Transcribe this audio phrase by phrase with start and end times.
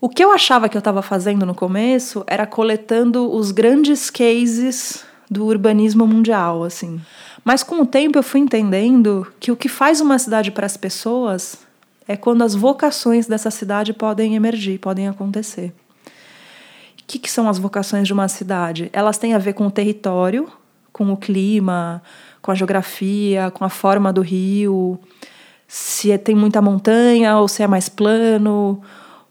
[0.00, 5.04] O que eu achava que eu estava fazendo no começo era coletando os grandes cases
[5.30, 7.00] do urbanismo mundial, assim.
[7.42, 10.76] Mas com o tempo eu fui entendendo que o que faz uma cidade para as
[10.76, 11.58] pessoas
[12.06, 15.72] é quando as vocações dessa cidade podem emergir, podem acontecer.
[17.00, 18.90] O que, que são as vocações de uma cidade?
[18.92, 20.48] Elas têm a ver com o território,
[20.92, 22.02] com o clima,
[22.42, 24.98] com a geografia, com a forma do rio,
[25.66, 28.82] se é, tem muita montanha ou se é mais plano,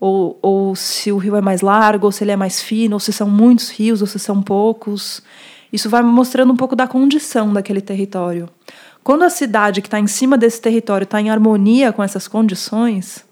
[0.06, 3.00] ou, ou se o rio é mais largo, ou se ele é mais fino, ou
[3.00, 5.20] se são muitos rios, ou se são poucos.
[5.74, 8.48] Isso vai mostrando um pouco da condição daquele território.
[9.04, 13.26] Quando a cidade que está em cima desse território está em harmonia com essas condições,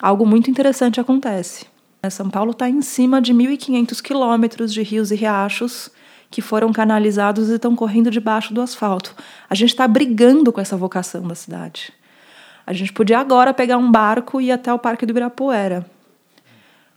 [0.00, 1.66] algo muito interessante acontece.
[2.08, 5.90] São Paulo está em cima de 1.500 quilômetros de rios e riachos
[6.30, 9.16] que foram canalizados e estão correndo debaixo do asfalto.
[9.48, 11.92] A gente está brigando com essa vocação da cidade.
[12.70, 15.84] A gente podia agora pegar um barco e ir até o Parque do Ibirapuera.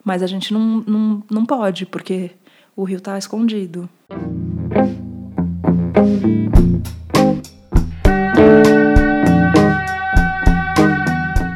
[0.05, 2.29] Mas a gente não, não, não pode, porque
[2.75, 3.89] o rio está escondido.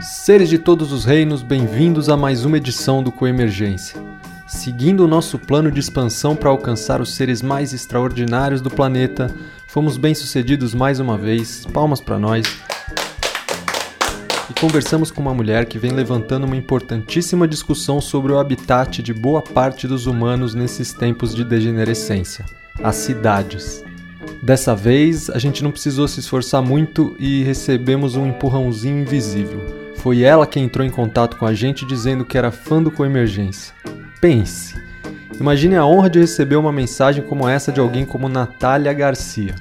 [0.02, 4.02] Seres de todos os reinos, bem-vindos a mais uma edição do Coemergência.
[4.48, 9.30] Seguindo o nosso plano de expansão para alcançar os seres mais extraordinários do planeta,
[9.68, 11.68] fomos bem-sucedidos mais uma vez.
[11.68, 12.66] Palmas para nós
[14.50, 19.14] e conversamos com uma mulher que vem levantando uma importantíssima discussão sobre o habitat de
[19.14, 22.46] boa parte dos humanos nesses tempos de degenerescência:
[22.82, 23.84] as cidades.
[24.42, 29.60] Dessa vez, a gente não precisou se esforçar muito e recebemos um empurrãozinho invisível.
[29.98, 33.74] Foi ela quem entrou em contato com a gente dizendo que era fã do Coemergência.
[34.22, 34.76] Pense!
[35.40, 39.56] Imagine a honra de receber uma mensagem como essa de alguém como Natália Garcia.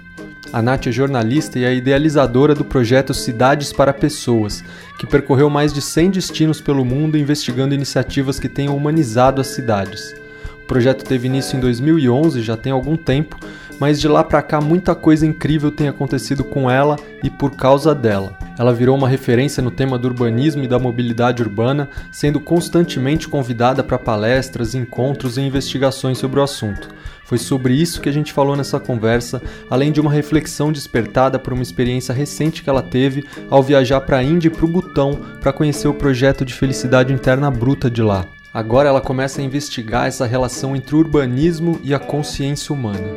[0.52, 4.64] A Nath é jornalista e a idealizadora do projeto Cidades para Pessoas,
[4.98, 10.14] que percorreu mais de 100 destinos pelo mundo investigando iniciativas que tenham humanizado as cidades.
[10.62, 13.38] O projeto teve início em 2011, já tem algum tempo,
[13.78, 17.94] mas de lá para cá muita coisa incrível tem acontecido com ela e por causa
[17.94, 18.36] dela.
[18.58, 23.84] Ela virou uma referência no tema do urbanismo e da mobilidade urbana, sendo constantemente convidada
[23.84, 26.95] para palestras, encontros e investigações sobre o assunto.
[27.26, 31.52] Foi sobre isso que a gente falou nessa conversa, além de uma reflexão despertada por
[31.52, 35.18] uma experiência recente que ela teve ao viajar para a Índia e para o Butão
[35.40, 38.24] para conhecer o projeto de felicidade interna bruta de lá.
[38.54, 43.08] Agora ela começa a investigar essa relação entre o urbanismo e a consciência humana.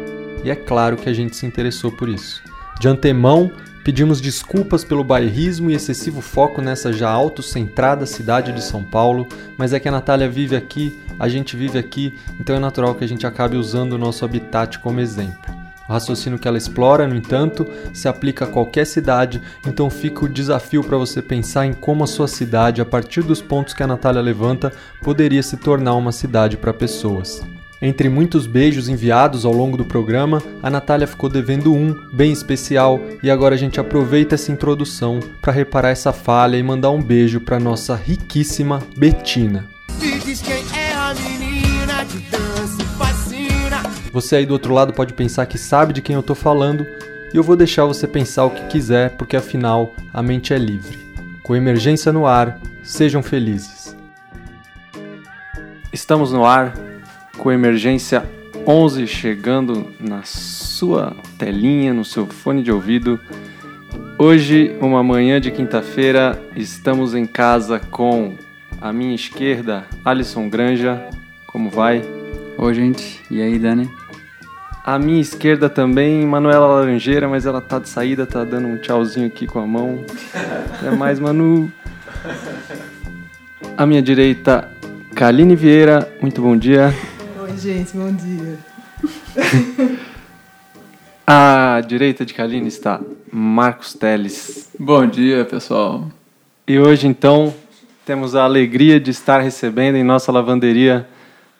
[0.44, 2.42] E é claro que a gente se interessou por isso.
[2.80, 3.52] De antemão,
[3.84, 9.74] Pedimos desculpas pelo bairrismo e excessivo foco nessa já autocentrada cidade de São Paulo, mas
[9.74, 13.08] é que a Natália vive aqui, a gente vive aqui, então é natural que a
[13.08, 15.60] gente acabe usando o nosso habitat como exemplo.
[15.88, 20.30] O raciocínio que ela explora, no entanto, se aplica a qualquer cidade, então fica o
[20.30, 23.88] desafio para você pensar em como a sua cidade, a partir dos pontos que a
[23.88, 27.42] Natália levanta, poderia se tornar uma cidade para pessoas.
[27.82, 33.00] Entre muitos beijos enviados ao longo do programa, a Natália ficou devendo um, bem especial,
[33.24, 37.40] e agora a gente aproveita essa introdução para reparar essa falha e mandar um beijo
[37.40, 39.66] para nossa riquíssima Betina.
[44.12, 46.86] Você aí do outro lado pode pensar que sabe de quem eu tô falando,
[47.34, 51.00] e eu vou deixar você pensar o que quiser, porque afinal a mente é livre.
[51.44, 53.96] Com emergência no ar, sejam felizes.
[55.94, 56.89] Estamos no ar
[57.40, 58.30] com emergência
[58.68, 63.20] 11 chegando na sua telinha, no seu fone de ouvido.
[64.18, 68.36] Hoje, uma manhã de quinta-feira, estamos em casa com
[68.80, 71.02] a minha esquerda, Alisson Granja.
[71.48, 72.04] Como vai?
[72.58, 73.22] Oi, gente.
[73.32, 73.90] E aí, Dani?
[74.84, 79.28] A minha esquerda também, Manuela Laranjeira, mas ela tá de saída, tá dando um tchauzinho
[79.28, 80.04] aqui com a mão.
[80.82, 81.70] É mais, Manu.
[83.78, 84.70] A minha direita,
[85.14, 86.10] Kaline Vieira.
[86.22, 86.94] Muito bom dia
[87.60, 88.58] gente, bom dia.
[91.28, 94.72] à direita de Kaline está Marcos Teles.
[94.80, 96.10] Bom dia, pessoal.
[96.66, 97.54] E hoje, então,
[98.06, 101.06] temos a alegria de estar recebendo em nossa lavanderia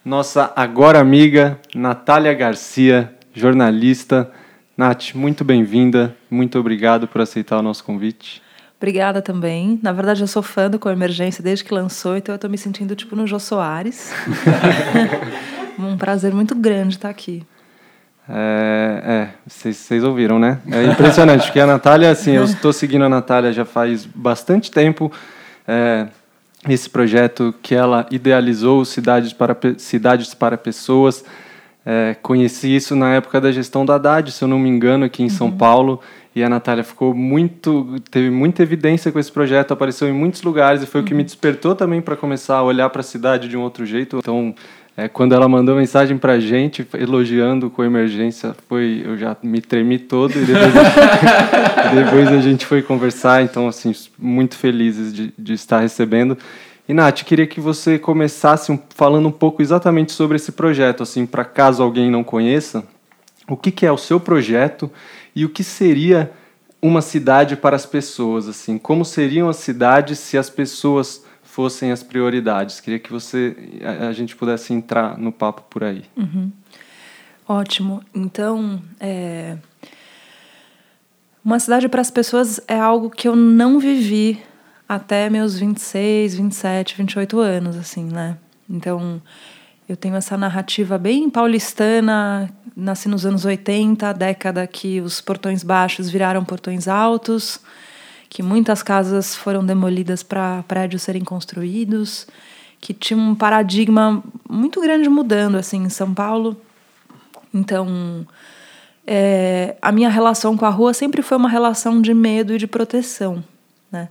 [0.06, 4.32] nossa agora amiga Natália Garcia, jornalista.
[4.78, 8.42] Nath, muito bem-vinda, muito obrigado por aceitar o nosso convite.
[8.78, 9.78] Obrigada também.
[9.84, 12.58] Na verdade, eu sou fã do Com Emergência desde que lançou, então eu estou me
[12.58, 14.14] sentindo tipo no Jô Soares.
[15.80, 17.46] Um prazer muito grande estar aqui.
[18.32, 20.60] É, vocês é, ouviram, né?
[20.70, 25.12] É impressionante, porque a Natália, assim, eu estou seguindo a Natália já faz bastante tempo.
[25.68, 26.08] É,
[26.68, 31.24] esse projeto que ela idealizou, Cidades para, Cidades para Pessoas.
[31.86, 35.24] É, conheci isso na época da gestão da Haddad, se eu não me engano, aqui
[35.24, 35.32] em uhum.
[35.32, 36.02] São Paulo.
[36.36, 40.84] e a Natália ficou muito, teve muita evidência com esse projeto, apareceu em muitos lugares
[40.84, 41.06] e foi uhum.
[41.06, 43.86] o que me despertou também para começar a olhar para a cidade de um outro
[43.86, 44.18] jeito.
[44.18, 44.54] Então,
[45.00, 49.62] é, quando ela mandou mensagem para a gente elogiando com emergência, foi eu já me
[49.62, 53.42] tremi todo e depois, a gente, depois a gente foi conversar.
[53.42, 56.38] Então, assim, muito felizes de, de estar recebendo.
[56.88, 61.46] E Nath, queria que você começasse falando um pouco exatamente sobre esse projeto, assim, para
[61.46, 62.84] caso alguém não conheça,
[63.48, 64.92] o que, que é o seu projeto
[65.34, 66.30] e o que seria
[66.82, 72.04] uma cidade para as pessoas, assim, como seriam as cidades se as pessoas fossem as
[72.04, 72.80] prioridades.
[72.80, 76.04] Queria que você a, a gente pudesse entrar no papo por aí.
[76.16, 76.52] Uhum.
[77.48, 78.04] Ótimo.
[78.14, 79.58] Então, é...
[81.44, 84.42] uma cidade para as pessoas é algo que eu não vivi
[84.88, 88.38] até meus 26, 27, 28 anos, assim, né?
[88.70, 89.22] Então,
[89.88, 95.64] eu tenho essa narrativa bem paulistana, nasci nos anos 80, a década que os portões
[95.64, 97.60] baixos viraram portões altos,
[98.30, 102.28] que muitas casas foram demolidas para prédios serem construídos,
[102.80, 106.56] que tinha um paradigma muito grande mudando assim em São Paulo.
[107.52, 108.26] Então,
[109.06, 112.68] é, a minha relação com a rua sempre foi uma relação de medo e de
[112.68, 113.44] proteção,
[113.92, 114.10] né?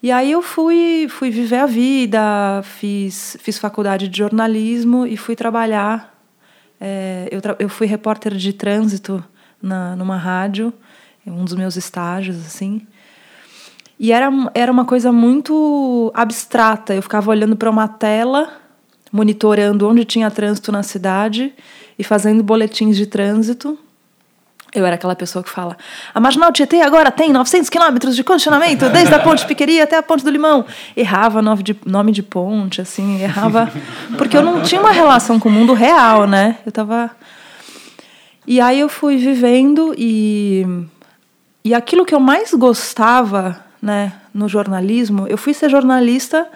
[0.00, 5.34] E aí eu fui, fui viver a vida, fiz, fiz faculdade de jornalismo e fui
[5.34, 6.14] trabalhar.
[6.80, 9.24] É, eu, tra eu fui repórter de trânsito
[9.60, 10.72] na, numa rádio,
[11.26, 12.86] um dos meus estágios, assim.
[13.98, 16.94] E era, era uma coisa muito abstrata.
[16.94, 18.52] Eu ficava olhando para uma tela,
[19.10, 21.52] monitorando onde tinha trânsito na cidade
[21.98, 23.76] e fazendo boletins de trânsito.
[24.74, 25.76] Eu era aquela pessoa que fala:
[26.14, 30.02] a Marginal Tietê agora tem 900 quilômetros de condicionamento, desde a Ponte Piqueria até a
[30.02, 30.64] Ponte do Limão.
[30.96, 33.72] Errava nome de, nome de ponte, assim, errava.
[34.16, 36.58] Porque eu não tinha uma relação com o mundo real, né?
[36.66, 37.10] Eu tava.
[38.46, 40.66] E aí eu fui vivendo e.
[41.64, 46.48] E aquilo que eu mais gostava, né, no jornalismo, eu fui ser jornalista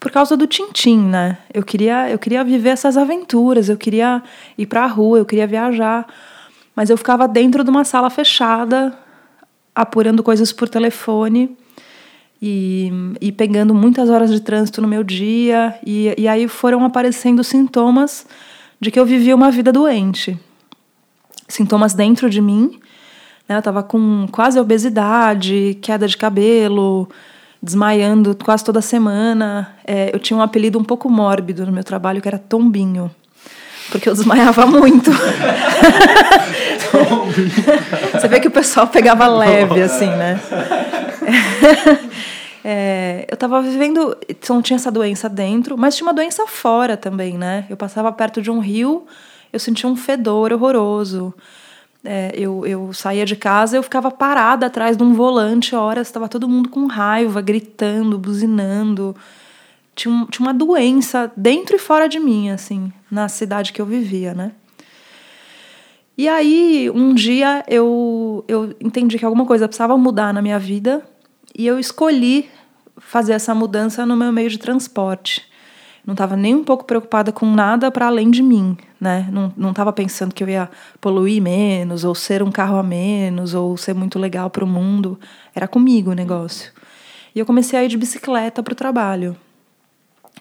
[0.00, 1.38] por causa do Tintim, né?
[1.52, 4.22] Eu queria, eu queria viver essas aventuras, eu queria
[4.58, 6.06] ir para a rua, eu queria viajar.
[6.76, 8.92] Mas eu ficava dentro de uma sala fechada,
[9.74, 11.56] apurando coisas por telefone
[12.42, 15.74] e, e pegando muitas horas de trânsito no meu dia.
[15.86, 18.26] E, e aí foram aparecendo sintomas
[18.78, 20.38] de que eu vivia uma vida doente.
[21.48, 22.78] Sintomas dentro de mim.
[23.48, 23.56] Né?
[23.56, 27.08] Eu estava com quase obesidade, queda de cabelo,
[27.62, 29.74] desmaiando quase toda semana.
[29.86, 33.10] É, eu tinha um apelido um pouco mórbido no meu trabalho, que era Tombinho
[33.90, 35.10] porque eu desmaiava muito.
[38.12, 40.40] Você vê que o pessoal pegava leve, assim, né?
[42.66, 47.36] É, eu estava vivendo, então tinha essa doença dentro, mas tinha uma doença fora também,
[47.36, 47.66] né?
[47.68, 49.04] Eu passava perto de um rio,
[49.52, 51.34] eu sentia um fedor horroroso.
[52.04, 56.28] É, eu, eu saía de casa, eu ficava parada atrás de um volante horas, estava
[56.28, 59.16] todo mundo com raiva, gritando, buzinando
[59.94, 63.86] tinha, um, tinha uma doença dentro e fora de mim, assim, na cidade que eu
[63.86, 64.52] vivia, né?
[66.16, 71.02] E aí, um dia eu, eu entendi que alguma coisa precisava mudar na minha vida
[71.56, 72.48] e eu escolhi
[72.96, 75.48] fazer essa mudança no meu meio de transporte.
[76.06, 79.26] Não estava nem um pouco preocupada com nada para além de mim, né?
[79.56, 80.68] Não estava pensando que eu ia
[81.00, 85.18] poluir menos, ou ser um carro a menos, ou ser muito legal para o mundo.
[85.54, 86.70] Era comigo o negócio.
[87.34, 89.34] E eu comecei a ir de bicicleta para o trabalho.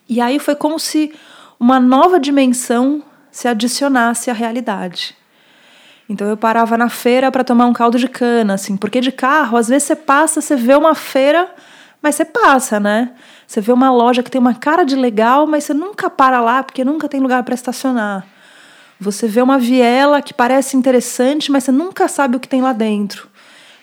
[0.07, 1.13] E aí foi como se
[1.57, 3.01] uma nova dimensão
[3.31, 5.15] se adicionasse à realidade.
[6.09, 9.57] Então eu parava na feira para tomar um caldo de cana, assim, porque de carro,
[9.57, 11.49] às vezes você passa, você vê uma feira,
[12.03, 13.11] mas você passa, né?
[13.47, 16.61] Você vê uma loja que tem uma cara de legal, mas você nunca para lá
[16.61, 18.25] porque nunca tem lugar para estacionar.
[18.99, 22.73] Você vê uma viela que parece interessante, mas você nunca sabe o que tem lá
[22.73, 23.29] dentro.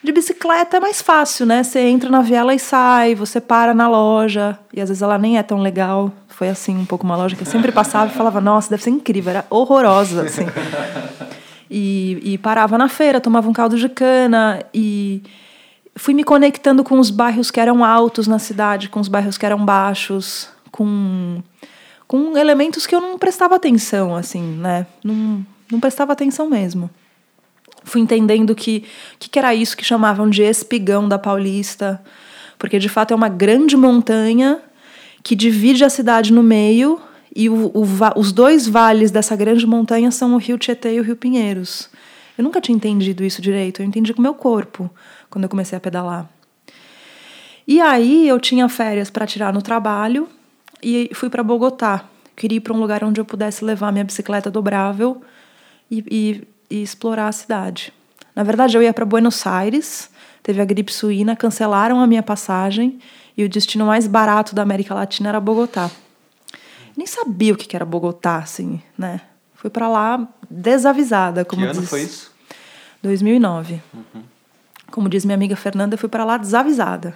[0.05, 1.63] De bicicleta é mais fácil, né?
[1.63, 5.39] Você entra na viela e sai, você para na loja, e às vezes ela nem
[5.39, 6.13] é tão legal.
[6.29, 8.91] Foi assim, um pouco uma loja que eu sempre passava e falava, nossa, deve ser
[8.91, 10.47] incrível, era horrorosa, assim.
[11.73, 15.23] E, e parava na feira, tomava um caldo de cana e
[15.97, 19.47] fui me conectando com os bairros que eram altos na cidade, com os bairros que
[19.47, 21.43] eram baixos, com,
[22.07, 24.87] com elementos que eu não prestava atenção, assim, né?
[25.03, 26.91] Não, não prestava atenção mesmo
[27.85, 28.85] fui entendendo que
[29.19, 32.03] que, que era isso que chamavam de espigão da Paulista,
[32.59, 34.61] porque de fato é uma grande montanha
[35.23, 37.01] que divide a cidade no meio
[37.35, 37.85] e o, o,
[38.17, 41.89] os dois vales dessa grande montanha são o Rio Tietê e o Rio Pinheiros.
[42.37, 44.91] Eu nunca tinha entendido isso direito, eu entendi com o meu corpo
[45.31, 46.29] quando eu comecei a pedalar.
[47.67, 50.29] E aí eu tinha férias para tirar no trabalho
[50.83, 52.05] e fui para Bogotá.
[52.35, 55.23] Queria ir para um lugar onde eu pudesse levar minha bicicleta dobrável
[55.91, 57.93] e, e e explorar a cidade.
[58.35, 60.09] Na verdade, eu ia para Buenos Aires,
[60.43, 63.01] teve a gripe suína, cancelaram a minha passagem
[63.37, 65.91] e o destino mais barato da América Latina era Bogotá.
[66.97, 69.21] Nem sabia o que era Bogotá, assim, né?
[69.55, 71.91] Fui para lá desavisada, como que ano diz.
[71.91, 72.31] foi isso?
[73.03, 73.83] 2009.
[73.93, 74.23] Uhum.
[74.91, 77.15] Como diz minha amiga Fernanda, eu fui para lá desavisada.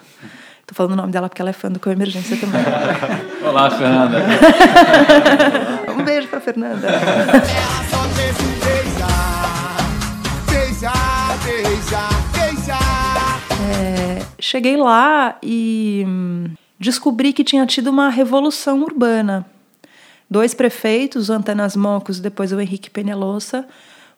[0.66, 2.62] Tô falando o nome dela porque ela é fã do Coemergência também.
[3.46, 4.24] Olá, Fernanda.
[5.92, 6.88] um beijo pra Fernanda.
[13.60, 19.44] É, cheguei lá e hum, descobri que tinha tido uma revolução urbana.
[20.30, 23.66] Dois prefeitos, o Antanas Mocos e depois o Henrique Penelosa,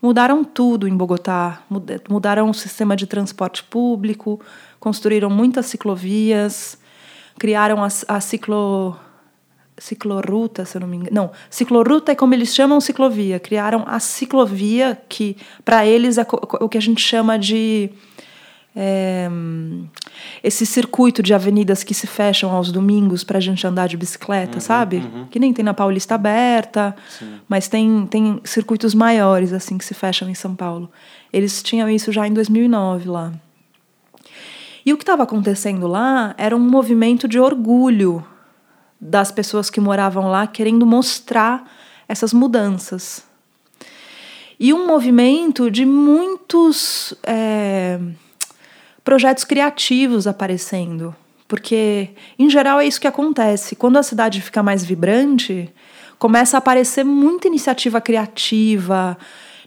[0.01, 1.63] mudaram tudo em Bogotá.
[2.09, 4.41] Mudaram o sistema de transporte público,
[4.79, 6.79] construíram muitas ciclovias,
[7.39, 8.97] criaram a, a ciclo
[9.79, 11.15] cicloruta, se eu não me engano.
[11.15, 13.39] Não, cicloruta é como eles chamam ciclovia.
[13.39, 16.27] Criaram a ciclovia, que para eles é
[16.61, 17.91] o que a gente chama de.
[18.79, 19.27] É,
[20.45, 24.57] esse circuito de avenidas que se fecham aos domingos para a gente andar de bicicleta,
[24.57, 24.97] uhum, sabe?
[24.99, 25.27] Uhum.
[25.31, 27.41] Que nem tem na Paulista aberta, Sim.
[27.49, 30.91] mas tem, tem circuitos maiores assim que se fecham em São Paulo.
[31.33, 33.33] Eles tinham isso já em 2009 lá.
[34.85, 38.25] E o que estava acontecendo lá era um movimento de orgulho
[39.01, 41.69] das pessoas que moravam lá querendo mostrar
[42.07, 43.25] essas mudanças.
[44.61, 47.99] E um movimento de muitos é,
[49.07, 51.15] projetos criativos aparecendo.
[51.47, 53.77] Porque, em geral, é isso que acontece.
[53.77, 55.73] Quando a cidade fica mais vibrante,
[56.19, 59.17] começa a aparecer muita iniciativa criativa.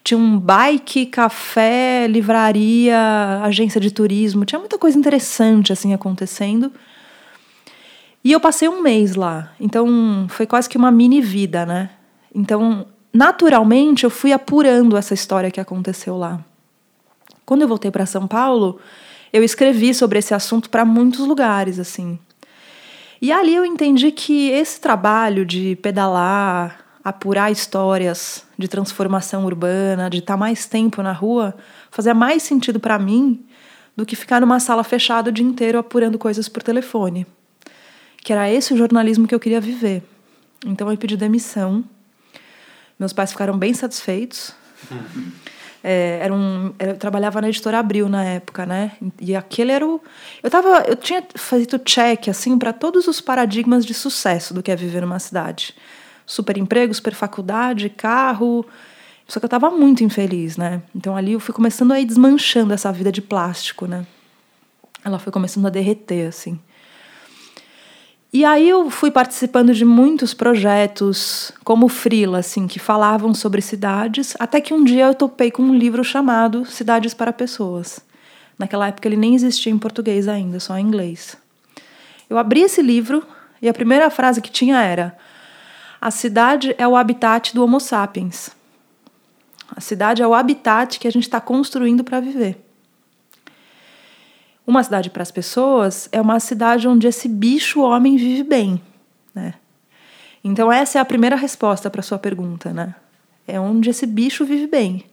[0.04, 4.44] Tinha um bike, café, livraria, agência de turismo.
[4.44, 6.70] Tinha muita coisa interessante assim acontecendo.
[8.22, 11.90] E eu passei um mês lá, então foi quase que uma mini vida, né?
[12.36, 16.44] Então, naturalmente, eu fui apurando essa história que aconteceu lá.
[17.46, 18.78] Quando eu voltei para São Paulo,
[19.32, 22.20] eu escrevi sobre esse assunto para muitos lugares, assim.
[23.22, 30.20] E ali eu entendi que esse trabalho de pedalar, apurar histórias de transformação urbana, de
[30.20, 31.56] estar tá mais tempo na rua,
[31.92, 33.44] fazia mais sentido para mim
[33.96, 37.28] do que ficar numa sala fechada o dia inteiro apurando coisas por telefone
[38.24, 40.04] que era esse o jornalismo que eu queria viver.
[40.66, 41.84] Então eu pedi demissão.
[42.98, 44.54] Meus pais ficaram bem satisfeitos.
[45.84, 48.92] É, era um, eu trabalhava na editora Abril na época, né?
[49.20, 50.02] E aquele era o.
[50.44, 54.72] Eu, tava, eu tinha feito check assim para todos os paradigmas de sucesso do que
[54.72, 55.74] é viver numa cidade.
[56.26, 58.66] Super emprego, super faculdade, carro.
[59.28, 60.82] Só que eu estava muito infeliz, né?
[60.94, 64.06] Então ali eu fui começando a ir desmanchando essa vida de plástico, né?
[65.04, 66.60] Ela foi começando a derreter, assim.
[68.32, 74.36] E aí eu fui participando de muitos projetos como frila, assim, que falavam sobre cidades,
[74.40, 78.00] até que um dia eu topei com um livro chamado Cidades para Pessoas.
[78.58, 81.36] Naquela época ele nem existia em português ainda, só em inglês.
[82.30, 83.26] Eu abri esse livro
[83.60, 85.18] e a primeira frase que tinha era:
[86.00, 88.52] A cidade é o habitat do Homo sapiens.
[89.76, 92.69] A cidade é o habitat que a gente está construindo para viver.
[94.70, 98.80] Uma cidade para as pessoas é uma cidade onde esse bicho homem vive bem,
[99.34, 99.56] né?
[100.44, 102.94] Então essa é a primeira resposta para sua pergunta, né?
[103.48, 105.06] É onde esse bicho vive bem.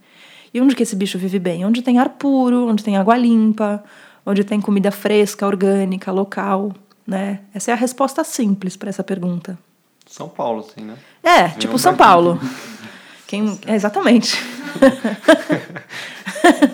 [0.53, 1.65] E onde que esse bicho vive bem?
[1.65, 3.83] Onde tem ar puro, onde tem água limpa,
[4.27, 6.75] onde tem comida fresca, orgânica, local,
[7.07, 7.41] né?
[7.55, 9.59] Essa é a resposta simples para essa pergunta.
[10.07, 10.99] São Paulo, sim, né?
[11.23, 12.39] É, tipo São Paulo.
[13.27, 14.37] Quem, é, exatamente.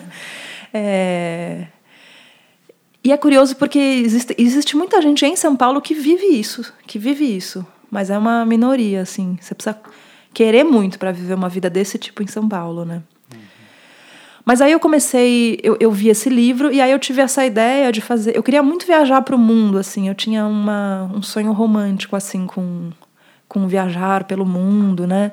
[0.74, 1.68] é,
[3.04, 6.98] e é curioso porque existe, existe muita gente em São Paulo que vive isso, que
[6.98, 9.36] vive isso, mas é uma minoria, assim.
[9.40, 9.76] Você precisa
[10.32, 13.02] querer muito para viver uma vida desse tipo em São Paulo, né?
[13.32, 13.40] Uhum.
[14.44, 17.90] Mas aí eu comecei, eu, eu vi esse livro e aí eu tive essa ideia
[17.90, 18.36] de fazer.
[18.36, 20.06] Eu queria muito viajar para o mundo, assim.
[20.08, 22.90] Eu tinha uma, um sonho romântico, assim, com,
[23.48, 25.32] com viajar pelo mundo, né?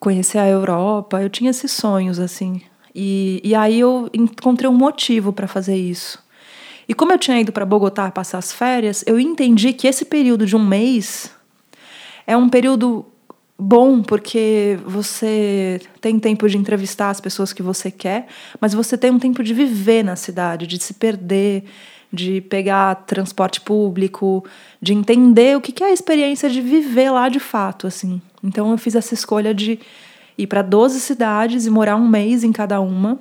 [0.00, 1.22] Conhecer a Europa.
[1.22, 2.62] Eu tinha esses sonhos, assim.
[2.98, 6.18] E, e aí eu encontrei um motivo para fazer isso.
[6.88, 10.46] E como eu tinha ido para Bogotá passar as férias, eu entendi que esse período
[10.46, 11.30] de um mês
[12.26, 13.04] é um período
[13.58, 19.10] bom porque você tem tempo de entrevistar as pessoas que você quer, mas você tem
[19.10, 21.64] um tempo de viver na cidade, de se perder,
[22.10, 24.42] de pegar transporte público,
[24.80, 28.22] de entender o que é a experiência de viver lá de fato, assim.
[28.42, 29.78] Então eu fiz essa escolha de
[30.36, 33.18] ir para 12 cidades e morar um mês em cada uma.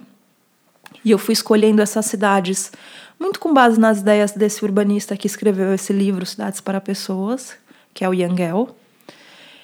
[1.03, 2.72] E eu fui escolhendo essas cidades
[3.19, 7.55] muito com base nas ideias desse urbanista que escreveu esse livro, Cidades para Pessoas,
[7.93, 8.75] que é o Yangel.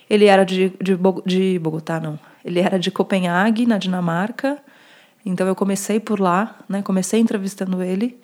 [0.09, 2.19] Ele era de, de, de Bogotá, não.
[2.43, 4.57] Ele era de Copenhague, na Dinamarca.
[5.25, 6.81] Então eu comecei por lá, né?
[6.81, 8.17] Comecei entrevistando ele.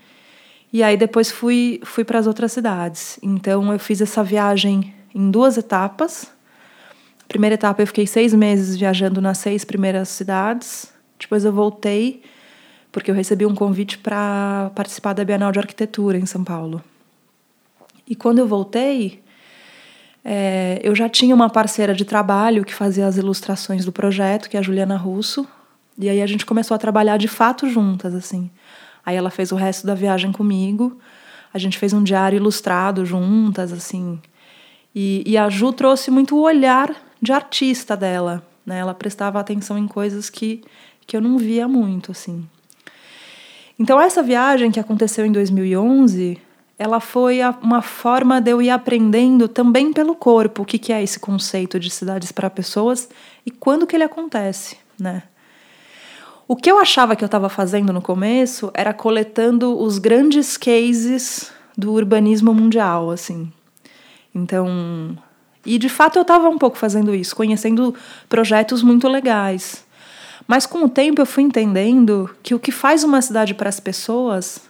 [0.72, 3.20] E aí depois fui fui para as outras cidades.
[3.22, 6.32] Então eu fiz essa viagem em duas etapas.
[7.28, 10.94] Primeira etapa eu fiquei seis meses viajando nas seis primeiras cidades.
[11.20, 12.22] Depois eu voltei
[12.92, 16.82] porque eu recebi um convite para participar da Bienal de Arquitetura em São Paulo.
[18.08, 19.22] E quando eu voltei,
[20.24, 24.56] é, eu já tinha uma parceira de trabalho que fazia as ilustrações do projeto, que
[24.56, 25.46] é a Juliana Russo.
[25.98, 28.50] E aí a gente começou a trabalhar de fato juntas, assim.
[29.06, 30.98] Aí ela fez o resto da viagem comigo.
[31.54, 34.20] A gente fez um diário ilustrado juntas, assim.
[34.96, 38.80] E, e a Ju trouxe muito o olhar de artista dela, né?
[38.80, 40.64] Ela prestava atenção em coisas que,
[41.06, 42.48] que eu não via muito, assim.
[43.80, 46.42] Então essa viagem que aconteceu em 2011
[46.80, 51.02] ela foi uma forma de eu ir aprendendo também pelo corpo o que, que é
[51.02, 53.10] esse conceito de cidades para pessoas
[53.46, 55.24] e quando que ele acontece, né?
[56.48, 61.52] O que eu achava que eu estava fazendo no começo era coletando os grandes cases
[61.78, 63.52] do urbanismo mundial, assim.
[64.34, 65.18] Então,
[65.68, 67.94] e de fato eu estava um pouco fazendo isso, conhecendo
[68.30, 69.86] projetos muito legais.
[70.48, 73.80] Mas com o tempo eu fui entendendo que o que faz uma cidade para as
[73.80, 74.62] pessoas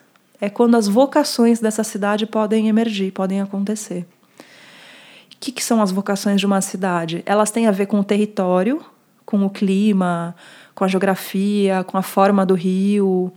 [0.41, 4.07] é quando as vocações dessa cidade podem emergir, podem acontecer.
[4.39, 7.21] O que, que são as vocações de uma cidade?
[7.27, 8.83] Elas têm a ver com o território,
[9.23, 10.35] com o clima,
[10.73, 13.31] com a geografia, com a forma do rio,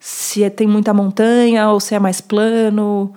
[0.00, 3.12] se é, tem muita montanha ou se é mais plano,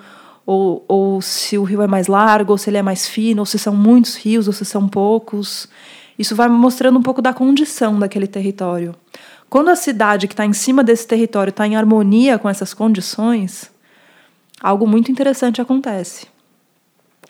[0.49, 3.45] ou, ou se o rio é mais largo, ou se ele é mais fino, ou
[3.45, 5.69] se são muitos rios, ou se são poucos.
[6.17, 8.95] Isso vai mostrando um pouco da condição daquele território.
[9.47, 13.69] Quando a cidade que está em cima desse território está em harmonia com essas condições,
[14.59, 16.25] algo muito interessante acontece.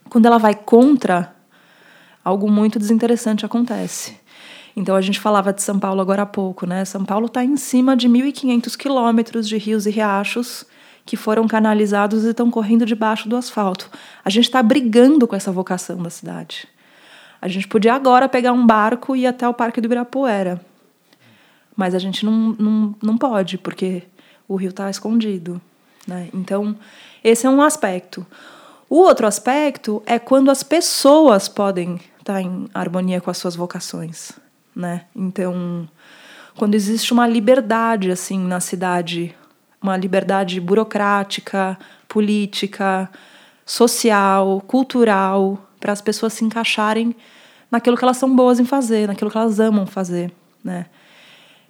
[0.09, 1.35] Quando ela vai contra,
[2.23, 4.15] algo muito desinteressante acontece.
[4.77, 6.85] Então a gente falava de São Paulo agora há pouco, né?
[6.85, 10.65] São Paulo está em cima de 1.500 quilômetros de rios e riachos
[11.09, 13.89] que foram canalizados e estão correndo debaixo do asfalto.
[14.23, 16.67] A gente está brigando com essa vocação da cidade.
[17.41, 20.62] A gente podia agora pegar um barco e ir até o Parque do Ibirapuera.
[21.75, 24.03] Mas a gente não, não, não pode, porque
[24.47, 25.60] o rio está escondido.
[26.07, 26.29] Né?
[26.31, 26.77] Então,
[27.23, 28.23] esse é um aspecto.
[28.88, 33.55] O outro aspecto é quando as pessoas podem estar tá em harmonia com as suas
[33.55, 34.34] vocações.
[34.75, 35.05] Né?
[35.15, 35.89] Então,
[36.55, 39.36] quando existe uma liberdade assim na cidade,
[39.81, 43.09] uma liberdade burocrática, política,
[43.65, 47.15] social, cultural, para as pessoas se encaixarem
[47.71, 50.31] naquilo que elas são boas em fazer, naquilo que elas amam fazer,
[50.63, 50.87] né?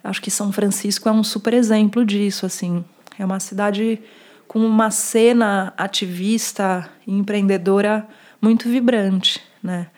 [0.02, 2.84] Acho que São Francisco é um super exemplo disso, assim.
[3.18, 4.00] É uma cidade
[4.48, 8.08] com uma cena ativista e empreendedora
[8.40, 9.88] muito vibrante, né?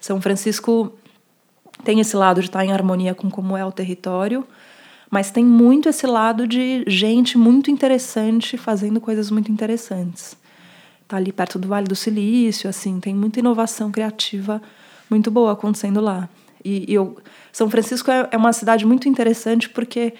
[0.00, 0.96] São Francisco
[1.84, 4.46] tem esse lado de estar em harmonia com como é o território,
[5.10, 10.36] mas tem muito esse lado de gente muito interessante fazendo coisas muito interessantes.
[11.06, 14.60] Tá ali perto do Vale do Silício, assim, tem muita inovação criativa
[15.08, 16.28] muito boa acontecendo lá.
[16.62, 17.16] E, e eu,
[17.50, 20.12] São Francisco é, é uma cidade muito interessante porque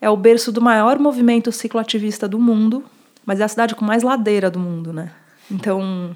[0.00, 2.84] é o berço do maior movimento cicloativista do mundo,
[3.24, 5.12] mas é a cidade com mais ladeira do mundo, né?
[5.50, 6.14] Então,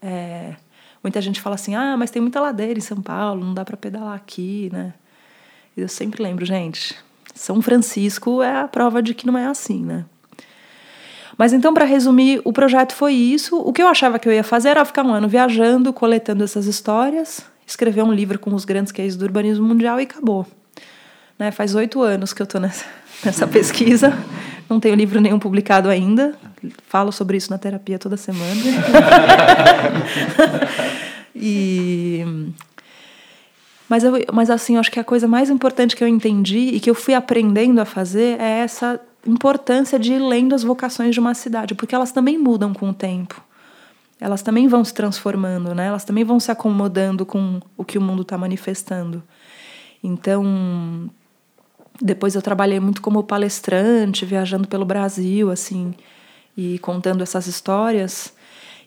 [0.00, 0.54] é,
[1.02, 3.76] muita gente fala assim: ah, mas tem muita ladeira em São Paulo, não dá para
[3.76, 4.94] pedalar aqui, né?
[5.76, 6.96] E eu sempre lembro, gente,
[7.34, 10.04] São Francisco é a prova de que não é assim, né?
[11.36, 13.58] Mas então, para resumir, o projeto foi isso.
[13.58, 16.66] O que eu achava que eu ia fazer era ficar um ano viajando, coletando essas
[16.66, 20.46] histórias, escrever um livro com os grandes cases do urbanismo mundial e acabou.
[21.36, 21.50] Né?
[21.50, 22.84] Faz oito anos que eu estou nessa,
[23.24, 24.16] nessa pesquisa,
[24.70, 26.36] não tenho livro nenhum publicado ainda,
[26.86, 28.54] falo sobre isso na terapia toda semana.
[31.34, 32.24] e
[33.88, 36.80] mas, eu, mas assim, eu acho que a coisa mais importante que eu entendi e
[36.80, 41.20] que eu fui aprendendo a fazer é essa importância de ir lendo as vocações de
[41.20, 43.42] uma cidade, porque elas também mudam com o tempo
[44.20, 45.86] elas também vão se transformando, né?
[45.86, 49.22] Elas também vão se acomodando com o que o mundo está manifestando.
[50.02, 51.10] Então,
[52.00, 55.94] depois eu trabalhei muito como palestrante, viajando pelo Brasil, assim,
[56.56, 58.33] e contando essas histórias.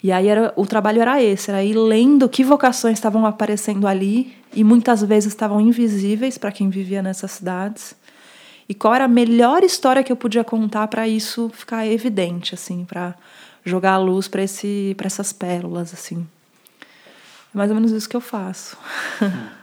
[0.04, 4.36] E aí era, o trabalho era esse, era ir lendo que vocações estavam aparecendo ali
[4.54, 7.96] e muitas vezes estavam invisíveis para quem vivia nessas cidades.
[8.70, 12.86] E qual era a melhor história que eu podia contar para isso ficar evidente, assim,
[12.86, 13.16] para
[13.68, 16.26] jogar a luz para esse para essas pérolas assim.
[17.54, 18.78] É mais ou menos isso que eu faço.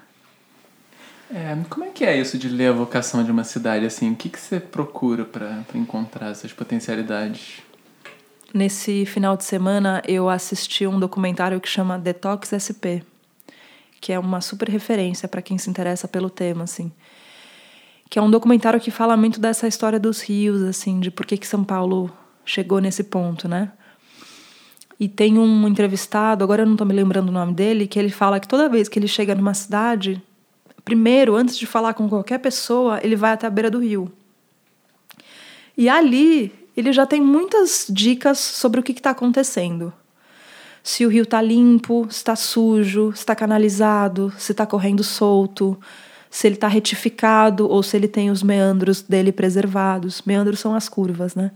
[1.35, 4.13] É, como é que é isso de ler a vocação de uma cidade assim?
[4.13, 7.61] O que que você procura para encontrar essas potencialidades?
[8.55, 13.05] Nesse final de semana eu assisti um documentário que chama Detox SP,
[14.01, 16.91] que é uma super referência para quem se interessa pelo tema assim
[18.15, 21.37] que é um documentário que fala muito dessa história dos rios, assim, de por que,
[21.37, 22.09] que São Paulo
[22.45, 23.73] chegou nesse ponto, né?
[25.01, 28.11] E tem um entrevistado, agora eu não estou me lembrando o nome dele, que ele
[28.11, 30.23] fala que toda vez que ele chega numa cidade,
[30.85, 34.13] primeiro, antes de falar com qualquer pessoa, ele vai até a beira do rio.
[35.77, 39.93] E ali ele já tem muitas dicas sobre o que está acontecendo.
[40.83, 45.79] Se o rio está limpo, se está sujo, se está canalizado, se está correndo solto,
[46.29, 50.21] se ele está retificado ou se ele tem os meandros dele preservados.
[50.27, 51.53] Meandros são as curvas, né?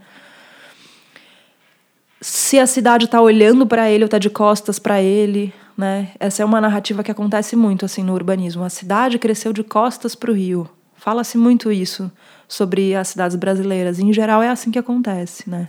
[2.20, 6.12] Se a cidade está olhando para ele ou está de costas para ele, né?
[6.18, 8.64] Essa é uma narrativa que acontece muito assim no urbanismo.
[8.64, 10.68] A cidade cresceu de costas para o rio.
[10.94, 12.10] Fala-se muito isso
[12.48, 13.98] sobre as cidades brasileiras.
[13.98, 15.68] Em geral é assim que acontece, né?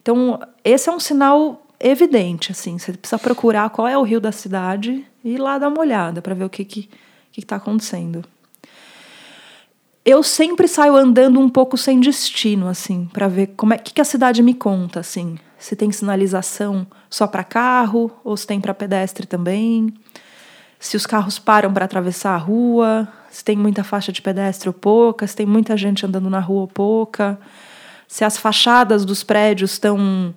[0.00, 2.78] Então, esse é um sinal evidente, assim.
[2.78, 6.22] Você precisa procurar qual é o rio da cidade e ir lá dar uma olhada
[6.22, 6.88] para ver o que que
[7.32, 8.24] que está acontecendo.
[10.04, 14.00] Eu sempre saio andando um pouco sem destino, assim, para ver como é que, que
[14.00, 15.38] a cidade me conta, assim.
[15.58, 19.92] Se tem sinalização só para carro ou se tem para pedestre também.
[20.80, 24.72] Se os carros param para atravessar a rua, se tem muita faixa de pedestre ou
[24.72, 27.38] pouca, se tem muita gente andando na rua ou pouca,
[28.08, 30.34] se as fachadas dos prédios estão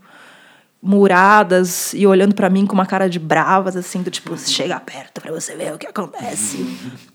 [0.82, 5.22] muradas e olhando para mim com uma cara de bravas, assim, do tipo, chega perto
[5.22, 6.58] para você ver o que acontece.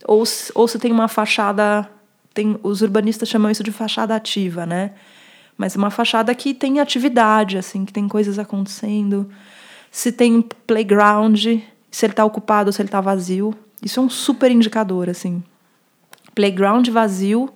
[0.06, 1.86] ou, ou se tem uma fachada,
[2.32, 4.92] tem, os urbanistas chamam isso de fachada ativa, né?
[5.54, 9.28] Mas uma fachada que tem atividade, assim, que tem coisas acontecendo.
[9.90, 13.54] Se tem playground, se ele está ocupado ou se ele está vazio.
[13.82, 15.42] Isso é um super indicador, assim.
[16.34, 17.50] Playground vazio,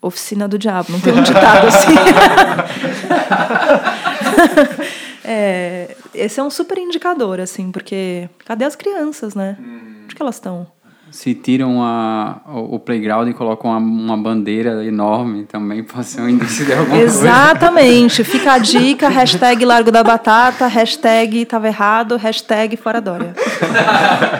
[0.00, 0.92] oficina do diabo.
[0.92, 1.94] Não tem um ditado assim.
[5.24, 9.56] é, esse é um super indicador, assim, porque cadê as crianças, né?
[10.04, 10.66] Onde que elas estão?
[11.14, 16.28] Se tiram a, o, playground e colocam uma, uma, bandeira enorme, também pode ser um
[16.28, 18.16] indício de alguma Exatamente.
[18.16, 18.32] Coisa.
[18.32, 23.32] Fica a dica, hashtag Largo da Batata, hashtag tava errado, hashtag Fora Dória.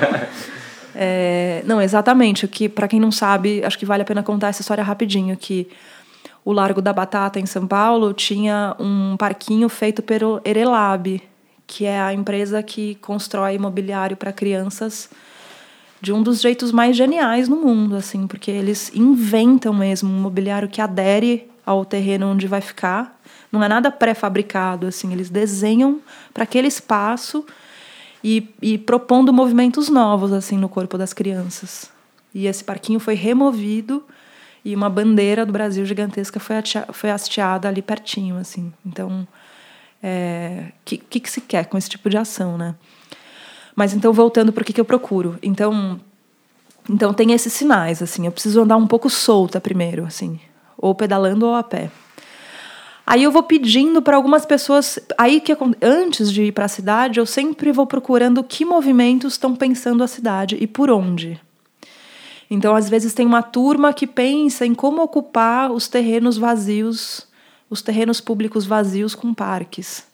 [0.97, 2.49] é, não, exatamente.
[2.49, 5.69] Que, para quem não sabe, acho que vale a pena contar essa história rapidinho, que
[6.45, 11.23] o Largo da Batata, em São Paulo, tinha um parquinho feito pelo Erelab,
[11.69, 15.09] que é a empresa que constrói imobiliário para crianças
[16.05, 20.69] de um dos jeitos mais geniais no mundo, assim, porque eles inventam mesmo um mobiliário
[20.69, 23.19] que adere ao terreno onde vai ficar.
[23.51, 26.03] Não é nada pré-fabricado, assim, eles desenham
[26.35, 27.43] para aquele espaço
[28.23, 31.91] e, e propondo movimentos novos, assim, no corpo das crianças.
[32.35, 34.05] E esse parquinho foi removido
[34.63, 36.57] e uma bandeira do Brasil gigantesca foi,
[36.93, 38.71] foi hasteada ali pertinho, assim.
[38.85, 39.27] Então, o
[40.03, 42.75] é, que, que, que se quer com esse tipo de ação, né?
[43.75, 45.39] Mas então, voltando para o que, que eu procuro.
[45.43, 46.01] Então,
[46.89, 48.27] então, tem esses sinais, assim.
[48.27, 50.39] Eu preciso andar um pouco solta primeiro, assim.
[50.77, 51.91] Ou pedalando ou a pé.
[53.07, 54.99] Aí eu vou pedindo para algumas pessoas.
[55.17, 59.55] Aí que antes de ir para a cidade, eu sempre vou procurando que movimentos estão
[59.55, 61.41] pensando a cidade e por onde.
[62.51, 67.27] Então, às vezes, tem uma turma que pensa em como ocupar os terrenos vazios,
[67.69, 70.07] os terrenos públicos vazios com parques.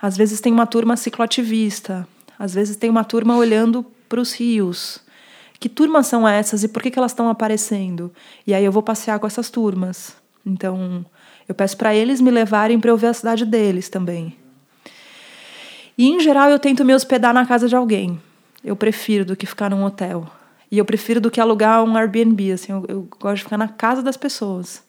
[0.00, 2.06] Às vezes, tem uma turma cicloativista.
[2.38, 5.00] Às vezes, tem uma turma olhando para os rios.
[5.58, 8.12] Que turmas são essas e por que, que elas estão aparecendo?
[8.46, 10.14] E aí eu vou passear com essas turmas.
[10.44, 11.04] Então,
[11.48, 14.36] eu peço para eles me levarem para eu ver a cidade deles também.
[15.96, 18.20] E, em geral, eu tento me hospedar na casa de alguém.
[18.62, 20.30] Eu prefiro do que ficar num hotel.
[20.70, 23.68] E eu prefiro do que alugar um Airbnb, assim, eu, eu gosto de ficar na
[23.68, 24.84] casa das pessoas.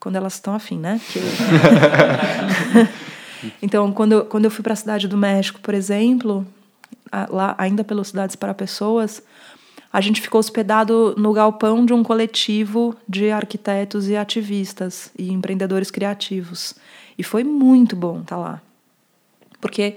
[0.00, 1.00] Quando elas estão afim, né?
[1.12, 1.20] Que...
[3.60, 6.46] então, quando eu, quando eu fui para a cidade do México, por exemplo,
[7.30, 9.22] lá ainda pelas cidades para pessoas,
[9.92, 15.90] a gente ficou hospedado no galpão de um coletivo de arquitetos e ativistas e empreendedores
[15.90, 16.74] criativos.
[17.18, 18.62] E foi muito bom estar tá lá.
[19.60, 19.96] Porque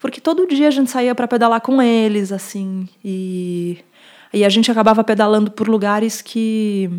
[0.00, 3.78] porque todo dia a gente saía para pedalar com eles assim e
[4.32, 6.90] e a gente acabava pedalando por lugares que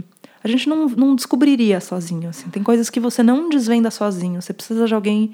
[0.44, 2.30] a gente não, não descobriria sozinho.
[2.30, 2.50] Assim.
[2.50, 4.42] Tem coisas que você não desvenda sozinho.
[4.42, 5.34] Você precisa de alguém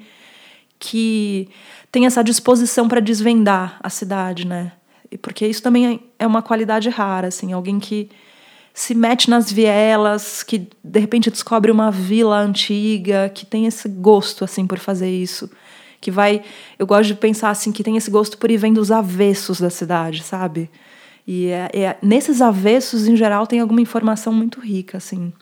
[0.80, 1.48] que
[1.92, 4.72] tem essa disposição para desvendar a cidade, né?
[5.20, 8.08] Porque isso também é uma qualidade rara, assim, alguém que
[8.72, 14.44] se mete nas vielas, que de repente descobre uma vila antiga, que tem esse gosto
[14.44, 15.50] assim por fazer isso,
[16.00, 16.42] que vai,
[16.78, 19.68] eu gosto de pensar assim que tem esse gosto por ir vendo os avessos da
[19.68, 20.70] cidade, sabe?
[21.26, 25.32] E é, é, nesses avessos, em geral, tem alguma informação muito rica, assim.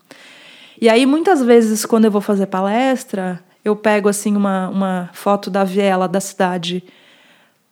[0.81, 5.49] E aí, muitas vezes, quando eu vou fazer palestra, eu pego, assim, uma, uma foto
[5.49, 6.83] da viela da cidade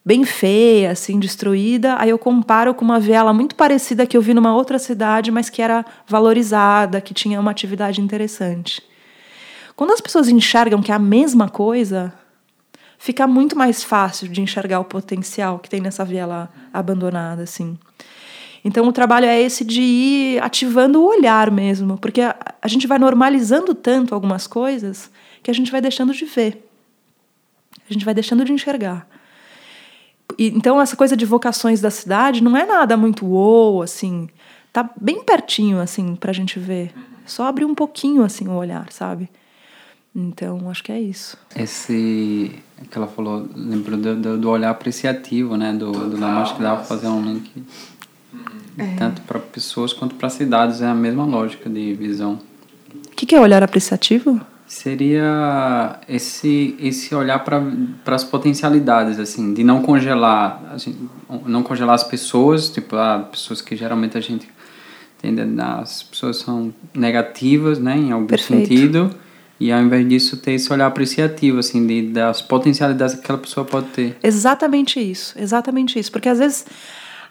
[0.05, 1.95] bem feia, assim, destruída.
[1.99, 5.49] Aí eu comparo com uma viela muito parecida que eu vi numa outra cidade, mas
[5.49, 8.81] que era valorizada, que tinha uma atividade interessante.
[9.75, 12.13] Quando as pessoas enxergam que é a mesma coisa,
[12.97, 17.77] fica muito mais fácil de enxergar o potencial que tem nessa viela abandonada, assim.
[18.63, 22.87] Então o trabalho é esse de ir ativando o olhar mesmo, porque a, a gente
[22.87, 25.11] vai normalizando tanto algumas coisas
[25.47, 26.69] que a gente vai deixando de ver.
[27.89, 29.07] A gente vai deixando de enxergar
[30.37, 34.29] então essa coisa de vocações da cidade não é nada muito uou, assim.
[34.71, 36.93] Tá bem pertinho, assim, pra gente ver.
[37.25, 39.29] Só abrir um pouquinho, assim, o olhar, sabe?
[40.15, 41.37] Então, acho que é isso.
[41.55, 42.51] Esse
[42.91, 45.73] que ela falou, lembrou do, do olhar apreciativo, né?
[45.73, 47.51] Do, do Lamarche, que dava pra fazer um link
[48.77, 48.95] é.
[48.95, 50.81] tanto para pessoas quanto para cidades.
[50.81, 52.39] É a mesma lógica de visão.
[52.93, 54.39] O que, que é olhar apreciativo?
[54.67, 57.63] Seria esse esse olhar para
[58.07, 61.09] as potencialidades assim de não congelar assim,
[61.45, 64.49] não congelar as pessoas tipo ah, pessoas que geralmente a gente
[65.17, 68.67] entende as pessoas são negativas né em algum Perfeito.
[68.67, 69.09] sentido
[69.57, 73.65] e ao invés disso ter esse olhar apreciativo assim de das potencialidades que aquela pessoa
[73.65, 76.65] pode ter exatamente isso exatamente isso porque às vezes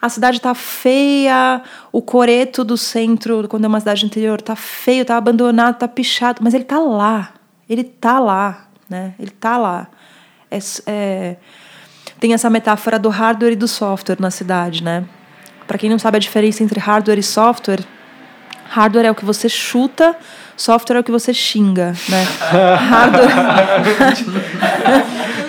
[0.00, 5.04] a cidade tá feia, o coreto do centro, quando é uma cidade interior, tá feio,
[5.04, 7.32] tá abandonado, tá pichado, mas ele tá lá.
[7.68, 9.14] Ele tá lá, né?
[9.18, 9.88] Ele tá lá.
[10.50, 11.36] É, é,
[12.20, 15.04] tem essa metáfora do hardware e do software na cidade, né?
[15.66, 17.80] Para quem não sabe a diferença entre hardware e software,
[18.68, 20.14] hardware é o que você chuta,
[20.56, 22.24] software é o que você xinga, né?
[22.78, 23.32] hardware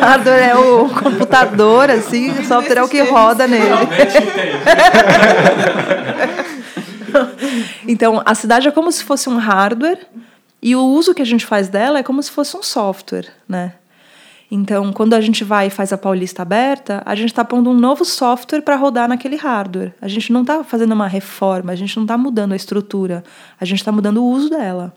[0.00, 3.64] Hardware é o computador, assim, o software é o que roda nele.
[7.86, 9.98] então, a cidade é como se fosse um hardware
[10.60, 13.74] e o uso que a gente faz dela é como se fosse um software, né?
[14.54, 17.74] Então, quando a gente vai e faz a Paulista aberta, a gente está pondo um
[17.74, 19.94] novo software para rodar naquele hardware.
[19.98, 23.24] A gente não está fazendo uma reforma, a gente não está mudando a estrutura,
[23.58, 24.92] a gente está mudando o uso dela.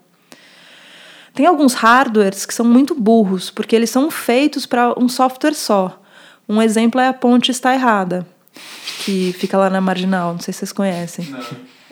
[1.36, 6.02] Tem alguns hardwares que são muito burros, porque eles são feitos para um software só.
[6.48, 8.26] Um exemplo é a ponte está errada,
[9.04, 11.26] que fica lá na marginal, não sei se vocês conhecem.
[11.26, 11.39] Não.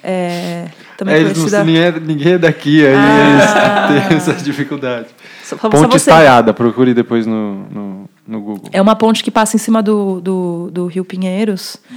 [0.02, 1.64] É, também é, conhecida...
[1.64, 3.88] ninguém, é, ninguém é daqui, aí ah.
[4.10, 5.08] tem essa dificuldade.
[5.44, 8.70] Só, ponte estaiada, procure depois no, no, no, Google.
[8.72, 11.78] É uma ponte que passa em cima do, do, do Rio Pinheiros.
[11.92, 11.96] Hum.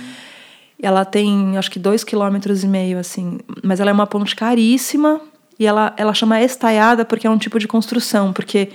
[0.81, 3.39] Ela tem, acho que, dois quilômetros e meio, assim.
[3.63, 5.21] Mas ela é uma ponte caríssima,
[5.59, 8.71] e ela, ela chama estaiada porque é um tipo de construção, porque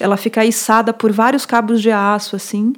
[0.00, 2.72] ela fica içada por vários cabos de aço, assim.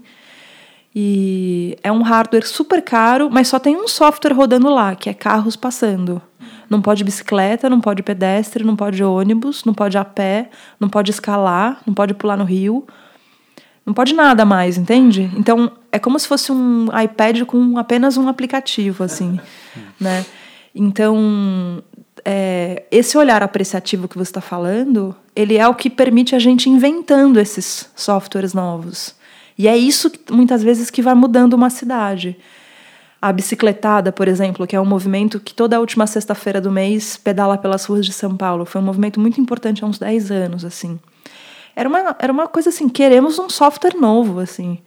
[0.94, 5.14] E é um hardware super caro, mas só tem um software rodando lá, que é
[5.14, 6.22] carros passando.
[6.70, 11.10] Não pode bicicleta, não pode pedestre, não pode ônibus, não pode a pé, não pode
[11.10, 12.86] escalar, não pode pular no rio.
[13.84, 15.30] Não pode nada mais, entende?
[15.36, 19.38] Então, é como se fosse um iPad com apenas um aplicativo, assim,
[20.00, 20.24] né?
[20.74, 21.82] Então,
[22.24, 26.70] é, esse olhar apreciativo que você está falando, ele é o que permite a gente
[26.70, 29.14] inventando esses softwares novos.
[29.58, 32.36] E é isso que, muitas vezes que vai mudando uma cidade.
[33.20, 37.56] A bicicletada, por exemplo, que é um movimento que toda última sexta-feira do mês pedala
[37.56, 40.98] pelas ruas de São Paulo, foi um movimento muito importante há uns 10 anos, assim.
[41.76, 44.78] Era uma, era uma coisa assim, queremos um software novo, assim.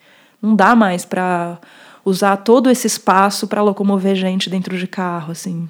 [0.41, 1.59] Não dá mais para
[2.05, 5.67] usar todo esse espaço para locomover gente dentro de carro, assim,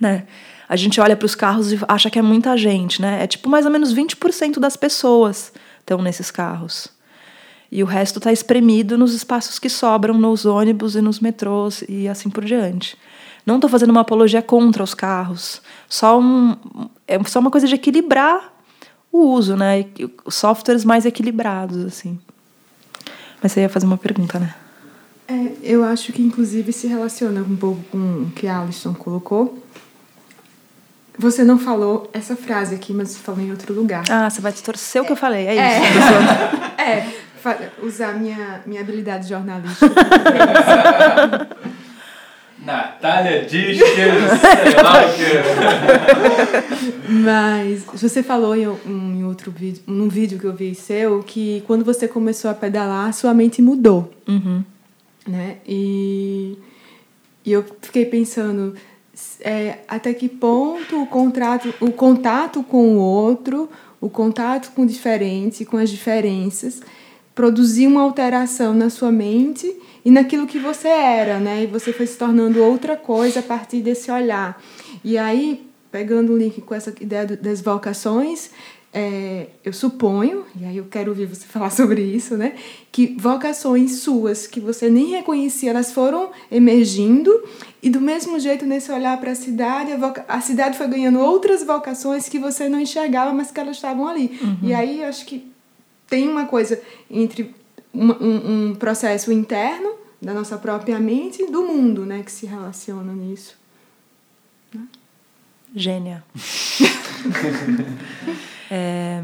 [0.00, 0.24] né?
[0.68, 3.22] A gente olha para os carros e acha que é muita gente, né?
[3.22, 6.88] É tipo mais ou menos 20% das pessoas estão nesses carros.
[7.70, 12.06] E o resto está espremido nos espaços que sobram nos ônibus e nos metrôs e
[12.06, 12.98] assim por diante.
[13.46, 16.56] Não estou fazendo uma apologia contra os carros, só um,
[17.08, 18.52] é só uma coisa de equilibrar
[19.10, 19.86] o uso, né?
[20.28, 22.18] Softwares mais equilibrados, assim.
[23.42, 24.54] Mas você ia fazer uma pergunta, né?
[25.26, 29.61] É, eu acho que inclusive se relaciona um pouco com o que a Alisson colocou,
[31.18, 34.04] você não falou essa frase aqui, mas você falou em outro lugar.
[34.10, 35.80] Ah, você vai distorcer o que eu falei, é, é.
[35.80, 36.12] isso.
[36.80, 37.06] é,
[37.82, 39.86] usar minha, minha habilidade jornalística.
[42.64, 44.02] Natália diz que.
[47.08, 51.84] Mas você falou em, em outro vídeo, num vídeo que eu vi seu, que quando
[51.84, 54.12] você começou a pedalar, sua mente mudou.
[54.28, 54.62] Uhum.
[55.26, 55.56] Né?
[55.66, 56.56] E,
[57.44, 58.74] e eu fiquei pensando
[59.40, 63.68] é, até que ponto o, contrato, o contato com o outro,
[64.00, 66.80] o contato com o diferente, com as diferenças,
[67.34, 71.64] produziu uma alteração na sua mente e naquilo que você era, né?
[71.64, 74.60] E você foi se tornando outra coisa a partir desse olhar.
[75.04, 78.50] E aí, pegando o link com essa ideia das vocações,
[78.94, 82.54] é, eu suponho, e aí eu quero ouvir você falar sobre isso, né?
[82.90, 87.32] Que vocações suas que você nem reconhecia, elas foram emergindo,
[87.82, 89.92] e do mesmo jeito, nesse olhar para a cidade,
[90.28, 94.38] a, cidade foi ganhando outras vocações que você não enxergava, mas que elas estavam ali.
[94.42, 94.58] Uhum.
[94.62, 95.50] E aí acho que
[96.06, 97.54] tem uma coisa entre
[97.94, 102.22] um, um, um processo interno da nossa própria mente e do mundo, né?
[102.22, 103.56] Que se relaciona nisso.
[104.72, 104.86] Né?
[105.74, 106.22] Gênia.
[108.74, 109.20] É,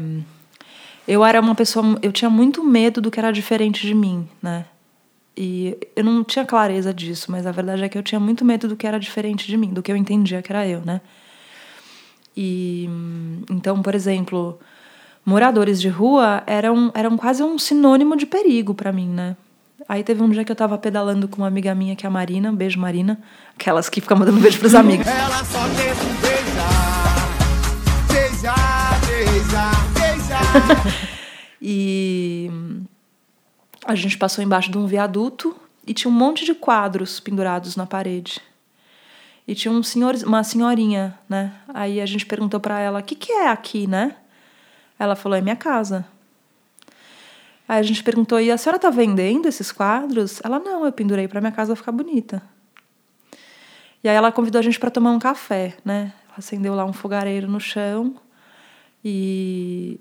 [1.07, 4.63] eu era uma pessoa, eu tinha muito medo do que era diferente de mim, né?
[5.35, 8.67] E eu não tinha clareza disso, mas a verdade é que eu tinha muito medo
[8.67, 11.01] do que era diferente de mim, do que eu entendia que era eu, né?
[12.37, 12.87] E
[13.49, 14.59] então, por exemplo,
[15.25, 19.35] moradores de rua eram, eram quase um sinônimo de perigo para mim, né?
[19.87, 22.11] Aí teve um dia que eu tava pedalando com uma amiga minha, que é a
[22.11, 23.19] Marina, beijo Marina,
[23.55, 25.07] aquelas que ficam mandando beijo pros amigos.
[25.07, 26.28] Ela só quer beijar,
[31.61, 32.49] e
[33.85, 37.85] a gente passou embaixo de um viaduto e tinha um monte de quadros pendurados na
[37.85, 38.41] parede.
[39.47, 41.53] E tinha um senhor, uma senhorinha, né?
[41.73, 44.15] Aí a gente perguntou para ela: "O que que é aqui, né?"
[44.97, 46.05] Ela falou: "É minha casa."
[47.67, 51.27] Aí a gente perguntou: "E a senhora tá vendendo esses quadros?" Ela: "Não, eu pendurei
[51.27, 52.43] para minha casa ficar bonita."
[54.03, 56.13] E aí ela convidou a gente para tomar um café, né?
[56.37, 58.15] Acendeu lá um fogareiro no chão
[59.03, 59.99] e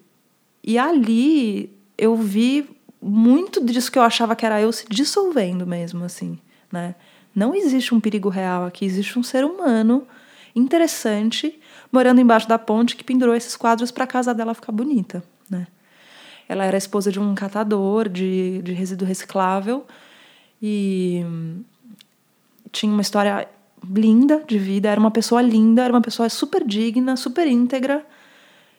[0.69, 2.69] e ali eu vi
[3.01, 6.39] muito disso que eu achava que era eu se dissolvendo mesmo, assim,
[6.71, 6.95] né?
[7.35, 10.07] Não existe um perigo real aqui, existe um ser humano
[10.55, 11.59] interessante
[11.91, 15.67] morando embaixo da ponte que pendurou esses quadros para a casa dela ficar bonita, né?
[16.47, 19.87] Ela era esposa de um catador de, de resíduo reciclável
[20.61, 21.25] e
[22.71, 23.49] tinha uma história
[23.91, 28.05] linda de vida, era uma pessoa linda, era uma pessoa super digna, super íntegra,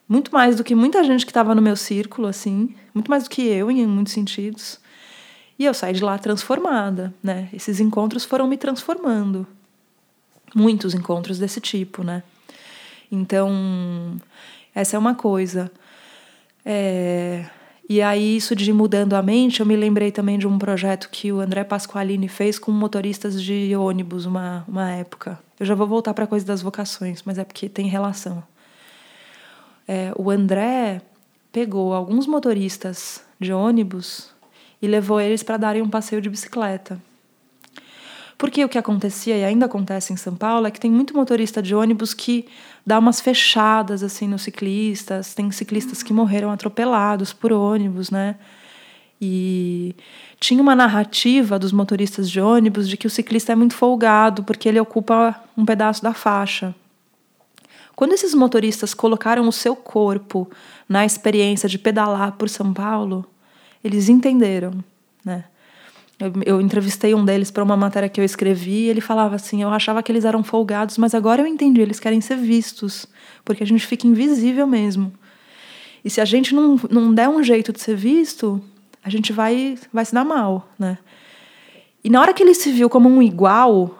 [0.10, 3.30] muito mais do que muita gente que estava no meu círculo, assim, muito mais do
[3.30, 4.80] que eu, em muitos sentidos.
[5.58, 7.48] E eu saí de lá transformada, né?
[7.54, 9.46] Esses encontros foram me transformando.
[10.56, 12.24] Muitos encontros desse tipo, né?
[13.12, 14.20] Então,
[14.74, 15.72] essa é uma coisa.
[16.66, 17.46] É...
[17.88, 21.32] E aí, isso de mudando a mente, eu me lembrei também de um projeto que
[21.32, 25.40] o André Pasqualini fez com motoristas de ônibus uma, uma época.
[25.60, 28.44] Eu já vou voltar para a coisa das vocações, mas é porque tem relação
[29.92, 31.02] é, o André
[31.52, 34.30] pegou alguns motoristas de ônibus
[34.80, 37.02] e levou eles para darem um passeio de bicicleta.
[38.38, 41.60] Porque o que acontecia e ainda acontece em São Paulo é que tem muito motorista
[41.60, 42.48] de ônibus que
[42.86, 48.36] dá umas fechadas assim nos ciclistas, tem ciclistas que morreram atropelados por ônibus, né?
[49.20, 49.96] E
[50.40, 54.70] tinha uma narrativa dos motoristas de ônibus de que o ciclista é muito folgado porque
[54.70, 56.76] ele ocupa um pedaço da faixa.
[58.00, 60.50] Quando esses motoristas colocaram o seu corpo
[60.88, 63.26] na experiência de pedalar por São Paulo,
[63.84, 64.82] eles entenderam,
[65.26, 65.44] né?
[66.18, 69.64] Eu, eu entrevistei um deles para uma matéria que eu escrevi e ele falava assim:
[69.64, 73.06] Eu achava que eles eram folgados, mas agora eu entendi, eles querem ser vistos,
[73.44, 75.12] porque a gente fica invisível mesmo.
[76.02, 78.62] E se a gente não, não der um jeito de ser visto,
[79.04, 80.98] a gente vai, vai se dar mal, né?
[82.02, 84.00] E na hora que ele se viu como um igual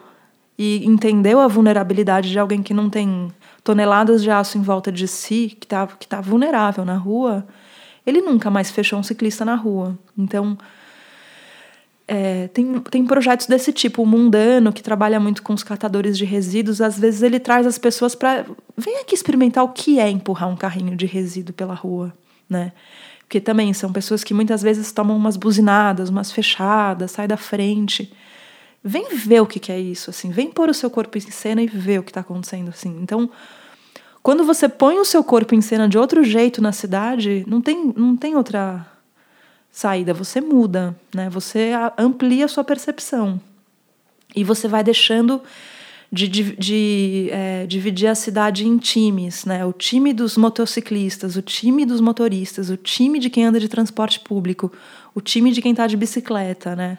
[0.58, 3.30] e entendeu a vulnerabilidade de alguém que não tem
[3.62, 7.46] toneladas de aço em volta de si, que está que tá vulnerável na rua,
[8.06, 9.98] ele nunca mais fechou um ciclista na rua.
[10.16, 10.56] Então,
[12.12, 14.02] é, tem, tem projetos desse tipo.
[14.02, 17.78] O Mundano, que trabalha muito com os catadores de resíduos, às vezes ele traz as
[17.78, 18.46] pessoas para.
[18.76, 22.12] Vem aqui experimentar o que é empurrar um carrinho de resíduo pela rua,
[22.48, 22.72] né?
[23.20, 28.12] Porque também são pessoas que muitas vezes tomam umas buzinadas, umas fechadas, sai da frente.
[28.82, 30.30] Vem ver o que, que é isso, assim.
[30.30, 32.98] Vem pôr o seu corpo em cena e ver o que está acontecendo, assim.
[33.02, 33.30] Então,
[34.22, 37.92] quando você põe o seu corpo em cena de outro jeito na cidade, não tem,
[37.96, 38.86] não tem outra
[39.70, 40.14] saída.
[40.14, 41.28] Você muda, né?
[41.30, 43.40] Você amplia a sua percepção.
[44.34, 45.42] E você vai deixando
[46.12, 49.64] de, de, de é, dividir a cidade em times, né?
[49.64, 54.20] O time dos motociclistas, o time dos motoristas, o time de quem anda de transporte
[54.20, 54.72] público,
[55.14, 56.98] o time de quem está de bicicleta, né?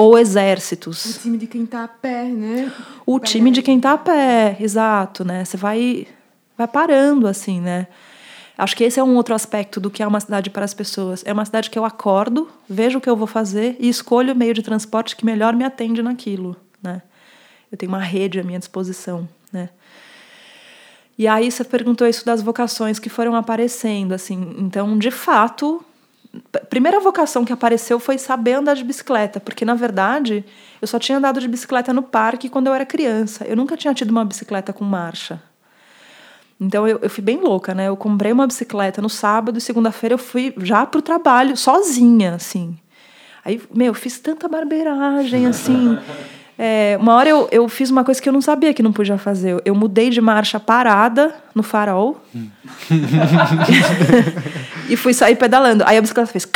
[0.00, 1.16] Ou exércitos.
[1.16, 2.72] O time de quem está a pé, né?
[3.04, 5.44] O time de quem está a pé, exato, né?
[5.44, 6.06] Você vai
[6.56, 7.88] vai parando assim, né?
[8.56, 11.24] Acho que esse é um outro aspecto do que é uma cidade para as pessoas.
[11.26, 14.36] É uma cidade que eu acordo, vejo o que eu vou fazer e escolho o
[14.36, 17.02] meio de transporte que melhor me atende naquilo, né?
[17.72, 19.68] Eu tenho uma rede à minha disposição, né?
[21.18, 24.54] E aí você perguntou isso das vocações que foram aparecendo, assim.
[24.60, 25.84] Então, de fato,
[26.68, 30.44] primeira vocação que apareceu foi saber andar de bicicleta, porque na verdade
[30.80, 33.44] eu só tinha andado de bicicleta no parque quando eu era criança.
[33.44, 35.42] Eu nunca tinha tido uma bicicleta com marcha.
[36.60, 37.88] Então eu, eu fui bem louca, né?
[37.88, 42.76] Eu comprei uma bicicleta no sábado e segunda-feira eu fui já pro trabalho, sozinha, assim.
[43.44, 45.98] Aí, meu, eu fiz tanta barbeiragem, assim.
[46.60, 49.16] É, uma hora eu, eu fiz uma coisa que eu não sabia que não podia
[49.16, 49.62] fazer.
[49.64, 52.20] Eu, mudei de marcha parada no farol.
[52.34, 52.48] Hum.
[54.90, 55.84] e fui sair pedalando.
[55.86, 56.48] Aí a bicicleta fez.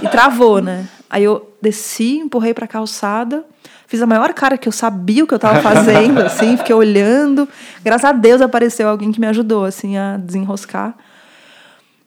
[0.00, 0.86] e travou, né?
[1.10, 3.44] Aí eu desci, empurrei pra calçada.
[3.88, 7.48] Fiz a maior cara que eu sabia o que eu estava fazendo, assim, fiquei olhando.
[7.84, 10.94] Graças a Deus apareceu alguém que me ajudou, assim, a desenroscar.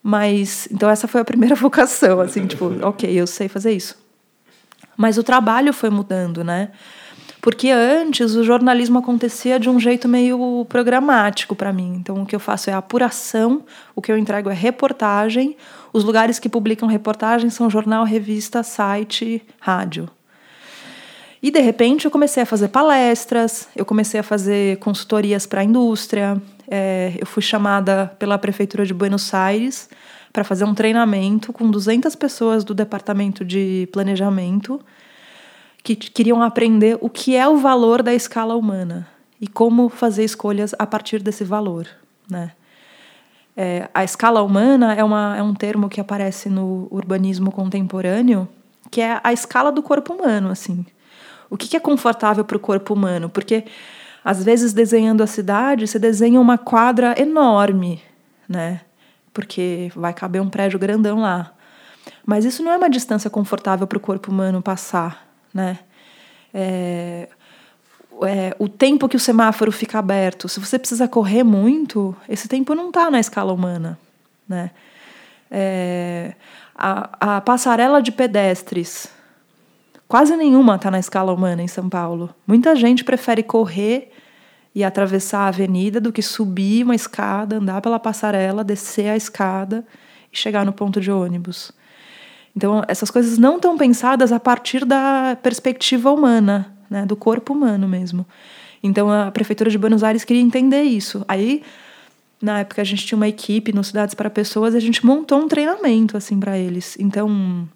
[0.02, 4.05] Mas, então essa foi a primeira vocação, assim, tipo, ok, eu sei fazer isso.
[4.96, 6.70] Mas o trabalho foi mudando, né?
[7.42, 11.98] Porque antes o jornalismo acontecia de um jeito meio programático para mim.
[12.00, 13.64] Então o que eu faço é apuração,
[13.96, 15.56] o que eu entrego é reportagem.
[15.94, 20.10] Os lugares que publicam reportagem são jornal, revista, site, rádio.
[21.40, 25.64] E de repente eu comecei a fazer palestras, eu comecei a fazer consultorias para a
[25.64, 26.42] indústria.
[26.68, 29.88] É, eu fui chamada pela prefeitura de Buenos Aires
[30.36, 34.82] para fazer um treinamento com 200 pessoas do departamento de planejamento
[35.82, 39.08] que queriam aprender o que é o valor da escala humana
[39.40, 41.88] e como fazer escolhas a partir desse valor,
[42.30, 42.52] né?
[43.56, 48.46] É, a escala humana é, uma, é um termo que aparece no urbanismo contemporâneo,
[48.92, 50.86] que é a escala do corpo humano, assim.
[51.50, 53.30] O que, é confortável para o corpo humano?
[53.30, 53.64] Porque,
[54.22, 58.02] às vezes, desenhando a cidade, você desenha uma quadra enorme,
[58.50, 58.82] né?
[59.36, 61.52] Porque vai caber um prédio grandão lá.
[62.26, 65.80] Mas isso não é uma distância confortável para o corpo humano passar, né?
[66.54, 67.28] É,
[68.24, 72.74] é, o tempo que o semáforo fica aberto, se você precisa correr muito, esse tempo
[72.74, 74.00] não está na escala humana,
[74.48, 74.72] né?
[75.52, 76.34] É,
[76.74, 79.14] a, a passarela de pedestres
[80.08, 82.34] Quase nenhuma está na escala humana em São Paulo.
[82.46, 84.12] Muita gente prefere correr
[84.76, 89.86] e atravessar a avenida do que subir uma escada, andar pela passarela, descer a escada
[90.32, 91.72] e chegar no ponto de ônibus.
[92.54, 97.88] Então, essas coisas não estão pensadas a partir da perspectiva humana, né, do corpo humano
[97.88, 98.26] mesmo.
[98.84, 101.24] Então, a Prefeitura de Buenos Aires queria entender isso.
[101.28, 101.64] Aí,
[102.42, 105.40] na época, a gente tinha uma equipe no Cidades para Pessoas e a gente montou
[105.40, 106.98] um treinamento assim para eles.
[107.00, 107.68] Então,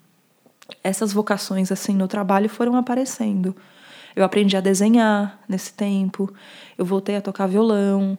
[0.84, 3.56] essas vocações assim no trabalho foram aparecendo.
[4.14, 6.32] Eu aprendi a desenhar nesse tempo,
[6.76, 8.18] eu voltei a tocar violão,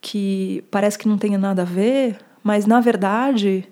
[0.00, 3.68] que parece que não tem nada a ver, mas na verdade,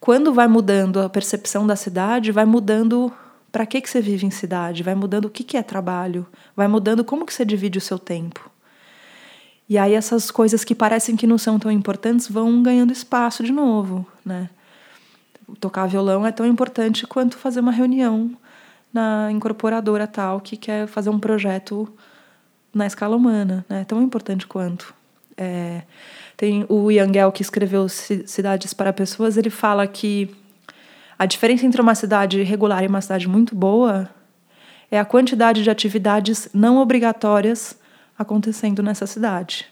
[0.00, 3.12] quando vai mudando a percepção da cidade, vai mudando
[3.52, 6.68] para que que você vive em cidade, vai mudando o que que é trabalho, vai
[6.68, 8.50] mudando como que você divide o seu tempo.
[9.68, 13.52] E aí essas coisas que parecem que não são tão importantes vão ganhando espaço de
[13.52, 14.50] novo, né?
[15.60, 18.36] tocar violão é tão importante quanto fazer uma reunião
[18.96, 21.88] na incorporadora tal que quer fazer um projeto
[22.74, 23.84] na escala humana, né?
[23.84, 24.94] Tão importante quanto.
[25.36, 25.82] É,
[26.36, 30.34] tem o Yangel que escreveu Cidades para Pessoas, ele fala que
[31.18, 34.08] a diferença entre uma cidade regular e uma cidade muito boa
[34.90, 37.78] é a quantidade de atividades não obrigatórias
[38.18, 39.66] acontecendo nessa cidade.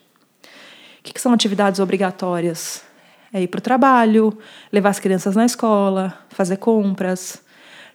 [1.00, 2.82] O que, que são atividades obrigatórias?
[3.34, 4.38] é ir para o trabalho,
[4.72, 7.42] levar as crianças na escola, fazer compras.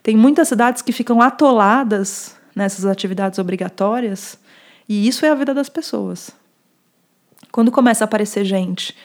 [0.02, 4.38] Tem muitas cidades que ficam atoladas nessas atividades obrigatórias
[4.88, 6.30] e isso é a vida das pessoas.
[7.52, 8.96] Quando começa a aparecer gente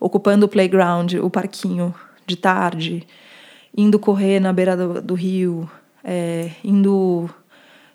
[0.00, 1.94] ocupando o playground, o parquinho
[2.26, 3.06] de tarde,
[3.76, 5.70] indo correr na beira do, do rio,
[6.02, 7.28] é, indo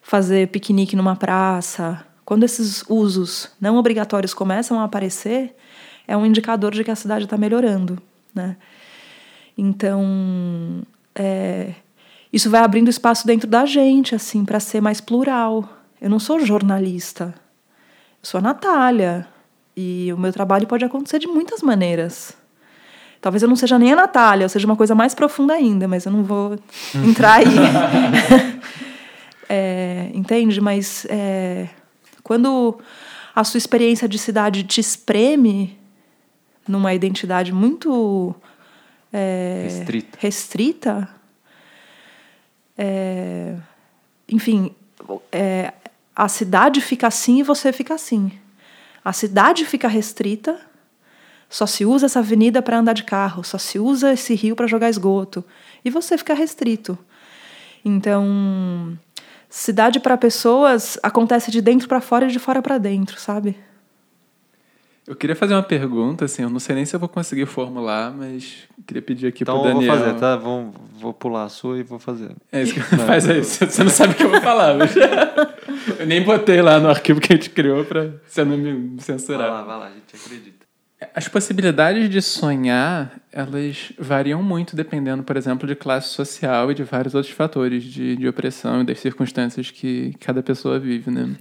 [0.02, 5.56] fazer piquenique numa praça, quando esses usos não obrigatórios começam a aparecer,
[6.08, 8.02] é um indicador de que a cidade está melhorando,
[8.34, 8.58] né?
[9.58, 10.82] Então,
[11.14, 11.74] é,
[12.32, 15.68] isso vai abrindo espaço dentro da gente, assim, para ser mais plural.
[16.00, 17.34] Eu não sou jornalista,
[18.22, 19.28] eu sou a Natália.
[19.76, 22.36] E o meu trabalho pode acontecer de muitas maneiras.
[23.22, 26.06] Talvez eu não seja nem a Natália, eu seja uma coisa mais profunda ainda, mas
[26.06, 26.58] eu não vou
[26.96, 27.46] entrar aí.
[29.50, 30.62] é, entende?
[30.62, 31.68] Mas é,
[32.24, 32.80] quando
[33.36, 35.78] a sua experiência de cidade te espreme,
[36.68, 38.36] numa identidade muito
[39.12, 41.19] é, restrita, restrita
[42.82, 43.58] é,
[44.30, 44.74] enfim,
[45.34, 45.74] é,
[46.16, 48.32] a cidade fica assim e você fica assim.
[49.04, 50.58] A cidade fica restrita,
[51.50, 54.66] só se usa essa avenida para andar de carro, só se usa esse rio para
[54.66, 55.44] jogar esgoto,
[55.84, 56.98] e você fica restrito.
[57.84, 58.98] Então,
[59.50, 63.58] cidade para pessoas acontece de dentro para fora e de fora para dentro, sabe?
[65.10, 68.14] Eu queria fazer uma pergunta, assim, eu não sei nem se eu vou conseguir formular,
[68.16, 69.82] mas queria pedir aqui então, pro Daniel.
[69.82, 70.36] Então vou fazer, tá?
[70.36, 72.30] Vou, vou pular a sua e vou fazer.
[72.52, 73.44] É isso que faz aí.
[73.44, 74.92] Você não sabe o que eu vou falar, mas...
[75.98, 79.40] Eu nem botei lá no arquivo que a gente criou pra você não me censurar.
[79.40, 80.66] Vai lá, vai lá, a gente acredita.
[81.16, 86.84] As possibilidades de sonhar, elas variam muito dependendo, por exemplo, de classe social e de
[86.84, 91.36] vários outros fatores de, de opressão e das circunstâncias que cada pessoa vive, né?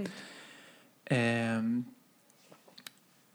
[1.10, 1.60] É,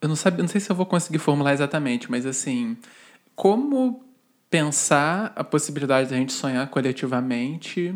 [0.04, 2.76] eu não, sabe, não sei se eu vou conseguir formular exatamente, mas assim,
[3.38, 4.04] como
[4.50, 7.96] pensar a possibilidade de a gente sonhar coletivamente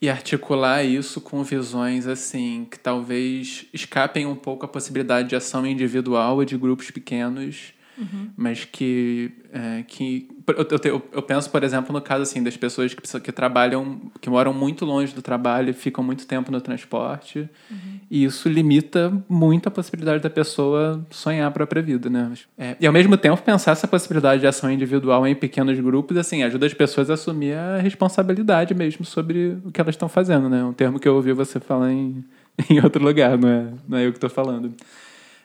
[0.00, 5.66] e articular isso com visões assim que talvez escapem um pouco a possibilidade de ação
[5.66, 8.30] individual ou de grupos pequenos Uhum.
[8.36, 12.94] Mas que, é, que eu, eu, eu, penso, por exemplo, no caso assim das pessoas
[12.94, 17.48] que, que trabalham, que moram muito longe do trabalho e ficam muito tempo no transporte.
[17.70, 18.00] Uhum.
[18.10, 22.32] E isso limita muito a possibilidade da pessoa sonhar a própria vida, né?
[22.56, 26.42] É, e ao mesmo tempo pensar essa possibilidade de ação individual em pequenos grupos, assim,
[26.42, 30.62] ajuda as pessoas a assumir a responsabilidade mesmo sobre o que elas estão fazendo, né?
[30.62, 32.24] Um termo que eu ouvi você falar em,
[32.70, 34.72] em outro lugar, não é, não é eu que estou falando.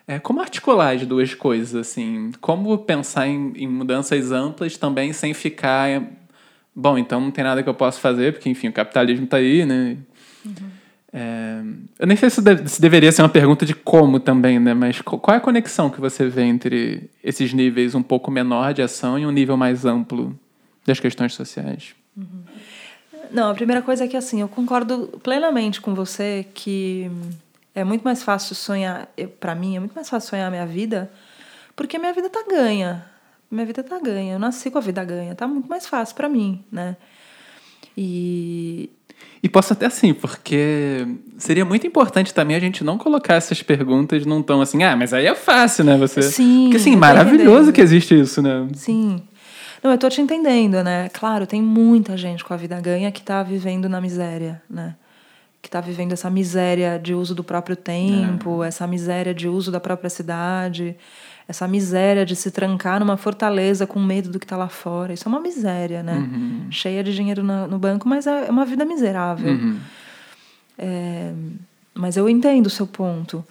[0.06, 2.30] É, como articular as duas coisas, assim?
[2.40, 6.02] Como pensar em, em, mudanças amplas também sem ficar...
[6.76, 9.64] Bom, então não tem nada que eu possa fazer, porque, enfim, o capitalismo está aí,
[9.64, 9.96] né?
[10.44, 10.74] Uhum.
[11.16, 11.62] É,
[12.00, 14.74] eu nem sei se, deve, se, deveria ser uma pergunta de como também, né?
[14.74, 18.82] Mas qual é a conexão que você vê entre esses níveis um pouco menor de
[18.82, 20.36] ação e um nível mais amplo
[20.84, 21.94] das questões sociais?
[22.16, 22.42] Uhum.
[23.30, 27.08] Não, a primeira coisa é que, assim, eu concordo plenamente com você que
[27.74, 29.08] é muito mais fácil sonhar,
[29.40, 31.10] para mim, é muito mais fácil sonhar a minha vida,
[31.74, 33.04] porque minha vida tá ganha.
[33.50, 34.34] Minha vida tá ganha.
[34.34, 35.34] Eu nasci com a vida ganha.
[35.34, 36.96] Tá muito mais fácil para mim, né?
[37.96, 38.90] E.
[39.42, 41.06] E posso até assim, porque
[41.36, 45.12] seria muito importante também a gente não colocar essas perguntas num tom assim, ah, mas
[45.12, 45.98] aí é fácil, né?
[45.98, 46.22] Você...
[46.22, 46.64] Sim.
[46.64, 48.66] Porque assim, maravilhoso que existe isso, né?
[48.72, 49.22] Sim.
[49.82, 51.10] Não, eu tô te entendendo, né?
[51.10, 54.96] Claro, tem muita gente com a vida ganha que tá vivendo na miséria, né?
[55.64, 58.68] Que está vivendo essa miséria de uso do próprio tempo, é.
[58.68, 60.94] essa miséria de uso da própria cidade,
[61.48, 65.14] essa miséria de se trancar numa fortaleza com medo do que está lá fora.
[65.14, 66.16] Isso é uma miséria, né?
[66.16, 66.66] Uhum.
[66.70, 69.54] Cheia de dinheiro no, no, banco, mas é uma vida miserável.
[69.54, 69.78] Uhum.
[70.76, 71.32] É,
[71.94, 73.42] mas eu entendo o seu ponto.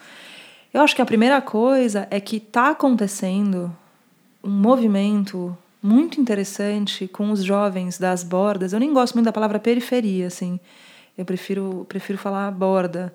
[0.71, 3.75] Eu acho que a primeira coisa é que está acontecendo
[4.43, 8.71] um movimento muito interessante com os jovens das bordas.
[8.71, 10.59] Eu nem gosto muito da palavra periferia, assim
[11.17, 13.13] eu prefiro, prefiro falar a borda,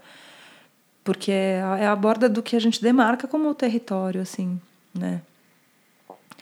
[1.03, 4.61] porque é a, é a borda do que a gente demarca como território, assim,
[4.94, 5.22] né?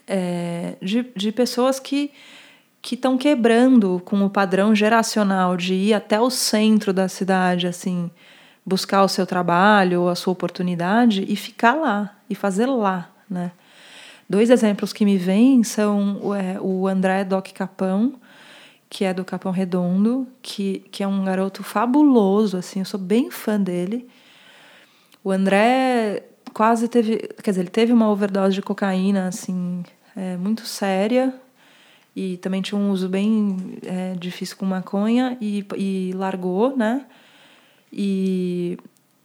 [0.07, 2.13] É, de, de pessoas que
[2.87, 8.09] que estão quebrando com o padrão geracional de ir até o centro da cidade, assim,
[8.65, 13.51] buscar o seu trabalho ou a sua oportunidade e ficar lá e fazer lá, né?
[14.31, 18.15] Dois exemplos que me vêm são é, o André Doc Capão,
[18.89, 23.31] que é do Capão Redondo, que, que é um garoto fabuloso, assim, eu sou bem
[23.31, 24.09] fã dele.
[25.23, 26.23] O André
[26.55, 29.85] quase teve, quer dizer, ele teve uma overdose de cocaína, assim,
[30.15, 31.35] é, muito séria,
[32.15, 37.05] e também tinha um uso bem é, difícil com maconha, e, e largou, né?
[37.93, 38.79] E,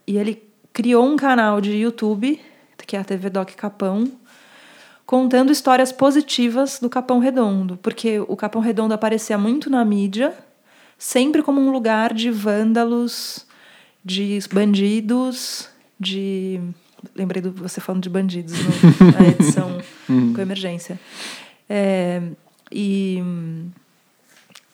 [0.05, 0.43] e ele
[0.73, 2.41] criou um canal de YouTube,
[2.85, 4.11] que é a TV Doc Capão,
[5.11, 10.33] contando histórias positivas do Capão Redondo, porque o Capão Redondo aparecia muito na mídia,
[10.97, 13.45] sempre como um lugar de vândalos,
[14.05, 15.67] de bandidos,
[15.99, 16.61] de.
[17.13, 20.31] Lembrei de você falando de bandidos no, na edição uhum.
[20.33, 20.97] com emergência.
[21.69, 22.21] É,
[22.71, 23.21] e,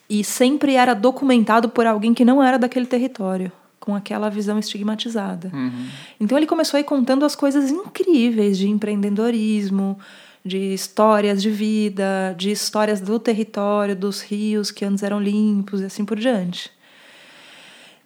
[0.08, 5.50] e sempre era documentado por alguém que não era daquele território com aquela visão estigmatizada.
[5.52, 5.88] Uhum.
[6.20, 9.98] Então ele começou a ir contando as coisas incríveis de empreendedorismo,
[10.48, 15.86] de histórias de vida, de histórias do território, dos rios que antes eram limpos e
[15.86, 16.72] assim por diante.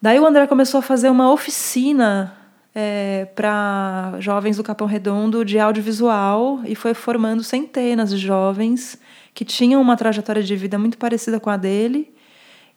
[0.02, 2.36] Daí o André começou a fazer uma oficina
[2.74, 9.00] é, para jovens do Capão Redondo de audiovisual e foi formando centenas de jovens
[9.34, 12.14] que tinham uma trajetória de vida muito parecida com a dele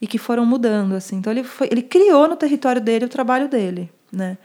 [0.01, 1.17] e que foram mudando assim.
[1.17, 4.37] Então ele foi, ele criou no território dele o trabalho dele, né?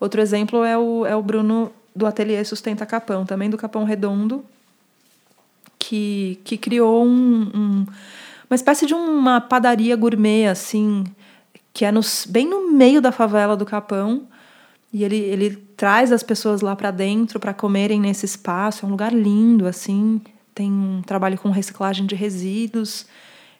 [0.00, 4.44] Outro exemplo é o, é o Bruno do Ateliê Sustenta Capão, também do Capão Redondo,
[5.78, 7.86] que, que criou um, um,
[8.50, 11.04] uma espécie de uma padaria gourmet, assim,
[11.72, 14.26] que é no, bem no meio da favela do Capão.
[14.92, 18.84] E ele, ele traz as pessoas lá para dentro para comerem nesse espaço.
[18.84, 20.20] É um lugar lindo, assim.
[20.54, 23.06] Tem um trabalho com reciclagem de resíduos.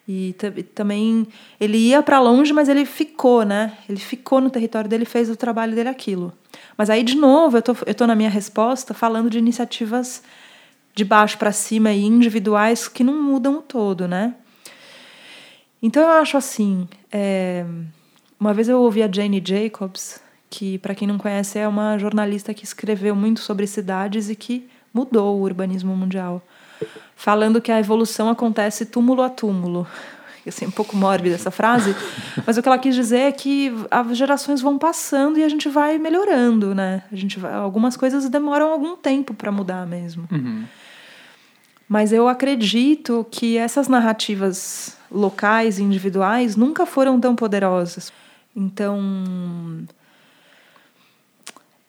[0.06, 0.36] E
[0.74, 1.26] também
[1.58, 3.72] ele ia para longe, mas ele ficou, né?
[3.88, 6.32] Ele ficou no território dele, fez o trabalho dele aquilo.
[6.76, 10.22] Mas aí, de novo, eu tô, eu tô na minha resposta falando de iniciativas
[10.94, 14.34] de baixo para cima e individuais que não mudam o todo, né?
[15.82, 16.88] Então eu acho assim.
[17.12, 17.64] É...
[18.38, 20.20] Uma vez eu ouvi a Jane Jacobs,
[20.50, 24.68] que, para quem não conhece, é uma jornalista que escreveu muito sobre cidades e que
[24.92, 26.42] mudou o urbanismo mundial,
[27.16, 29.86] falando que a evolução acontece túmulo a túmulo
[30.48, 31.94] assim, um pouco mórbida essa frase,
[32.46, 35.68] mas o que ela quis dizer é que as gerações vão passando e a gente
[35.68, 37.02] vai melhorando, né?
[37.10, 40.28] A gente vai, algumas coisas demoram algum tempo para mudar mesmo.
[40.30, 40.64] Uhum.
[41.88, 48.12] Mas eu acredito que essas narrativas locais e individuais nunca foram tão poderosas.
[48.56, 49.86] Então,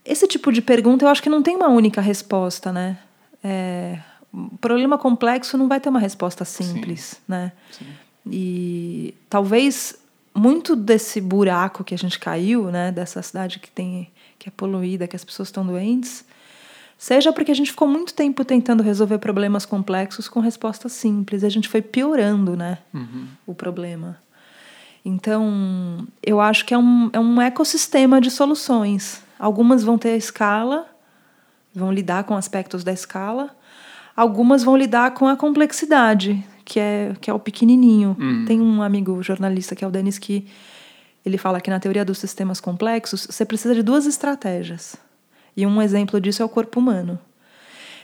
[0.04, 2.98] esse tipo de pergunta eu acho que não tem uma única resposta, né?
[3.44, 4.00] É,
[4.60, 7.18] problema complexo não vai ter uma resposta simples, Sim.
[7.28, 7.52] né?
[7.72, 7.86] Sim.
[8.26, 9.98] E talvez
[10.34, 15.08] muito desse buraco que a gente caiu, né, dessa cidade que tem que é poluída,
[15.08, 16.26] que as pessoas estão doentes,
[16.98, 21.46] seja porque a gente ficou muito tempo tentando resolver problemas complexos com respostas simples, e
[21.46, 23.28] a gente foi piorando, né, uhum.
[23.48, 24.20] o problema.
[25.04, 29.22] Então, eu acho que é um, é um ecossistema de soluções.
[29.40, 30.88] Algumas vão ter a escala,
[31.74, 33.56] vão lidar com aspectos da escala,
[34.16, 38.18] algumas vão lidar com a complexidade, que é, que é o pequenininho.
[38.20, 38.46] Uhum.
[38.46, 40.48] Tem um amigo jornalista que é o Denis que
[41.24, 44.96] ele fala que na teoria dos sistemas complexos você precisa de duas estratégias.
[45.56, 47.18] E um exemplo disso é o corpo humano.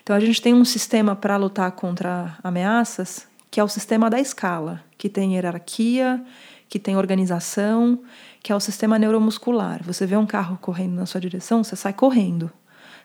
[0.04, 4.18] Então a gente tem um sistema para lutar contra ameaças que é o sistema da
[4.18, 6.24] escala, que tem hierarquia,
[6.70, 8.02] que tem organização,
[8.42, 9.84] que é o sistema neuromuscular.
[9.84, 12.50] Você vê um carro correndo na sua direção, você sai correndo.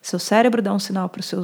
[0.01, 1.43] Seu cérebro dá um sinal para o seu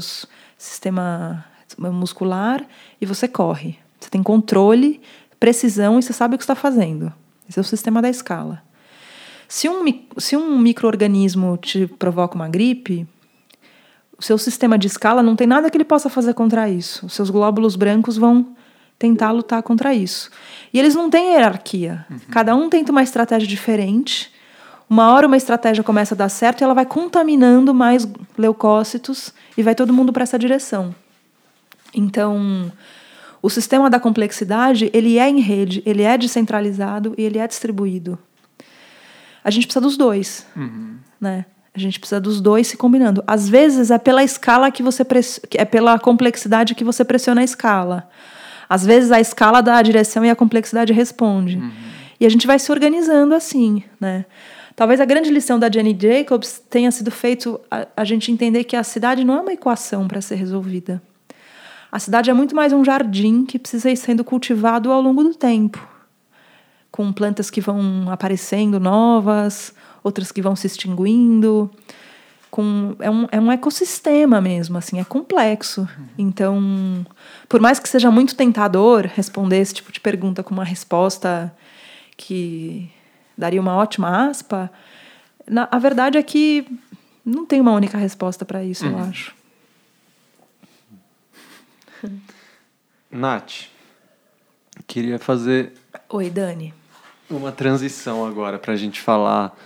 [0.56, 1.44] sistema
[1.76, 2.64] muscular
[3.00, 3.81] e você corre.
[4.02, 5.00] Você tem controle,
[5.38, 7.12] precisão e você sabe o que está fazendo.
[7.48, 8.62] Esse é o sistema da escala.
[9.46, 9.84] Se um,
[10.18, 13.06] se um microorganismo te provoca uma gripe,
[14.18, 17.06] o seu sistema de escala não tem nada que ele possa fazer contra isso.
[17.06, 18.56] Os seus glóbulos brancos vão
[18.98, 20.30] tentar lutar contra isso.
[20.72, 22.06] E eles não têm hierarquia.
[22.10, 22.18] Uhum.
[22.30, 24.32] Cada um tenta uma estratégia diferente.
[24.88, 29.62] Uma hora uma estratégia começa a dar certo e ela vai contaminando mais leucócitos e
[29.62, 30.94] vai todo mundo para essa direção.
[31.94, 32.70] Então,
[33.42, 38.16] o sistema da complexidade, ele é em rede, ele é descentralizado e ele é distribuído.
[39.42, 40.96] A gente precisa dos dois, uhum.
[41.20, 41.44] né?
[41.74, 43.24] A gente precisa dos dois se combinando.
[43.26, 45.02] Às vezes é pela escala que você
[45.56, 48.08] é pela complexidade que você pressiona a escala.
[48.68, 51.56] Às vezes a escala dá a direção e a complexidade responde.
[51.56, 51.72] Uhum.
[52.20, 54.24] E a gente vai se organizando assim, né?
[54.76, 58.76] Talvez a grande lição da Jenny Jacobs tenha sido feito a, a gente entender que
[58.76, 61.02] a cidade não é uma equação para ser resolvida.
[61.92, 65.34] A cidade é muito mais um jardim que precisa ir sendo cultivado ao longo do
[65.34, 65.86] tempo,
[66.90, 71.70] com plantas que vão aparecendo novas, outras que vão se extinguindo.
[72.50, 75.86] Com, é, um, é um ecossistema mesmo, assim, é complexo.
[76.16, 77.04] Então,
[77.46, 81.54] por mais que seja muito tentador responder esse tipo de pergunta com uma resposta
[82.16, 82.90] que
[83.36, 84.70] daria uma ótima aspa,
[85.46, 86.66] na, a verdade é que
[87.22, 88.92] não tem uma única resposta para isso, uhum.
[88.92, 89.41] eu acho.
[93.10, 93.68] Nath,
[94.86, 95.72] queria fazer.
[96.08, 96.72] Oi, Dani.
[97.30, 99.56] Uma transição agora para a gente falar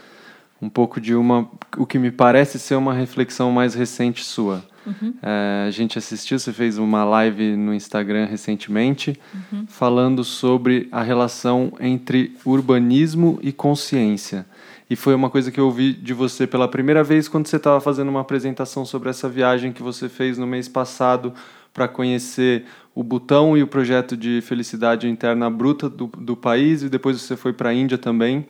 [0.61, 4.65] um pouco de uma o que me parece ser uma reflexão mais recente sua.
[4.87, 5.15] Uhum.
[5.21, 9.67] É, a gente assistiu, você fez uma live no Instagram recentemente uhum.
[9.67, 14.47] falando sobre a relação entre urbanismo e consciência.
[14.89, 17.81] E foi uma coisa que eu ouvi de você pela primeira vez quando você estava
[17.81, 21.35] fazendo uma apresentação sobre essa viagem que você fez no mês passado
[21.77, 22.65] para conhecer
[22.95, 27.37] o Butão e o projeto de felicidade interna bruta do, do país, e depois você
[27.37, 28.47] foi para a Índia também,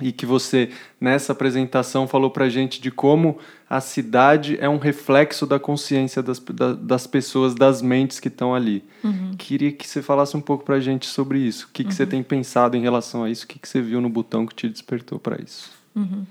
[0.00, 3.36] e que você, nessa apresentação, falou para a gente de como
[3.68, 8.54] a cidade é um reflexo da consciência das, da, das pessoas, das mentes que estão
[8.54, 8.82] ali.
[9.04, 9.32] Uhum.
[9.36, 11.66] Queria que você falasse um pouco para a gente sobre isso.
[11.66, 12.08] O que, que você uhum.
[12.08, 13.44] tem pensado em relação a isso?
[13.44, 15.70] O que, que você viu no Butão que te despertou para isso?
[15.94, 16.24] Uhum.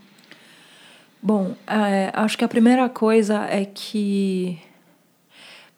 [1.21, 4.59] Bom, é, acho que a primeira coisa é que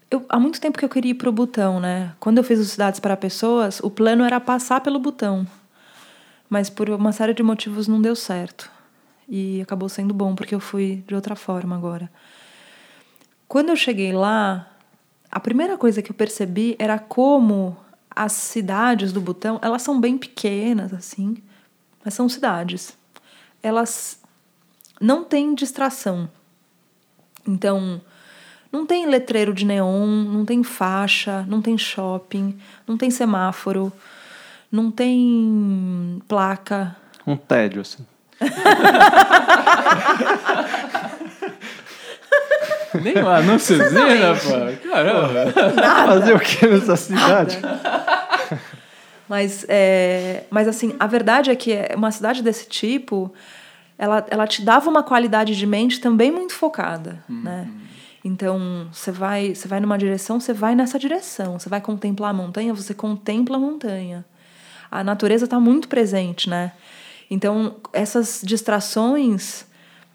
[0.10, 2.14] eu, há muito tempo que eu queria ir para o Butão, né?
[2.20, 5.46] Quando eu fiz os Cidades para Pessoas, o plano era passar pelo Butão.
[6.50, 8.72] Mas por uma série de motivos não deu certo.
[9.28, 12.10] E acabou sendo bom, porque eu fui de outra forma agora.
[13.48, 14.72] Quando eu cheguei lá,
[15.30, 17.76] a primeira coisa que eu percebi era como
[18.10, 21.38] as cidades do Butão, elas são bem pequenas, assim,
[22.04, 22.98] mas são cidades.
[23.62, 24.22] Elas
[25.00, 26.30] não têm distração.
[27.46, 28.02] Então,
[28.72, 32.58] não tem letreiro de neon, não tem faixa, não tem shopping,
[32.88, 33.92] não tem semáforo,
[34.72, 36.96] não tem placa.
[37.26, 38.06] Um tédio, assim.
[43.02, 44.50] Nem um anúnciozinho, pô.
[44.90, 45.54] Caramba.
[46.08, 47.58] Fazer o que nessa cidade?
[49.30, 53.30] Mas, é, mas assim, a verdade é que uma cidade desse tipo,
[53.98, 57.68] ela, ela te dava uma qualidade de mente também muito focada, né?
[58.28, 61.58] Então, você vai, você vai numa direção, você vai nessa direção.
[61.58, 64.26] Você vai contemplar a montanha, você contempla a montanha.
[64.92, 66.74] A natureza está muito presente, né?
[67.32, 69.66] Então, essas distrações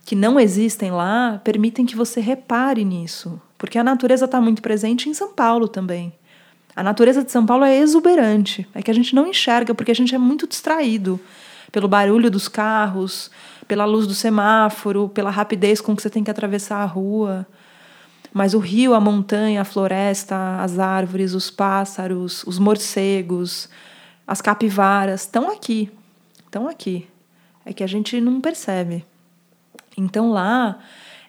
[0.04, 3.40] que não existem lá permitem que você repare nisso.
[3.56, 6.12] Porque a natureza está muito presente em São Paulo também.
[6.76, 8.68] A natureza de São Paulo é exuberante.
[8.74, 11.18] É que a gente não enxerga porque a gente é muito distraído
[11.70, 13.30] pelo barulho dos carros,
[13.66, 17.46] pela luz do semáforo, pela rapidez com que você tem que atravessar a rua.
[18.32, 23.68] Mas o rio, a montanha, a floresta, as árvores, os pássaros, os morcegos,
[24.26, 25.90] as capivaras estão aqui.
[26.38, 27.06] Estão aqui.
[27.64, 29.04] É que a gente não percebe.
[29.96, 30.78] Então lá,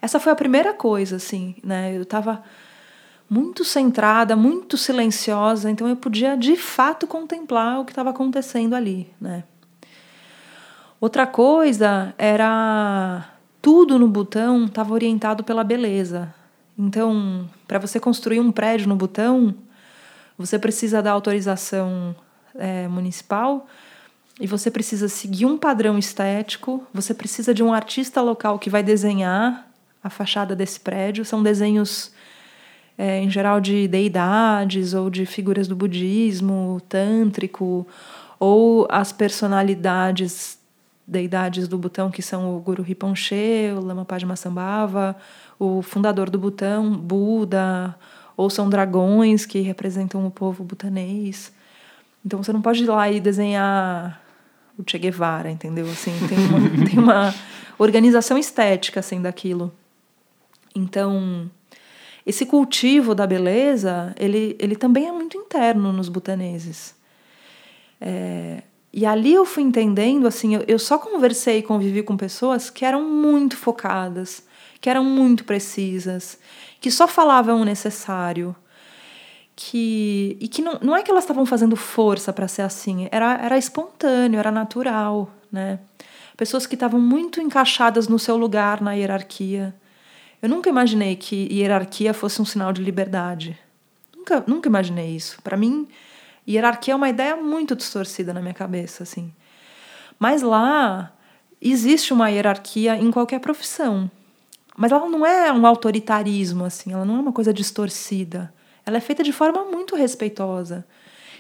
[0.02, 1.96] essa foi a primeira coisa, assim, né?
[1.96, 2.44] Eu estava
[3.30, 9.10] muito centrada, muito silenciosa, então eu podia de fato contemplar o que estava acontecendo ali,
[9.20, 9.44] né?
[11.02, 13.30] Outra coisa era
[13.62, 16.34] tudo no Butão estava orientado pela beleza.
[16.78, 19.56] Então, para você construir um prédio no Butão,
[20.38, 22.16] você precisa da autorização
[22.56, 23.68] é, municipal
[24.40, 26.86] e você precisa seguir um padrão estético.
[26.94, 29.68] Você precisa de um artista local que vai desenhar
[30.04, 31.24] a fachada desse prédio.
[31.24, 32.12] São desenhos,
[32.98, 37.88] é, em geral, de deidades ou de figuras do budismo, tântrico,
[38.40, 40.58] ou as personalidades
[41.06, 45.16] deidades do Butão, que são o Guru Rinpoche, o Lama Padma Sambhava,
[45.64, 47.96] o fundador do Butão, Buda,
[48.36, 51.52] ou são dragões que representam o povo butanês.
[52.26, 54.22] Então você não pode ir lá e desenhar
[54.78, 55.86] o Che Guevara, entendeu?
[55.86, 56.60] Assim, tem uma,
[56.90, 57.36] tem uma
[57.78, 59.72] organização estética assim daquilo.
[60.76, 61.50] Então,
[62.26, 66.96] esse cultivo da beleza, ele, ele também é muito interno nos butaneses.
[68.02, 72.70] É, e ali eu fui entendendo, assim, eu, eu só conversei e convivi com pessoas
[72.70, 74.44] que eram muito focadas,
[74.84, 76.38] que eram muito precisas,
[76.82, 78.54] que só falavam o necessário,
[79.56, 83.36] que e que não, não é que elas estavam fazendo força para ser assim, era,
[83.42, 85.80] era espontâneo, era natural, né?
[86.36, 89.74] Pessoas que estavam muito encaixadas no seu lugar na hierarquia.
[90.42, 93.58] Eu nunca imaginei que hierarquia fosse um sinal de liberdade.
[94.14, 95.42] Nunca, nunca imaginei isso.
[95.42, 95.88] Para mim,
[96.46, 99.34] Hierarquia é uma ideia muito distorcida na minha cabeça, assim.
[100.20, 101.14] Mas lá
[101.62, 104.12] existe uma hierarquia em qualquer profissão.
[104.76, 108.54] Mas ela não é um autoritarismo, assim, ela não é uma coisa distorcida.
[108.86, 110.86] Ela é feita de forma muito respeitosa.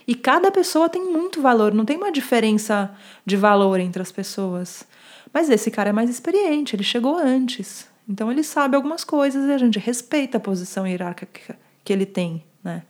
[0.07, 2.93] E cada pessoa tem muito valor, não tem uma diferença
[3.25, 4.85] de valor entre as pessoas.
[5.33, 7.87] Mas esse cara é mais experiente, ele chegou antes.
[8.07, 12.43] Então ele sabe algumas coisas e a gente respeita a posição hierárquica que ele tem,
[12.63, 12.83] né?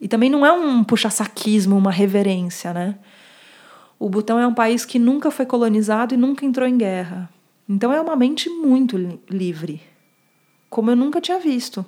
[0.00, 2.96] E também não é um puxa-saquismo, uma reverência, né?
[3.98, 7.28] O Butão é um país que nunca foi colonizado e nunca entrou em guerra.
[7.68, 8.96] Então é uma mente muito
[9.30, 9.80] livre,
[10.68, 11.84] como eu nunca tinha visto.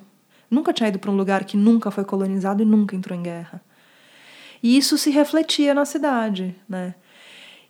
[0.49, 3.61] Nunca tinha ido para um lugar que nunca foi colonizado e nunca entrou em guerra.
[4.63, 6.95] E isso se refletia na cidade, né?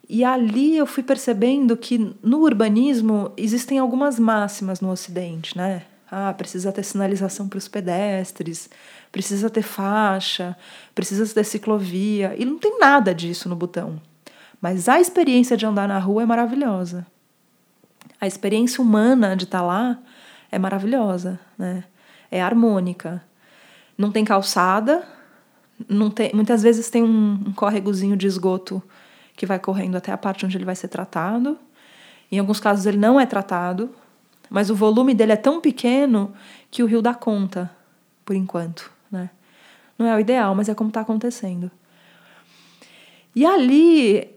[0.10, 5.84] E ali eu fui percebendo que no urbanismo existem algumas máximas no Ocidente, né?
[6.10, 8.70] Ah, precisa ter sinalização para os pedestres,
[9.12, 10.55] precisa ter faixa,
[10.95, 12.34] precisa ter ciclovia.
[12.38, 14.01] E não tem nada disso no Butão.
[14.62, 17.05] Mas a experiência de andar na rua é maravilhosa.
[18.20, 19.99] A experiência humana de estar tá lá
[20.51, 21.84] é maravilhosa, né?
[22.32, 23.24] É harmônica.
[23.97, 25.07] Não tem calçada,
[25.88, 28.82] não tem, muitas vezes tem um, um córregozinho de esgoto
[29.36, 31.57] que vai correndo até a parte onde ele vai ser tratado.
[32.32, 33.89] Em alguns casos ele não é tratado,
[34.49, 36.34] mas o volume dele é tão pequeno
[36.72, 37.72] que o rio dá conta,
[38.26, 38.91] por enquanto.
[39.11, 39.30] Né?
[39.97, 41.72] Não é o ideal, mas é como está acontecendo.
[43.36, 44.28] E ali,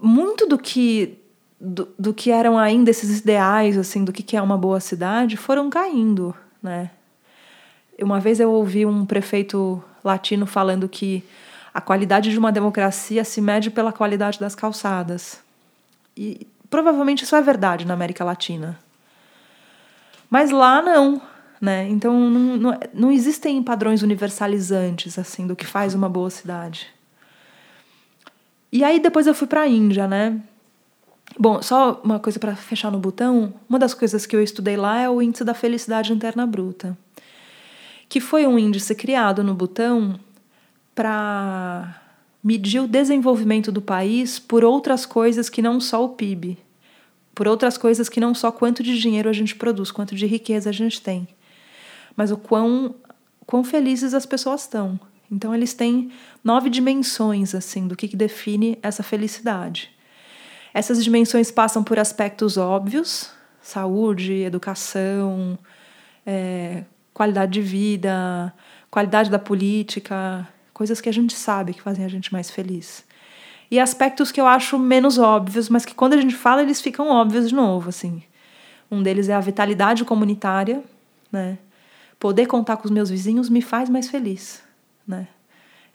[0.00, 1.19] muito do que
[1.60, 5.36] do, do, que eram ainda esses ideais assim do que, que é uma boa cidade
[5.36, 6.90] foram caindo, né?
[8.00, 11.22] Uma vez eu ouvi um prefeito latino falando que
[11.74, 15.38] a qualidade de uma democracia se mede pela qualidade das calçadas.
[16.16, 18.78] E provavelmente isso é verdade na América Latina,
[20.30, 21.20] mas lá não,
[21.60, 21.86] né?
[21.88, 26.86] Então não, não, não existem padrões universalizantes assim do que faz uma boa cidade.
[28.72, 30.40] E aí depois eu fui para a Índia, né?
[31.38, 33.54] Bom, só uma coisa para fechar no botão.
[33.68, 36.96] Uma das coisas que eu estudei lá é o índice da felicidade interna bruta,
[38.08, 40.18] que foi um índice criado no Butão
[40.94, 42.00] para
[42.42, 46.58] medir o desenvolvimento do país por outras coisas que não só o PIB
[47.40, 50.68] por outras coisas que não só quanto de dinheiro a gente produz, quanto de riqueza
[50.68, 51.26] a gente tem.
[52.14, 52.94] mas o quão,
[53.46, 55.00] quão felizes as pessoas estão.
[55.30, 56.10] Então eles têm
[56.44, 59.90] nove dimensões assim do que, que define essa felicidade.
[60.72, 65.58] Essas dimensões passam por aspectos óbvios, saúde, educação,
[66.24, 68.52] é, qualidade de vida,
[68.90, 73.04] qualidade da política, coisas que a gente sabe que fazem a gente mais feliz.
[73.70, 77.08] E aspectos que eu acho menos óbvios, mas que quando a gente fala eles ficam
[77.08, 78.22] óbvios de novo, assim.
[78.90, 80.82] Um deles é a vitalidade comunitária,
[81.30, 81.58] né?
[82.18, 84.62] Poder contar com os meus vizinhos me faz mais feliz,
[85.06, 85.28] né?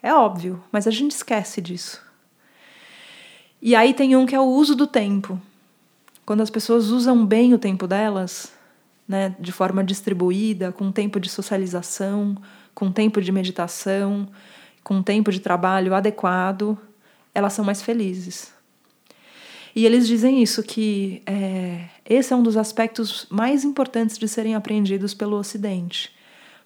[0.01, 2.04] É óbvio, mas a gente esquece disso.
[3.61, 5.41] E aí tem um que é o uso do tempo.
[6.25, 8.51] Quando as pessoas usam bem o tempo delas,
[9.07, 12.35] né, de forma distribuída, com tempo de socialização,
[12.73, 14.27] com tempo de meditação,
[14.83, 16.77] com tempo de trabalho adequado,
[17.33, 18.53] elas são mais felizes.
[19.75, 24.55] E eles dizem isso, que é, esse é um dos aspectos mais importantes de serem
[24.55, 26.15] aprendidos pelo Ocidente.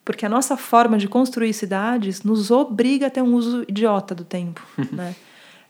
[0.05, 4.23] Porque a nossa forma de construir cidades nos obriga a ter um uso idiota do
[4.23, 4.65] tempo.
[4.91, 5.15] né?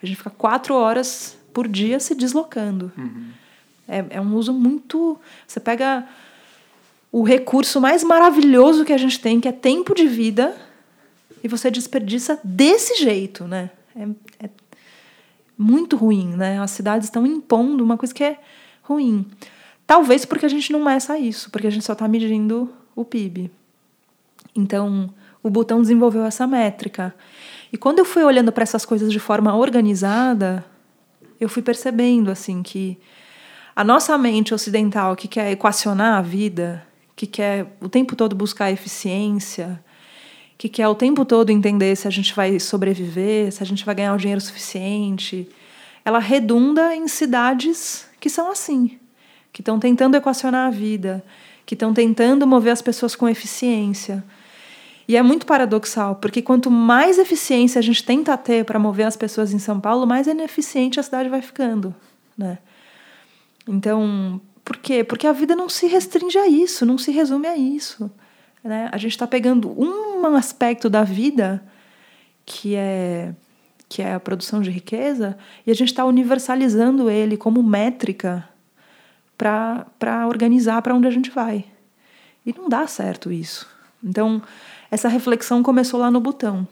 [0.02, 2.92] A gente fica quatro horas por dia se deslocando.
[2.98, 3.32] Uhum.
[3.88, 5.20] É, é um uso muito.
[5.48, 6.08] Você pega
[7.12, 10.56] o recurso mais maravilhoso que a gente tem, que é tempo de vida,
[11.44, 13.72] e você desperdiça desse jeito, né?
[13.96, 14.50] É, é
[15.58, 16.60] muito ruim, né?
[16.60, 18.40] As cidades estão impondo uma coisa que é
[18.84, 19.26] ruim.
[19.86, 23.52] Talvez porque a gente não meça isso, porque a gente só está medindo o PIB.
[24.56, 27.14] Então, o Butão desenvolveu essa métrica.
[27.72, 30.66] E quando eu fui olhando para essas coisas de forma organizada,
[31.40, 32.98] eu fui percebendo assim que
[33.76, 38.72] a nossa mente ocidental que quer equacionar a vida, que quer o tempo todo buscar
[38.72, 39.82] eficiência,
[40.58, 43.96] que quer o tempo todo entender se a gente vai sobreviver, se a gente vai
[43.96, 45.48] ganhar o dinheiro suficiente,
[46.04, 49.00] ela redunda em cidades que são assim,
[49.54, 51.24] que estão tentando equacionar a vida,
[51.66, 54.24] que estão tentando mover as pessoas com eficiência.
[55.10, 59.18] E é muito paradoxal, porque quanto mais eficiência a gente tenta ter para mover as
[59.18, 61.96] pessoas em São Paulo, mais ineficiente a cidade vai ficando,
[62.38, 62.60] né?
[63.68, 65.04] Então, por quê?
[65.04, 68.12] Porque a vida não se restringe a isso, não se resume a isso.
[68.64, 68.88] Né?
[68.92, 71.64] A gente está pegando um aspecto da vida,
[72.46, 73.34] que é,
[73.88, 75.36] que é a produção de riqueza,
[75.66, 78.48] e a gente está universalizando ele como métrica
[79.36, 81.66] para organizar para onde a gente vai.
[82.46, 83.68] E não dá certo isso.
[84.04, 84.42] Então,
[84.92, 86.68] essa reflexão começou lá no Butão.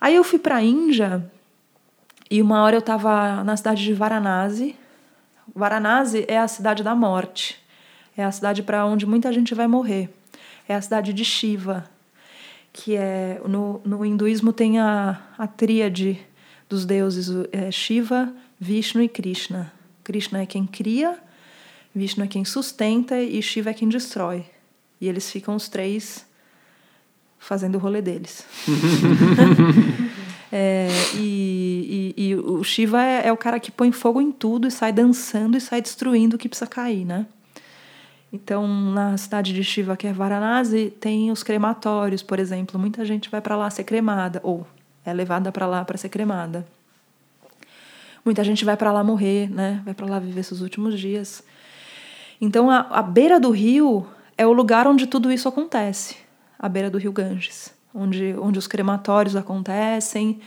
[0.00, 1.30] Aí eu fui para a Índia
[2.30, 4.76] e uma hora eu estava na cidade de Varanasi.
[5.54, 7.62] Varanasi é a cidade da morte.
[8.16, 10.10] É a cidade para onde muita gente vai morrer
[10.68, 11.88] é a cidade de Shiva,
[12.72, 16.20] que é no, no hinduísmo tem a, a tríade
[16.68, 19.72] dos deuses é Shiva, Vishnu e Krishna.
[20.02, 21.18] Krishna é quem cria,
[21.94, 24.44] Vishnu é quem sustenta e Shiva é quem destrói.
[25.00, 26.25] E eles ficam os três
[27.46, 28.44] fazendo o rolê deles.
[30.50, 34.66] é, e, e, e, o Shiva é, é, o cara que põe fogo em tudo
[34.66, 37.24] e sai dançando e sai destruindo o que precisa cair, né?
[38.32, 42.80] Então, na cidade de Shiva, que é Varanasi, tem os crematórios, por exemplo.
[42.80, 44.66] Muita gente vai para lá ser cremada, ou
[45.04, 46.66] é levada para lá para ser cremada.
[48.24, 49.80] Muita gente vai para lá morrer, né?
[49.84, 51.44] Vai para lá viver seus últimos dias.
[52.40, 54.04] Então, a, a beira do rio
[54.36, 56.25] é o lugar onde tudo isso acontece
[56.58, 60.40] a beira do rio Ganges, onde, onde os crematórios acontecem,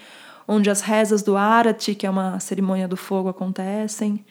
[0.47, 4.25] onde as rezas do Arati, que é uma cerimônia do fogo, acontecem.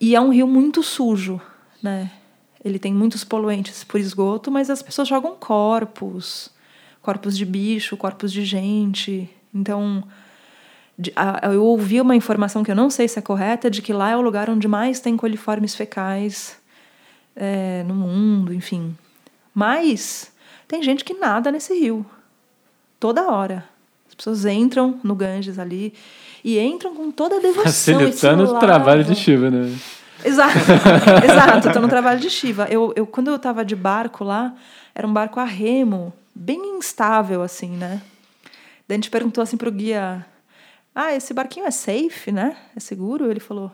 [0.00, 1.40] E é um rio muito sujo,
[1.82, 2.10] né?
[2.64, 6.50] Ele tem muitos poluentes por esgoto, mas as pessoas jogam corpos,
[7.00, 9.28] corpos de bicho, corpos de gente.
[9.52, 10.04] Então,
[11.52, 14.16] eu ouvi uma informação que eu não sei se é correta, de que lá é
[14.16, 16.56] o lugar onde mais tem coliformes fecais
[17.34, 18.96] é, no mundo, enfim.
[19.54, 20.32] Mas
[20.66, 22.04] tem gente que nada nesse rio,
[22.98, 23.64] toda hora.
[24.08, 25.94] As pessoas entram no Ganges ali
[26.44, 27.64] e entram com toda a devoção.
[27.64, 29.74] Facilitando o trabalho de Shiva, né?
[30.24, 30.58] Exato,
[31.24, 31.68] exato.
[31.68, 32.66] Estou no trabalho de Shiva.
[32.70, 34.54] Eu, eu, quando eu estava de barco lá,
[34.94, 38.00] era um barco a remo, bem instável, assim, né?
[38.86, 40.24] Daí a gente perguntou assim pro guia:
[40.94, 42.56] Ah, esse barquinho é safe, né?
[42.76, 43.30] É seguro?
[43.30, 43.72] Ele falou: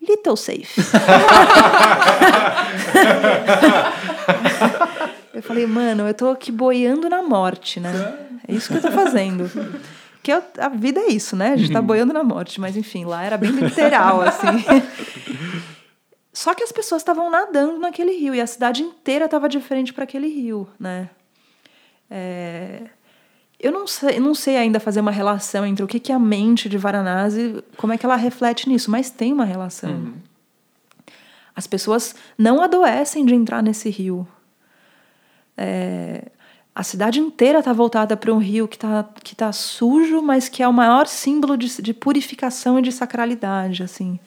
[0.00, 0.80] Little safe.
[5.38, 7.90] eu falei, mano, eu tô aqui boiando na morte, né?
[8.46, 9.48] É isso que eu tô fazendo.
[10.20, 11.52] Que eu, a vida é isso, né?
[11.52, 14.48] A gente tá boiando na morte, mas enfim, lá era bem literal, assim.
[16.34, 20.02] Só que as pessoas estavam nadando naquele rio e a cidade inteira estava diferente para
[20.02, 21.08] aquele rio, né?
[22.10, 22.82] É...
[23.60, 26.68] Eu não sei, não sei ainda fazer uma relação entre o que, que a mente
[26.68, 29.90] de Varanasi, como é que ela reflete nisso, mas tem uma relação.
[29.90, 30.14] Uhum.
[31.54, 34.26] As pessoas não adoecem de entrar nesse rio.
[35.58, 36.22] É,
[36.74, 40.62] a cidade inteira está voltada para um rio que está que tá sujo, mas que
[40.62, 43.82] é o maior símbolo de, de purificação e de sacralidade.
[43.82, 44.20] assim.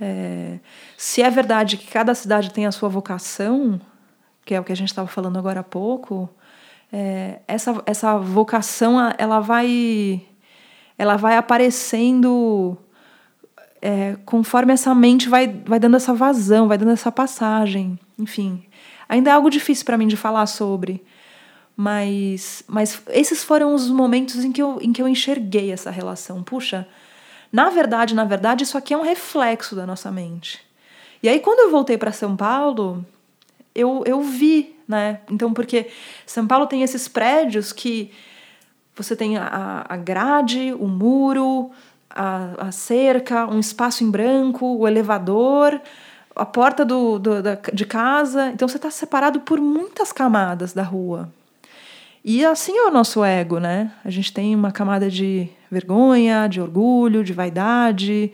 [0.00, 0.58] É,
[0.96, 3.80] se é verdade que cada cidade tem a sua vocação,
[4.44, 6.28] que é o que a gente estava falando agora há pouco,
[6.92, 10.20] é, essa, essa vocação ela vai
[10.98, 12.76] ela vai aparecendo
[13.80, 17.98] é, conforme essa mente vai, vai dando essa vazão, vai dando essa passagem.
[18.18, 18.64] Enfim,
[19.08, 21.02] ainda é algo difícil para mim de falar sobre.
[21.76, 26.42] Mas, mas esses foram os momentos em que, eu, em que eu enxerguei essa relação.
[26.42, 26.86] Puxa,
[27.50, 30.60] na verdade, na verdade, isso aqui é um reflexo da nossa mente.
[31.22, 33.04] E aí, quando eu voltei para São Paulo,
[33.74, 35.20] eu, eu vi, né?
[35.30, 35.88] Então, porque
[36.26, 38.10] São Paulo tem esses prédios que
[38.94, 41.70] você tem a, a grade, o muro,
[42.10, 45.80] a, a cerca, um espaço em branco, o elevador,
[46.34, 48.50] a porta do, do da, de casa.
[48.50, 51.32] Então você está separado por muitas camadas da rua.
[52.24, 53.90] E assim é o nosso ego, né?
[54.04, 58.32] A gente tem uma camada de vergonha, de orgulho, de vaidade,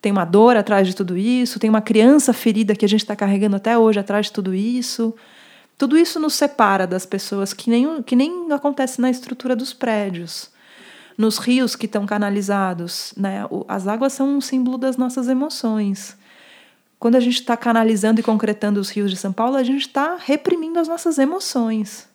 [0.00, 3.16] tem uma dor atrás de tudo isso, tem uma criança ferida que a gente está
[3.16, 5.14] carregando até hoje atrás de tudo isso.
[5.76, 10.50] Tudo isso nos separa das pessoas, que nem, que nem acontece na estrutura dos prédios.
[11.18, 13.44] Nos rios que estão canalizados, né?
[13.66, 16.16] as águas são um símbolo das nossas emoções.
[16.98, 20.16] Quando a gente está canalizando e concretando os rios de São Paulo, a gente está
[20.18, 22.08] reprimindo as nossas emoções.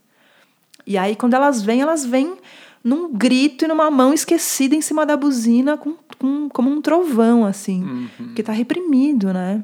[0.85, 2.37] E aí, quando elas vêm, elas vêm
[2.83, 7.45] num grito e numa mão esquecida em cima da buzina, com, com, como um trovão,
[7.45, 8.33] assim, uhum.
[8.33, 9.63] que está reprimido, né?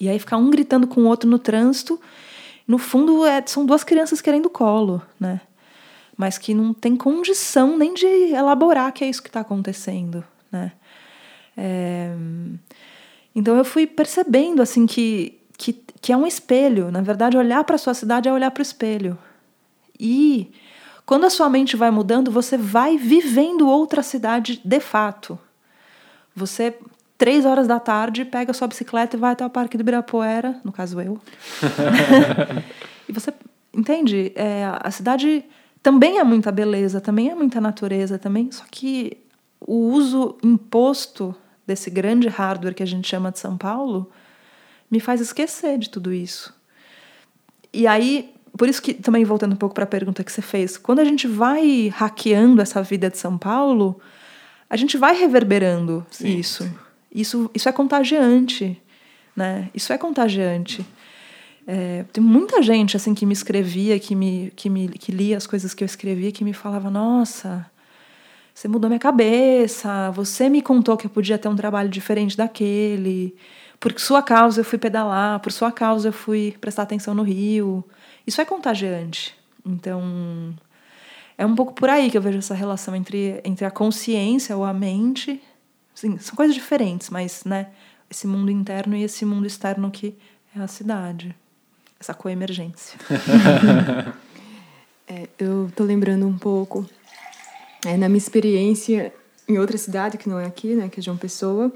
[0.00, 2.00] E aí ficar um gritando com o outro no trânsito
[2.66, 5.40] no fundo, é, são duas crianças querendo colo, né?
[6.16, 10.72] Mas que não tem condição nem de elaborar que é isso que está acontecendo, né?
[11.56, 12.14] É...
[13.34, 16.90] Então eu fui percebendo assim que, que, que é um espelho.
[16.90, 19.18] Na verdade, olhar para a sua cidade é olhar para o espelho.
[19.98, 20.52] E
[21.04, 25.38] quando a sua mente vai mudando, você vai vivendo outra cidade de fato.
[26.34, 26.76] Você
[27.16, 30.60] três horas da tarde, pega a sua bicicleta e vai até o Parque do Ibirapuera,
[30.64, 31.18] no caso eu.
[33.08, 33.32] e você
[33.72, 34.32] entende?
[34.34, 35.44] É, a cidade
[35.82, 38.50] também é muita beleza, também é muita natureza, também.
[38.50, 39.16] Só que
[39.60, 41.34] o uso imposto
[41.66, 44.10] desse grande hardware que a gente chama de São Paulo
[44.90, 46.54] me faz esquecer de tudo isso.
[47.72, 50.76] E aí, por isso que também voltando um pouco para a pergunta que você fez,
[50.76, 54.00] quando a gente vai hackeando essa vida de São Paulo,
[54.70, 56.64] a gente vai reverberando sim, isso.
[56.64, 56.74] Sim.
[57.12, 58.80] Isso, isso é contagiante,
[59.36, 59.70] né?
[59.74, 60.84] Isso é contagiante.
[61.66, 65.46] É, tem muita gente assim que me escrevia, que me, que me que lia as
[65.46, 67.64] coisas que eu escrevia, que me falava: Nossa,
[68.54, 70.10] você mudou minha cabeça.
[70.12, 73.34] Você me contou que eu podia ter um trabalho diferente daquele.
[73.80, 75.40] Por sua causa eu fui pedalar.
[75.40, 77.84] Por sua causa eu fui prestar atenção no rio.
[78.26, 79.34] Isso é contagiante.
[79.66, 80.54] Então
[81.36, 84.64] é um pouco por aí que eu vejo essa relação entre, entre a consciência ou
[84.64, 85.42] a mente
[85.94, 87.68] Sim, são coisas diferentes, mas, né?
[88.10, 90.14] Esse mundo interno e esse mundo externo que
[90.54, 91.34] é a cidade.
[91.98, 92.98] Essa coemergência.
[95.06, 96.84] é, eu tô lembrando um pouco,
[97.84, 99.12] é, na minha experiência
[99.48, 100.88] em outra cidade, que não é aqui, né?
[100.88, 101.72] Que é João Pessoa.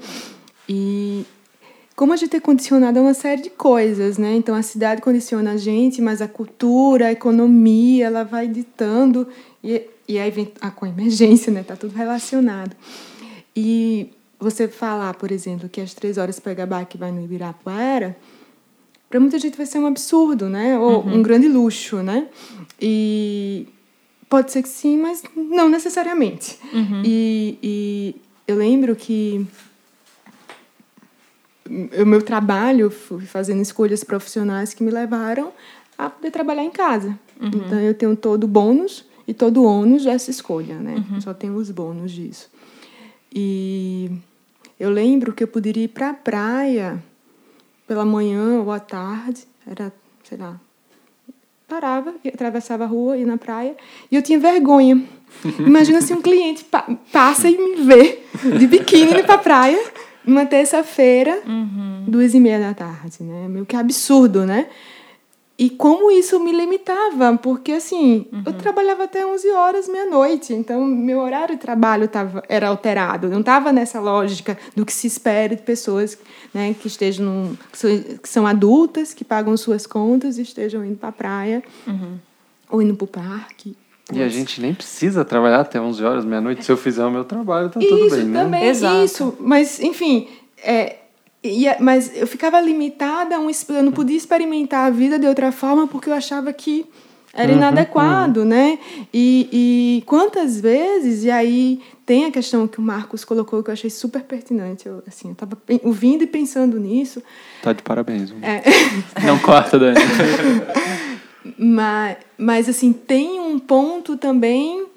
[0.67, 1.25] E
[1.95, 4.35] como a gente é condicionado a uma série de coisas, né?
[4.35, 9.27] Então a cidade condiciona a gente, mas a cultura, a economia, ela vai ditando
[9.63, 11.63] e, e aí vem a coemergência, né?
[11.63, 12.75] Tá tudo relacionado.
[13.55, 18.15] E você falar, por exemplo, que às três horas pega que vai no Ibirapuera,
[19.09, 20.79] para muita gente vai ser um absurdo, né?
[20.79, 21.15] Ou uhum.
[21.15, 22.27] um grande luxo, né?
[22.79, 23.67] E
[24.29, 26.57] pode ser que sim, mas não necessariamente.
[26.71, 27.01] Uhum.
[27.03, 28.15] E, e
[28.47, 29.45] eu lembro que
[31.99, 35.51] o meu trabalho fui fazendo escolhas profissionais que me levaram
[35.97, 37.17] a poder trabalhar em casa.
[37.39, 37.47] Uhum.
[37.47, 41.03] Então eu tenho todo o bônus e todo o ônus dessa escolha, né?
[41.09, 41.21] Uhum.
[41.21, 42.49] Só tenho os bônus disso.
[43.33, 44.09] E
[44.79, 47.03] eu lembro que eu poderia ir para a praia
[47.87, 49.91] pela manhã ou à tarde, era,
[50.23, 50.59] sei lá,
[51.69, 53.75] parava, atravessava a rua, ia na praia,
[54.11, 55.03] e eu tinha vergonha.
[55.59, 58.19] Imagina se um cliente pa passa e me vê
[58.57, 59.79] de biquíni para a praia
[60.25, 62.05] numa terça-feira, uhum.
[62.07, 63.47] duas e meia da tarde, né?
[63.47, 64.67] Meio que absurdo, né?
[65.59, 68.43] E como isso me limitava, porque assim, uhum.
[68.45, 73.41] eu trabalhava até 11 horas, meia-noite, então meu horário de trabalho tava, era alterado, não
[73.41, 76.17] estava nessa lógica do que se espera de pessoas
[76.53, 77.89] né, que estejam, num, que, são,
[78.23, 82.17] que são adultas, que pagam suas contas e estejam indo para a praia uhum.
[82.69, 83.75] ou indo para o parque.
[84.13, 86.63] E a gente nem precisa trabalhar até 11 horas, meia-noite.
[86.63, 88.43] Se eu fizer o meu trabalho, tá tudo bem, né?
[88.43, 89.03] Também, Exato.
[89.03, 90.29] Isso, mas enfim,
[90.63, 90.95] é,
[91.43, 95.51] E, mas eu ficava limitada, a um, eu não podia experimentar a vida de outra
[95.51, 96.85] forma porque eu achava que
[97.33, 98.45] era uhum, inadequado, uhum.
[98.45, 98.79] né?
[99.13, 103.73] E, e quantas vezes, e aí tem a questão que o Marcos colocou que eu
[103.73, 104.87] achei super pertinente.
[104.87, 107.21] Eu, assim, eu estava ouvindo e pensando nisso.
[107.61, 108.33] Tá de parabéns.
[108.41, 108.63] É.
[109.25, 109.99] Não corta, Dani.
[111.57, 114.87] mas, mas, assim, tem um ponto também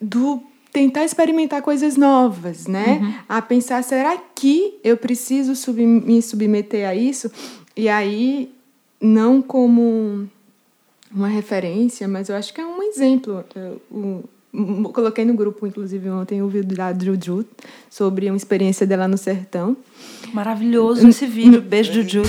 [0.00, 0.42] do
[0.72, 2.98] tentar experimentar coisas novas, né?
[3.00, 3.14] Uhum.
[3.28, 7.30] A pensar, será que eu preciso sub, me submeter a isso?
[7.76, 8.50] E aí,
[9.00, 10.26] não como
[11.14, 13.44] uma referência, mas eu acho que é um exemplo.
[13.54, 14.24] Eu,
[14.92, 17.44] coloquei no grupo, inclusive, ontem o vídeo da Juju
[17.90, 19.76] sobre uma experiência dela no sertão.
[20.32, 21.60] Maravilhoso esse vídeo.
[21.60, 22.22] Beijo, Juju.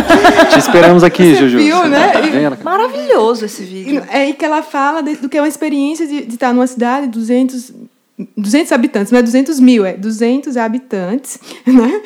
[0.52, 1.58] Te esperamos aqui, Você Juju.
[1.58, 2.08] Viu, né?
[2.08, 4.02] Tá Maravilhoso esse vídeo.
[4.10, 7.06] É aí que ela fala do que é uma experiência de, de estar numa cidade
[7.06, 7.72] de 200
[8.36, 12.00] 200 habitantes, não é 200 mil, é 200 habitantes, né?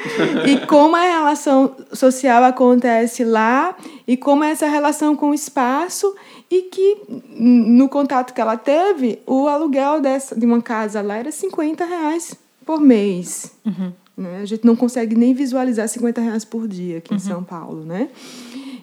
[0.46, 3.76] e como a relação social acontece lá
[4.06, 6.14] e como é essa relação com o espaço
[6.50, 6.96] e que
[7.38, 12.34] no contato que ela teve, o aluguel dessa, de uma casa lá era 50 reais
[12.64, 13.52] por mês.
[13.66, 13.92] Uhum.
[14.18, 14.40] Né?
[14.42, 17.16] A gente não consegue nem visualizar 50 reais por dia aqui uhum.
[17.16, 18.08] em São Paulo, né?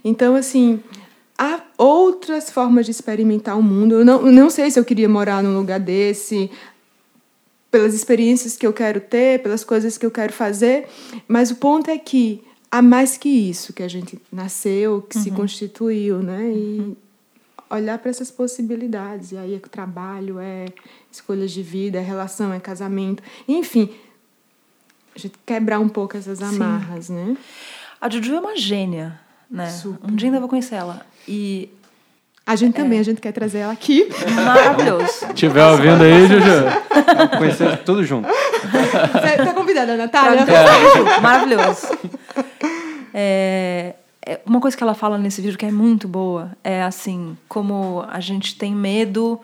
[0.01, 0.79] Então, assim,
[1.37, 3.95] há outras formas de experimentar o mundo.
[3.95, 6.49] Eu não, não sei se eu queria morar num lugar desse
[7.69, 10.87] pelas experiências que eu quero ter, pelas coisas que eu quero fazer,
[11.27, 15.23] mas o ponto é que há mais que isso que a gente nasceu, que uhum.
[15.23, 16.53] se constituiu, né?
[16.55, 16.95] E uhum.
[17.69, 19.33] olhar para essas possibilidades.
[19.33, 20.67] E aí é trabalho, é
[21.11, 23.89] escolhas de vida, é relação, é casamento, enfim,
[25.15, 27.13] a gente quebrar um pouco essas amarras, Sim.
[27.13, 27.37] né?
[28.01, 29.69] A Juju é uma gênia, né?
[29.69, 30.11] Super.
[30.11, 31.01] Um dia ainda vou conhecer ela.
[31.27, 31.69] E
[32.45, 33.01] a gente também, é.
[33.01, 34.07] a gente quer trazer ela aqui.
[34.35, 35.07] Maravilhoso.
[35.07, 37.37] Se tiver ouvindo aí, Juju.
[37.37, 38.27] Conhecer tudo junto.
[38.27, 40.41] Você tá convidada, Natália?
[40.41, 41.19] É.
[41.21, 41.87] Maravilhoso.
[43.13, 43.95] É,
[44.45, 48.19] uma coisa que ela fala nesse vídeo que é muito boa é assim, como a
[48.19, 49.39] gente tem medo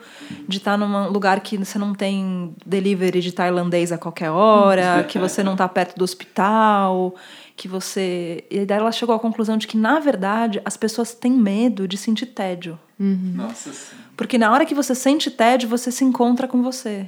[0.48, 5.18] de estar num lugar que você não tem delivery de tailandês a qualquer hora, que
[5.18, 7.14] você não está perto do hospital
[7.56, 8.44] que você.
[8.50, 11.96] E daí ela chegou à conclusão de que, na verdade, as pessoas têm medo de
[11.96, 12.78] sentir tédio.
[12.98, 13.34] Uhum.
[13.36, 13.96] Nossa sim.
[14.16, 17.06] Porque na hora que você sente tédio, você se encontra com você.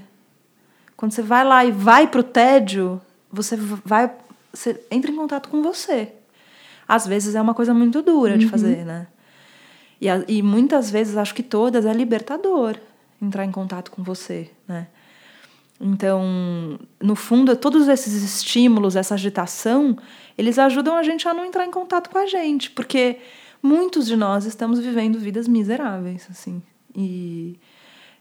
[0.97, 3.01] Quando você vai lá e vai pro tédio,
[3.33, 4.11] você vai.
[4.53, 6.13] Você entra em contato com você.
[6.87, 8.39] Às vezes é uma coisa muito dura uhum.
[8.39, 9.07] de fazer, né?
[10.01, 12.77] E, e muitas vezes, acho que todas, é libertador
[13.21, 14.89] entrar em contato com você, né?
[15.81, 19.99] Então, no fundo, todos esses estímulos, essa agitação,
[20.39, 23.19] eles ajudam a gente a não entrar em contato com a gente, porque
[23.63, 26.63] muitos de nós estamos vivendo vidas miseráveis, assim.
[26.95, 27.59] E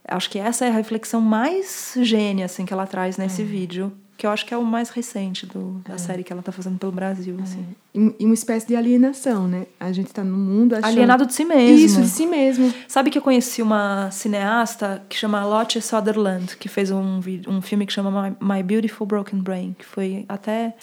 [0.08, 3.46] acho que essa é a reflexão mais gênia assim que ela traz nesse é.
[3.46, 5.98] vídeo que eu acho que é o mais recente do, da é.
[5.98, 7.38] série que ela está fazendo pelo Brasil.
[7.40, 7.44] É.
[7.44, 7.66] Assim.
[7.94, 9.66] E, uma espécie de alienação, né?
[9.80, 10.86] A gente está no mundo achando...
[10.86, 11.86] Alienado de si mesmo.
[11.86, 12.74] Isso, de si mesmo.
[12.88, 17.86] Sabe que eu conheci uma cineasta que chama Lotte Sutherland, que fez um, um filme
[17.86, 20.76] que chama My, My Beautiful Broken Brain, que foi até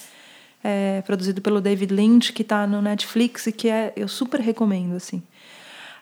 [0.63, 4.95] é, produzido pelo David Lynch, que está no Netflix e que é, eu super recomendo,
[4.95, 5.23] assim.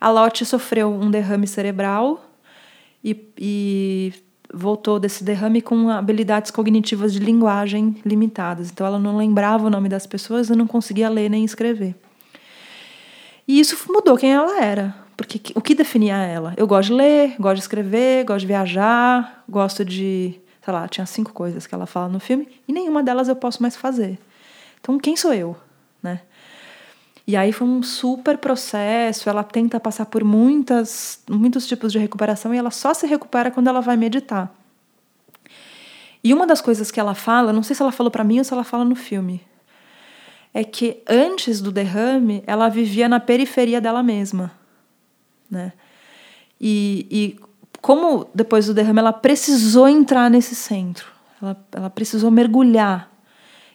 [0.01, 2.25] A Lotte sofreu um derrame cerebral
[3.03, 4.13] e, e
[4.53, 8.71] voltou desse derrame com habilidades cognitivas de linguagem limitadas.
[8.71, 11.95] Então ela não lembrava o nome das pessoas e não conseguia ler nem escrever.
[13.47, 14.95] E isso mudou quem ela era.
[15.17, 16.53] Porque o que definia ela?
[16.55, 20.39] Eu gosto de ler, gosto de escrever, gosto de viajar, gosto de.
[20.61, 23.61] Sei lá, tinha cinco coisas que ela fala no filme e nenhuma delas eu posso
[23.61, 24.17] mais fazer.
[24.79, 25.57] Então, quem sou eu?
[26.01, 26.21] Né?
[27.29, 29.29] E aí foi um super processo.
[29.29, 33.67] Ela tenta passar por muitas, muitos tipos de recuperação e ela só se recupera quando
[33.67, 34.51] ela vai meditar.
[36.23, 38.43] E uma das coisas que ela fala, não sei se ela falou para mim ou
[38.43, 39.43] se ela fala no filme,
[40.51, 44.51] é que antes do derrame ela vivia na periferia dela mesma,
[45.51, 45.73] né?
[46.59, 47.39] E, e
[47.79, 51.05] como depois do derrame ela precisou entrar nesse centro,
[51.39, 53.08] ela, ela precisou mergulhar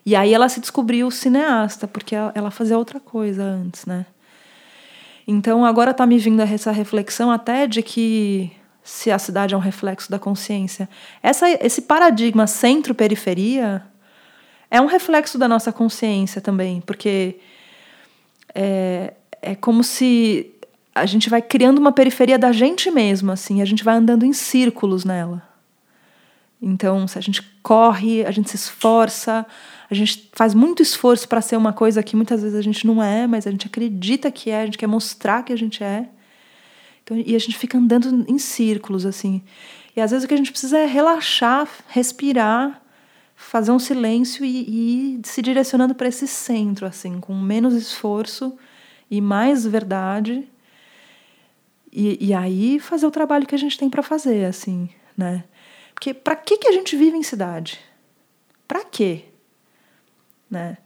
[0.07, 4.05] e aí ela se descobriu cineasta, porque ela fazia outra coisa antes, né?
[5.27, 8.53] Então agora está me vindo essa reflexão até de que
[8.83, 10.89] se a cidade é um reflexo da consciência,
[11.23, 13.83] essa, esse paradigma centro-periferia
[14.71, 17.39] é um reflexo da nossa consciência também, porque
[18.55, 20.51] é, é como se
[20.95, 24.33] a gente vai criando uma periferia da gente mesmo, assim, a gente vai andando em
[24.33, 25.43] círculos nela.
[26.61, 29.45] Então, se a gente corre, a gente se esforça,
[29.91, 33.03] a gente faz muito esforço para ser uma coisa que muitas vezes a gente não
[33.03, 36.09] é, mas a gente acredita que é, a gente quer mostrar que a gente é.
[37.03, 39.43] Então, e a gente fica andando em círculos, assim.
[39.95, 42.83] E às vezes o que a gente precisa é relaxar, respirar,
[43.37, 48.57] fazer um silêncio e, e se direcionando para esse centro, assim, com menos esforço
[49.11, 50.49] e mais verdade.
[51.93, 55.45] E, e aí fazer o trabalho que a gente tem para fazer, assim, né?
[55.95, 57.79] Porque para que, que a gente vive em cidade?
[58.67, 59.27] Para quê?
[60.55, 60.79] Né?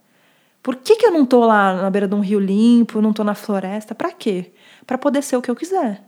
[0.63, 3.23] Por que, que eu não estou lá na beira de um rio limpo, não estou
[3.23, 3.93] na floresta?
[3.93, 4.51] Para quê?
[4.85, 6.03] Para poder ser o que eu quiser.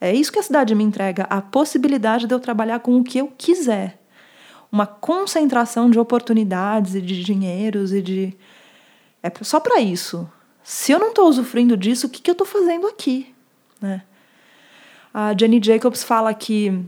[0.00, 3.18] É isso que a cidade me entrega, a possibilidade de eu trabalhar com o que
[3.18, 3.98] eu quiser.
[4.72, 8.36] Uma concentração de oportunidades e de dinheiros e de.
[9.22, 10.30] É só para isso.
[10.62, 13.34] Se eu não estou usufruindo disso, o que, que eu estou fazendo aqui?
[13.80, 14.02] Né?
[15.12, 16.84] A Jenny Jacobs fala que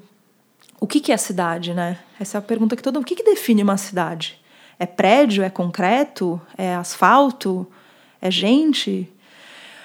[0.81, 1.99] o que, que é cidade, né?
[2.19, 3.05] Essa é a pergunta que todo mundo.
[3.05, 4.42] O que, que define uma cidade?
[4.83, 5.45] É prédio?
[5.45, 6.43] É concreto?
[6.59, 7.65] É asfalto?
[8.21, 9.09] É gente?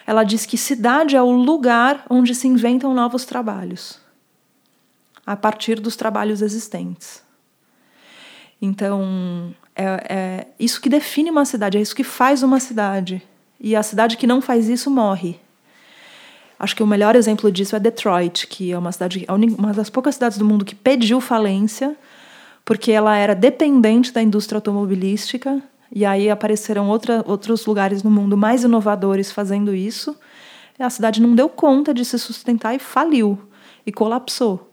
[0.07, 4.01] Ela diz que cidade é o lugar onde se inventam novos trabalhos,
[5.23, 7.21] a partir dos trabalhos existentes.
[8.59, 13.21] Então, é, é isso que define uma cidade, é isso que faz uma cidade.
[13.59, 15.39] E a cidade que não faz isso morre.
[16.57, 20.15] Acho que o melhor exemplo disso é Detroit, que é uma cidade, uma das poucas
[20.15, 21.95] cidades do mundo que pediu falência,
[22.67, 28.35] porque ela era dependente da indústria automobilística, e aí apareceram outra, outros lugares no mundo
[28.35, 30.13] mais inovadores fazendo isso.
[30.77, 33.39] A cidade não deu conta de se sustentar e faliu,
[33.85, 34.69] e colapsou.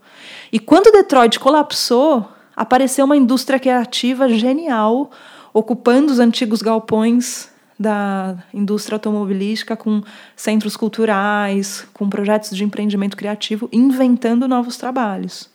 [0.52, 5.12] E quando Detroit colapsou, apareceu uma indústria criativa genial,
[5.52, 7.48] ocupando os antigos galpões
[7.78, 10.02] da indústria automobilística com
[10.34, 15.53] centros culturais, com projetos de empreendimento criativo, inventando novos trabalhos.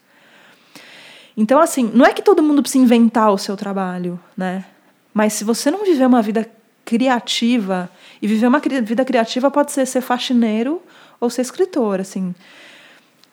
[1.40, 4.66] Então, assim, não é que todo mundo precisa inventar o seu trabalho, né?
[5.14, 6.46] Mas se você não viver uma vida
[6.84, 7.90] criativa,
[8.22, 10.82] e viver uma vida criativa pode ser ser faxineiro
[11.18, 12.36] ou ser escritor, assim.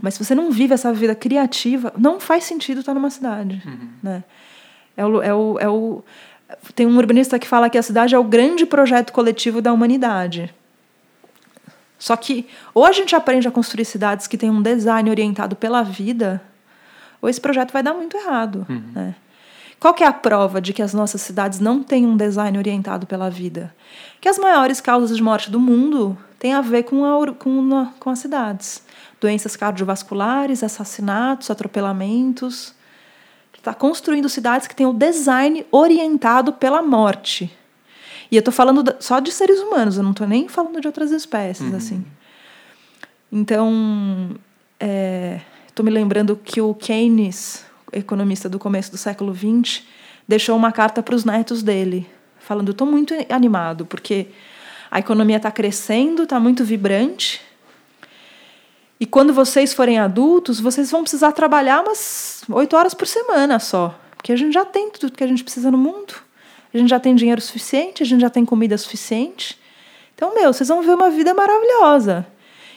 [0.01, 3.89] Mas se você não vive essa vida criativa, não faz sentido estar numa cidade, uhum.
[4.01, 4.23] né?
[4.97, 6.05] É o, é o, é o
[6.77, 10.55] tem um urbanista que fala que a cidade é o grande projeto coletivo da humanidade.
[11.99, 15.83] Só que ou a gente aprende a construir cidades que têm um design orientado pela
[15.83, 16.41] vida,
[17.21, 18.67] ou esse projeto vai dar muito errado.
[18.69, 18.83] Uhum.
[18.95, 19.15] Né?
[19.79, 23.07] Qual que é a prova de que as nossas cidades não têm um design orientado
[23.07, 23.75] pela vida?
[24.21, 28.11] Que as maiores causas de morte do mundo têm a ver com, a, com, com
[28.11, 28.83] as cidades.
[29.21, 32.75] Doenças cardiovasculares, assassinatos, atropelamentos
[33.67, 37.53] está construindo cidades que têm o design orientado pela morte.
[38.31, 41.11] E eu estou falando só de seres humanos, eu não estou nem falando de outras
[41.11, 41.77] espécies, uhum.
[41.77, 42.07] assim.
[43.31, 44.31] Então,
[45.77, 47.63] estou me lembrando que o Keynes,
[47.93, 49.83] economista do começo do século XX,
[50.27, 52.09] deixou uma carta para os netos dele,
[52.39, 54.29] falando: estou muito animado, porque
[54.91, 57.43] a economia está crescendo, está muito vibrante,
[58.99, 63.95] e quando vocês forem adultos, vocês vão precisar trabalhar umas oito horas por semana só.
[64.17, 66.15] Porque a gente já tem tudo que a gente precisa no mundo.
[66.73, 69.61] A gente já tem dinheiro suficiente, a gente já tem comida suficiente.
[70.15, 72.27] Então, meu, vocês vão ver uma vida maravilhosa.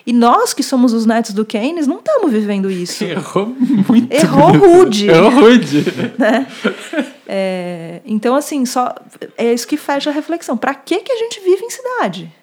[0.09, 3.03] E nós, que somos os netos do Keynes, não estamos vivendo isso.
[3.05, 4.11] Errou muito.
[4.11, 5.05] Errou rude.
[5.07, 5.85] Errou rude.
[6.17, 6.47] né?
[7.27, 8.91] É, então, assim, só
[9.37, 10.57] é isso que fecha a reflexão.
[10.57, 12.33] Para que, que a gente vive em cidade?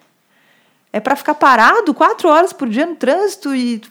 [0.93, 3.81] É para ficar parado quatro horas por dia no trânsito e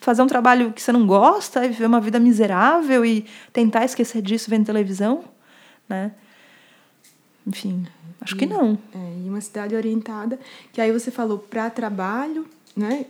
[0.00, 4.22] fazer um trabalho que você não gosta e viver uma vida miserável e tentar esquecer
[4.22, 5.22] disso vendo televisão,
[5.88, 6.10] né?
[7.46, 7.86] Enfim,
[8.20, 8.76] acho e, que não.
[8.92, 10.36] É, e uma cidade orientada,
[10.72, 12.44] que aí você falou para trabalho,
[12.76, 13.06] né?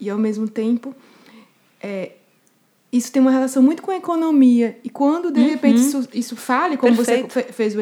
[0.00, 0.94] E ao mesmo tempo
[1.80, 2.12] é,
[2.94, 4.78] isso tem uma relação muito com a economia.
[4.84, 5.48] E quando, de uhum.
[5.48, 7.32] repente, isso, isso fale, como Perfeito.
[7.32, 7.74] você fez,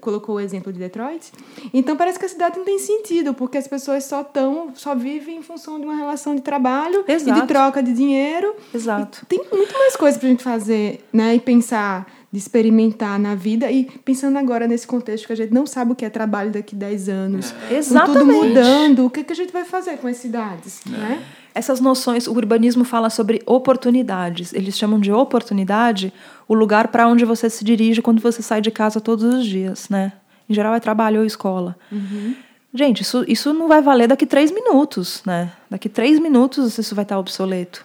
[0.00, 1.32] colocou o exemplo de Detroit,
[1.74, 5.38] então parece que a cidade não tem sentido, porque as pessoas só estão, só vivem
[5.38, 7.36] em função de uma relação de trabalho Exato.
[7.36, 8.54] e de troca de dinheiro.
[8.72, 9.22] Exato.
[9.24, 11.34] E tem muito mais coisas para a gente fazer, né?
[11.34, 13.70] E pensar, de experimentar na vida.
[13.72, 16.76] E pensando agora nesse contexto que a gente não sabe o que é trabalho daqui
[16.76, 17.52] a 10 anos.
[17.68, 17.74] É.
[17.74, 18.20] Exatamente.
[18.20, 20.90] tudo mudando, o que, que a gente vai fazer com as cidades, é.
[20.90, 21.24] né?
[21.54, 24.52] Essas noções, o urbanismo fala sobre oportunidades.
[24.52, 26.12] Eles chamam de oportunidade
[26.46, 29.88] o lugar para onde você se dirige quando você sai de casa todos os dias,
[29.88, 30.12] né?
[30.48, 31.76] Em geral é trabalho ou escola.
[31.90, 32.34] Uhum.
[32.72, 35.52] Gente, isso, isso não vai valer daqui três minutos, né?
[35.68, 37.84] Daqui três minutos isso vai estar obsoleto.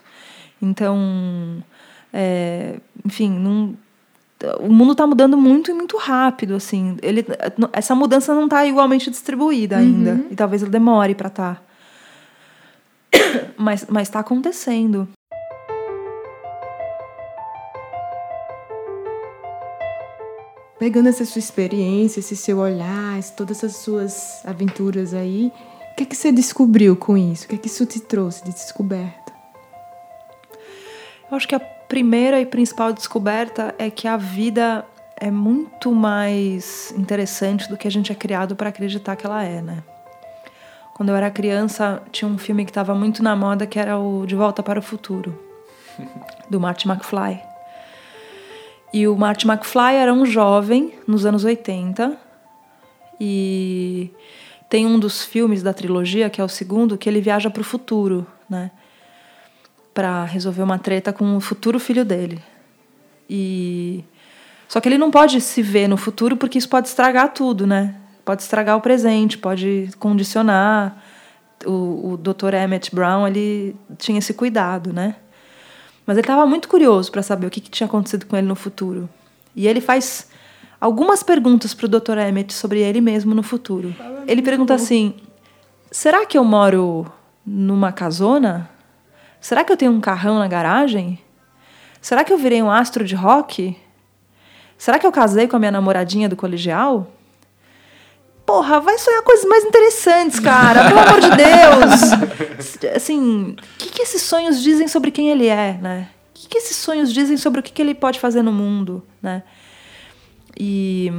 [0.62, 1.64] Então,
[2.14, 3.76] é, enfim, não,
[4.60, 6.98] o mundo está mudando muito e muito rápido, assim.
[7.02, 7.26] Ele,
[7.74, 10.12] essa mudança não está igualmente distribuída ainda.
[10.12, 10.28] Uhum.
[10.30, 11.56] E talvez ela demore para estar.
[11.56, 11.62] Tá
[13.58, 15.08] mas mas está acontecendo.
[20.78, 25.52] Pegando essa sua experiência, esse seu olhar, todas essas suas aventuras aí,
[25.94, 27.46] o que, que você descobriu com isso?
[27.46, 29.34] O que, que isso te trouxe de descoberta?
[31.32, 36.94] Eu acho que a primeira e principal descoberta é que a vida é muito mais
[36.98, 39.82] interessante do que a gente é criado para acreditar que ela é, né?
[40.96, 44.26] Quando eu era criança, tinha um filme que estava muito na moda que era o
[44.26, 45.38] De Volta para o Futuro,
[46.50, 47.38] do Marty McFly.
[48.94, 52.18] E o Marty McFly era um jovem nos anos 80
[53.20, 54.10] e
[54.70, 57.66] tem um dos filmes da trilogia, que é o segundo, que ele viaja para o
[57.66, 58.72] futuro, né?
[59.94, 62.42] Para resolver uma treta com o futuro filho dele.
[63.30, 64.02] E
[64.70, 67.96] só que ele não pode se ver no futuro porque isso pode estragar tudo, né?
[68.26, 70.98] Pode estragar o presente, pode condicionar.
[71.64, 72.56] O, o Dr.
[72.56, 75.16] Emmett Brown ele tinha esse cuidado, né?
[76.06, 78.56] Mas ele estava muito curioso para saber o que, que tinha acontecido com ele no
[78.56, 79.08] futuro.
[79.56, 80.28] E ele faz
[80.82, 82.18] algumas perguntas para o Dr.
[82.18, 83.96] Emmett sobre ele mesmo no futuro.
[84.28, 85.16] Ele pergunta assim:
[85.92, 87.06] será que eu moro
[87.46, 88.70] numa casona?
[89.40, 91.20] Será que eu tenho um carrão na garagem?
[92.02, 93.78] Será que eu virei um astro de rock?
[94.78, 97.08] Será que eu casei com a minha namoradinha do colegial?
[98.46, 100.88] Porra, vai sonhar coisas mais interessantes, cara.
[100.88, 102.92] Pelo amor de Deus.
[102.96, 106.10] Assim, o que, que esses sonhos dizem sobre quem ele é, né?
[106.30, 109.04] O que, que esses sonhos dizem sobre o que, que ele pode fazer no mundo,
[109.22, 109.42] né?
[110.58, 111.12] E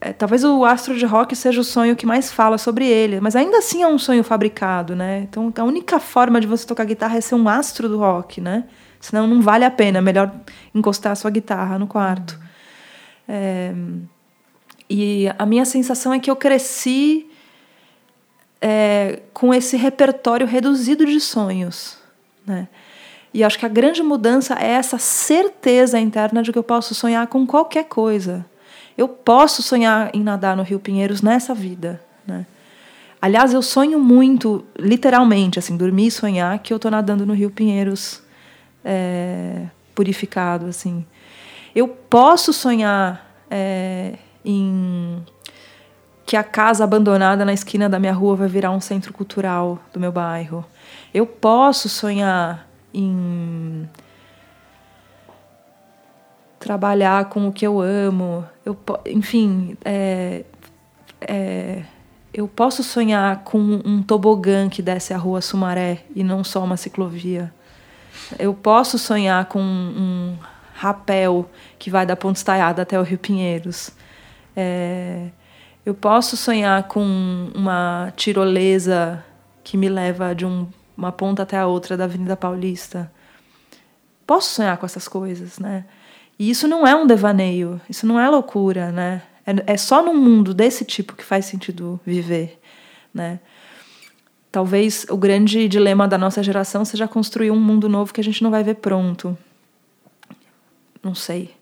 [0.00, 3.34] é, talvez o astro de rock seja o sonho que mais fala sobre ele, mas
[3.34, 5.20] ainda assim é um sonho fabricado, né?
[5.20, 8.64] Então a única forma de você tocar guitarra é ser um astro do rock, né?
[9.00, 10.30] Senão não vale a pena, é melhor
[10.74, 12.38] encostar a sua guitarra no quarto.
[13.28, 13.72] É,
[14.88, 17.26] e a minha sensação é que eu cresci
[18.60, 21.98] é, com esse repertório reduzido de sonhos,
[22.46, 22.68] né?
[23.34, 27.26] E acho que a grande mudança é essa certeza interna de que eu posso sonhar
[27.26, 28.46] com qualquer coisa.
[28.96, 32.46] Eu posso sonhar em nadar no Rio Pinheiros nessa vida, né?
[33.20, 37.50] Aliás, eu sonho muito, literalmente, assim, dormir e sonhar que eu estou nadando no Rio
[37.50, 38.22] Pinheiros
[38.84, 41.04] é, purificado, assim.
[41.74, 44.14] Eu posso sonhar é,
[44.46, 45.26] em
[46.24, 49.98] que a casa abandonada na esquina da minha rua vai virar um centro cultural do
[49.98, 50.64] meu bairro.
[51.12, 53.88] Eu posso sonhar em
[56.58, 58.44] trabalhar com o que eu amo.
[58.64, 60.44] Eu, enfim, é,
[61.20, 61.82] é,
[62.32, 66.76] eu posso sonhar com um tobogã que desce a rua Sumaré e não só uma
[66.76, 67.52] ciclovia.
[68.38, 70.36] Eu posso sonhar com um
[70.74, 71.48] rapel
[71.78, 73.90] que vai da Ponte Estaiada até o Rio Pinheiros.
[74.56, 75.28] É,
[75.84, 79.24] eu posso sonhar com uma tirolesa
[79.62, 80.66] que me leva de um,
[80.96, 83.12] uma ponta até a outra da Avenida Paulista.
[84.26, 85.84] Posso sonhar com essas coisas, né?
[86.38, 89.22] E isso não é um devaneio, isso não é loucura, né?
[89.46, 92.58] É, é só num mundo desse tipo que faz sentido viver,
[93.14, 93.38] né?
[94.50, 98.42] Talvez o grande dilema da nossa geração seja construir um mundo novo que a gente
[98.42, 99.36] não vai ver pronto.
[101.02, 101.54] Não sei.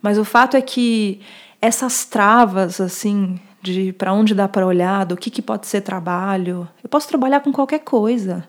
[0.00, 1.20] Mas o fato é que
[1.62, 6.68] essas travas, assim, de para onde dá para olhar, do que, que pode ser trabalho,
[6.82, 8.46] eu posso trabalhar com qualquer coisa.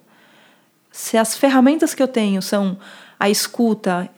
[0.92, 2.76] Se as ferramentas que eu tenho são
[3.20, 4.10] a escuta,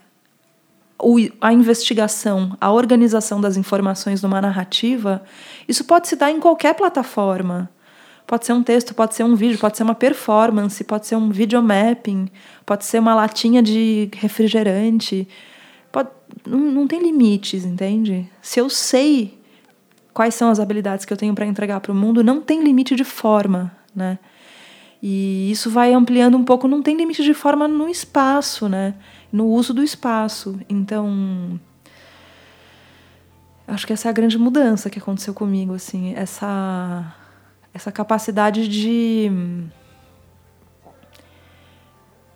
[1.42, 5.22] a investigação, a organização das informações numa narrativa,
[5.68, 7.70] isso pode se dar em qualquer plataforma.
[8.26, 11.30] Pode ser um texto, pode ser um vídeo, pode ser uma performance, pode ser um
[11.30, 12.30] videomapping,
[12.66, 15.28] pode ser uma latinha de refrigerante,
[16.46, 18.30] não, não tem limites, entende?
[18.42, 19.38] Se eu sei
[20.14, 22.96] quais são as habilidades que eu tenho para entregar para o mundo, não tem limite
[22.96, 24.18] de forma, né?
[25.02, 28.96] E isso vai ampliando um pouco, não tem limite de forma no espaço, né?
[29.32, 30.60] No uso do espaço.
[30.70, 31.60] Então,
[33.68, 37.14] acho que essa é a grande mudança que aconteceu comigo, assim, essa
[37.74, 39.30] essa capacidade de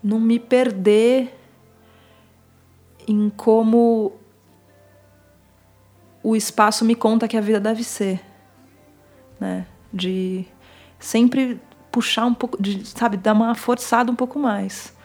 [0.04, 1.39] não me perder
[3.10, 4.14] em como
[6.22, 8.22] o espaço me conta que a vida deve ser,
[9.40, 9.65] né?
[9.91, 10.45] De
[10.99, 11.60] sempre
[11.91, 14.95] puxar um pouco, de, sabe, dar uma forçada um pouco mais.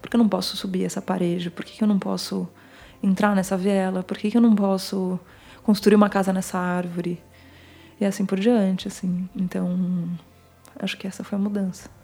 [0.00, 1.50] Por que eu não posso subir essa parede?
[1.50, 2.48] Por que eu não posso
[3.02, 4.04] entrar nessa viela?
[4.04, 5.18] Por que eu não posso
[5.64, 7.20] construir uma casa nessa árvore?
[8.00, 9.28] E assim por diante, assim.
[9.34, 10.08] Então,
[10.78, 11.97] acho que essa foi a mudança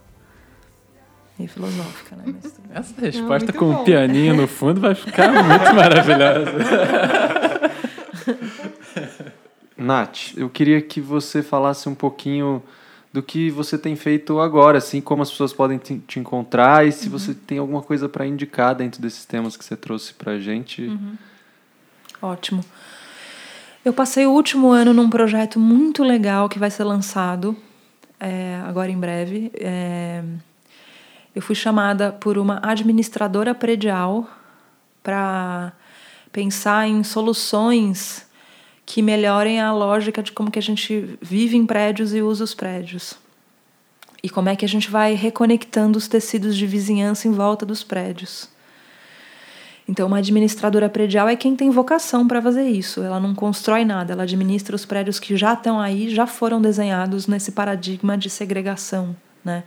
[1.39, 2.24] meio filosófica, né?
[2.27, 2.61] Mas...
[2.70, 6.52] Essa resposta Não, com um pianinho no fundo vai ficar muito maravilhosa.
[9.77, 12.62] Nath, eu queria que você falasse um pouquinho
[13.12, 16.90] do que você tem feito agora, assim, como as pessoas podem te, te encontrar e
[16.90, 17.12] se uhum.
[17.12, 20.82] você tem alguma coisa para indicar dentro desses temas que você trouxe para a gente.
[20.82, 21.15] Uhum.
[22.20, 22.65] Ótimo.
[23.85, 27.56] Eu passei o último ano num projeto muito legal que vai ser lançado
[28.19, 29.52] é, agora em breve.
[29.55, 30.23] É,
[31.35, 34.28] eu fui chamada por uma administradora predial
[35.02, 35.73] para
[36.32, 38.27] pensar em soluções
[38.86, 42.55] que melhorem a lógica de como que a gente vive em prédios e usa os
[42.55, 43.16] prédios.
[44.23, 47.82] E como é que a gente vai reconectando os tecidos de vizinhança em volta dos
[47.82, 48.48] prédios.
[49.86, 53.02] Então, uma administradora predial é quem tem vocação para fazer isso.
[53.02, 57.27] Ela não constrói nada, ela administra os prédios que já estão aí, já foram desenhados
[57.27, 59.65] nesse paradigma de segregação, né?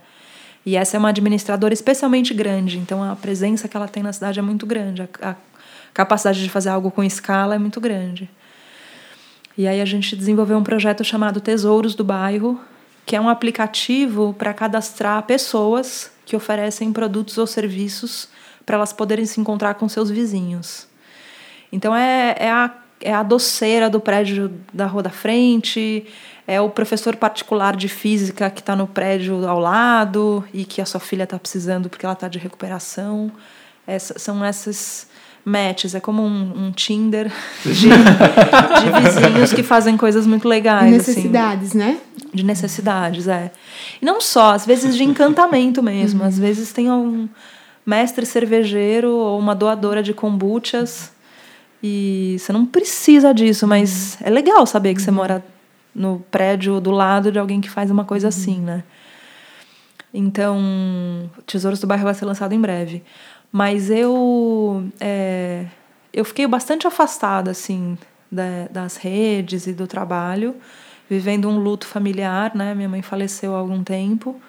[0.64, 4.38] E essa é uma administradora especialmente grande, então a presença que ela tem na cidade
[4.38, 5.36] é muito grande, a, a
[5.94, 8.28] capacidade de fazer algo com escala é muito grande.
[9.56, 12.60] E aí a gente desenvolveu um projeto chamado Tesouros do Bairro,
[13.04, 18.28] que é um aplicativo para cadastrar pessoas que oferecem produtos ou serviços
[18.64, 20.86] para elas poderem se encontrar com seus vizinhos.
[21.72, 22.70] Então é, é, a,
[23.00, 26.06] é a doceira do prédio da rua da frente,
[26.48, 30.86] é o professor particular de física que está no prédio ao lado e que a
[30.86, 33.30] sua filha está precisando porque ela está de recuperação.
[33.86, 35.06] Essa, são esses
[35.44, 37.30] matches, é como um, um Tinder
[37.62, 40.86] de, de, vizinhos que fazem coisas muito legais.
[40.86, 41.10] Assim.
[41.10, 41.78] Necessidades, assim.
[41.78, 41.98] né?
[42.32, 43.52] De necessidades, é.
[44.00, 46.22] E não só, às vezes de encantamento mesmo.
[46.22, 46.28] Uhum.
[46.28, 47.28] Às vezes tem um
[47.84, 51.12] mestre cervejeiro ou uma doadora de kombuchas.
[51.82, 55.44] E você não precisa disso, mas é legal saber que você mora
[55.98, 58.84] no prédio do lado de alguém que faz uma coisa assim, né?
[60.14, 63.02] Então, Tesouros do Bairro vai ser lançado em breve.
[63.52, 65.66] Mas eu é,
[66.12, 67.98] eu fiquei bastante afastada assim
[68.30, 70.54] da, das redes e do trabalho,
[71.08, 72.74] vivendo um luto familiar, né?
[72.74, 74.40] Minha mãe faleceu há algum tempo.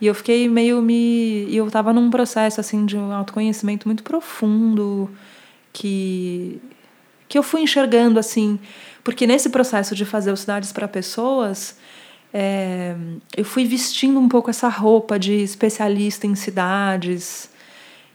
[0.00, 1.46] E eu fiquei meio me.
[1.48, 5.10] E eu estava num processo assim de um autoconhecimento muito profundo
[5.72, 6.60] que,
[7.28, 8.58] que eu fui enxergando assim.
[9.02, 11.76] Porque nesse processo de fazer os Cidades para Pessoas,
[12.32, 12.94] é,
[13.36, 17.48] eu fui vestindo um pouco essa roupa de especialista em cidades.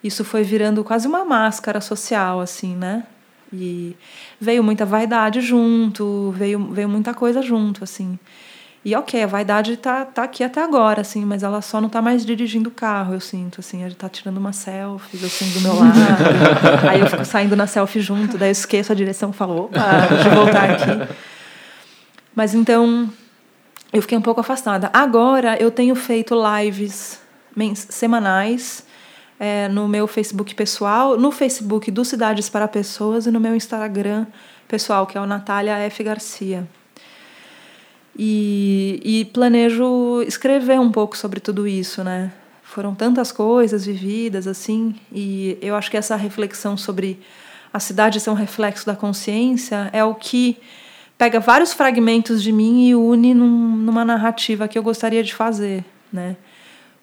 [0.03, 3.03] Isso foi virando quase uma máscara social, assim, né?
[3.53, 3.95] E
[4.39, 8.17] veio muita vaidade junto, veio, veio muita coisa junto, assim.
[8.83, 12.01] E ok, a vaidade tá, tá aqui até agora, assim, mas ela só não tá
[12.01, 15.75] mais dirigindo o carro, eu sinto, assim, ele tá tirando uma selfie, assim, do meu
[15.75, 15.99] lado.
[16.89, 20.29] aí eu fico saindo na selfie junto, daí eu esqueço a direção falo, opa, deixa
[20.29, 21.15] eu voltar aqui.
[22.35, 23.07] Mas então,
[23.93, 24.89] eu fiquei um pouco afastada.
[24.93, 27.19] Agora eu tenho feito lives
[27.75, 28.83] semanais
[29.39, 34.25] é, no meu Facebook pessoal, no Facebook do Cidades para Pessoas e no meu Instagram
[34.67, 36.03] pessoal, que é o Natália F.
[36.03, 36.67] Garcia.
[38.17, 42.31] E, e planejo escrever um pouco sobre tudo isso, né?
[42.61, 47.19] Foram tantas coisas vividas assim, e eu acho que essa reflexão sobre
[47.73, 50.57] a cidade ser um reflexo da consciência é o que
[51.17, 55.85] pega vários fragmentos de mim e une num, numa narrativa que eu gostaria de fazer,
[56.11, 56.35] né?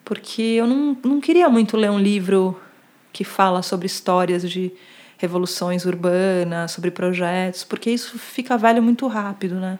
[0.03, 2.59] Porque eu não, não queria muito ler um livro
[3.13, 4.71] que fala sobre histórias de
[5.17, 9.79] revoluções urbanas, sobre projetos, porque isso fica velho muito rápido, né?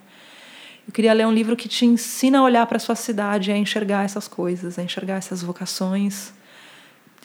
[0.89, 3.55] Eu queria ler um livro que te ensina a olhar para a sua cidade, a
[3.55, 6.33] enxergar essas coisas, a enxergar essas vocações.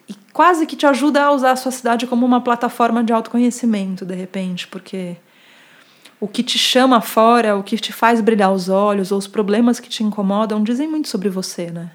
[0.07, 4.05] E quase que te ajuda a usar a sua cidade como uma plataforma de autoconhecimento,
[4.05, 5.17] de repente, porque
[6.21, 9.81] o que te chama fora, o que te faz brilhar os olhos, ou os problemas
[9.81, 11.93] que te incomodam, dizem muito sobre você, né?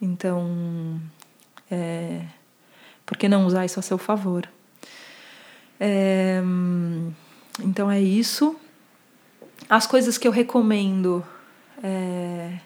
[0.00, 1.00] Então,
[1.68, 2.20] é,
[3.04, 4.48] por que não usar isso a seu favor?
[5.80, 6.40] É,
[7.64, 8.54] então é isso
[9.68, 11.24] as coisas que eu recomendo.
[11.82, 12.58] É...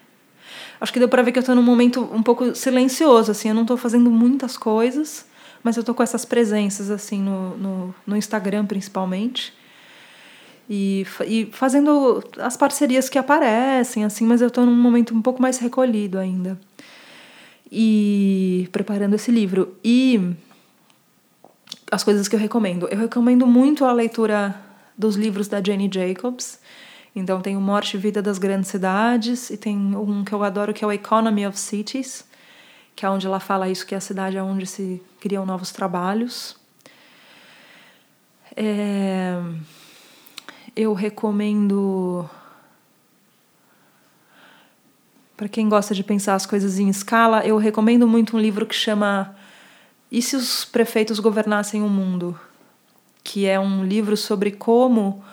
[0.79, 3.49] Acho que deu para ver que eu estou num momento um pouco silencioso, assim.
[3.49, 5.25] Eu não estou fazendo muitas coisas,
[5.63, 9.53] mas eu estou com essas presenças, assim, no, no, no Instagram, principalmente.
[10.69, 15.41] E, e, fazendo as parcerias que aparecem, assim, mas eu estou num momento um pouco
[15.41, 16.59] mais recolhido ainda.
[17.71, 19.75] E preparando esse livro.
[19.83, 20.33] E
[21.91, 22.87] as coisas que eu recomendo.
[22.89, 24.55] Eu recomendo muito a leitura
[24.97, 26.60] dos livros da Jenny Jacobs.
[27.15, 30.73] Então tem o Morte e Vida das Grandes Cidades e tem um que eu adoro
[30.73, 32.25] que é o Economy of Cities,
[32.95, 35.71] que é onde ela fala isso que é a cidade é onde se criam novos
[35.71, 36.55] trabalhos.
[38.55, 39.41] É,
[40.75, 42.29] eu recomendo
[45.35, 48.75] para quem gosta de pensar as coisas em escala, eu recomendo muito um livro que
[48.75, 49.35] chama
[50.11, 52.39] E se os prefeitos governassem o mundo,
[53.23, 55.23] que é um livro sobre como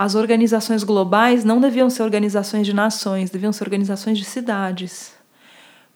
[0.00, 5.12] as organizações globais não deviam ser organizações de nações, deviam ser organizações de cidades.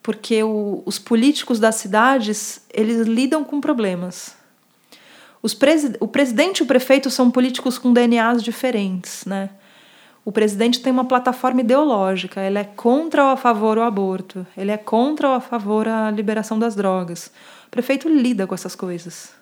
[0.03, 4.37] Porque o, os políticos das cidades, eles lidam com problemas.
[5.59, 9.49] Presi o presidente e o prefeito são políticos com DNAs diferentes, né?
[10.23, 14.71] o presidente tem uma plataforma ideológica, ele é contra ou a favor o aborto, ele
[14.71, 17.31] é contra ou a favor a liberação das drogas.
[17.67, 19.33] O prefeito lida com essas coisas.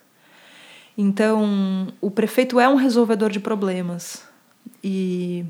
[0.97, 4.31] Então, o prefeito é um resolvedor de problemas.
[4.83, 5.45] E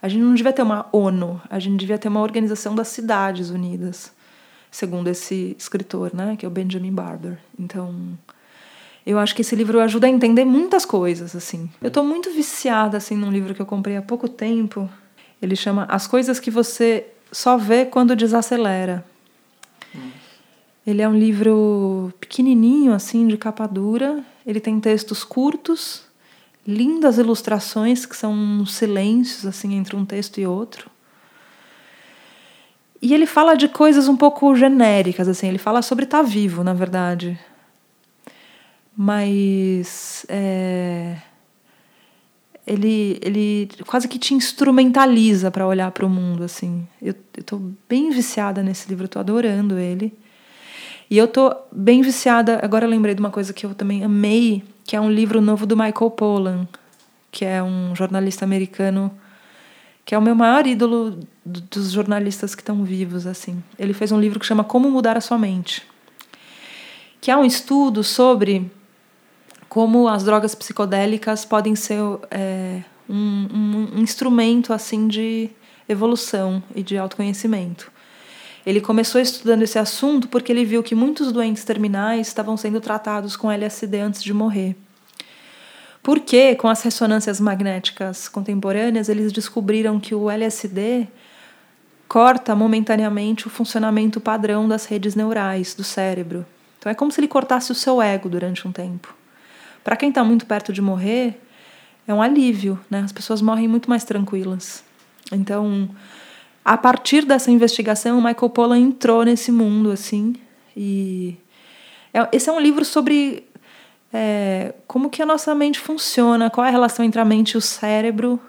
[0.00, 3.50] a gente não devia ter uma ONU, a gente devia ter uma organização das cidades
[3.50, 4.12] unidas,
[4.70, 7.38] segundo esse escritor, né, que é o Benjamin Barber.
[7.58, 8.16] Então,
[9.06, 11.70] eu acho que esse livro ajuda a entender muitas coisas, assim.
[11.80, 14.88] Eu estou muito viciada assim num livro que eu comprei há pouco tempo.
[15.40, 19.04] Ele chama As coisas que você só vê quando desacelera.
[20.86, 24.22] Ele é um livro pequenininho assim, de capa dura.
[24.46, 26.02] Ele tem textos curtos
[26.66, 30.90] lindas ilustrações que são silêncios assim entre um texto e outro.
[33.00, 36.64] E ele fala de coisas um pouco genéricas assim, ele fala sobre estar tá vivo,
[36.64, 37.38] na verdade.
[38.96, 41.16] Mas é,
[42.66, 46.86] ele, ele quase que te instrumentaliza para olhar para o mundo assim.
[47.02, 50.16] Eu estou bem viciada nesse livro, estou adorando ele.
[51.10, 52.58] E eu tô bem viciada.
[52.62, 55.66] Agora eu lembrei de uma coisa que eu também amei que é um livro novo
[55.66, 56.68] do Michael Pollan,
[57.30, 59.10] que é um jornalista americano
[60.04, 63.62] que é o meu maior ídolo dos jornalistas que estão vivos assim.
[63.78, 65.82] Ele fez um livro que chama Como mudar a sua mente,
[67.20, 68.70] que é um estudo sobre
[69.68, 71.98] como as drogas psicodélicas podem ser
[72.30, 75.50] é, um, um, um instrumento assim de
[75.88, 77.90] evolução e de autoconhecimento.
[78.66, 83.36] Ele começou estudando esse assunto porque ele viu que muitos doentes terminais estavam sendo tratados
[83.36, 84.76] com LSD antes de morrer.
[86.02, 91.08] Porque, com as ressonâncias magnéticas contemporâneas, eles descobriram que o LSD
[92.06, 96.44] corta momentaneamente o funcionamento padrão das redes neurais do cérebro.
[96.78, 99.14] Então é como se ele cortasse o seu ego durante um tempo.
[99.82, 101.40] Para quem está muito perto de morrer,
[102.06, 103.00] é um alívio, né?
[103.00, 104.84] As pessoas morrem muito mais tranquilas.
[105.32, 105.88] Então,
[106.64, 110.34] a partir dessa investigação, o Michael Pollan entrou nesse mundo, assim,
[110.76, 111.36] e
[112.12, 113.44] é, esse é um livro sobre
[114.12, 117.56] é, como que a nossa mente funciona, qual é a relação entre a mente e
[117.58, 118.40] o cérebro,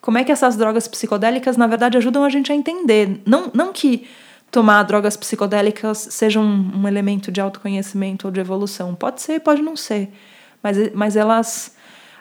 [0.00, 3.20] como é que essas drogas psicodélicas, na verdade, ajudam a gente a entender.
[3.26, 4.06] Não, não que
[4.50, 8.94] tomar drogas psicodélicas seja um, um elemento de autoconhecimento ou de evolução.
[8.94, 10.10] Pode ser, pode não ser.
[10.62, 11.74] Mas, mas elas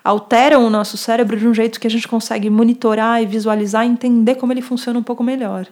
[0.04, 3.90] alteram o nosso cérebro de um jeito que a gente consegue monitorar e visualizar e
[3.90, 5.68] entender como ele funciona um pouco melhor.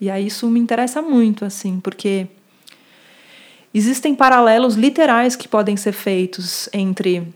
[0.00, 2.26] E aí isso me interessa muito, assim, porque
[3.72, 7.26] existem paralelos literais que podem ser feitos entre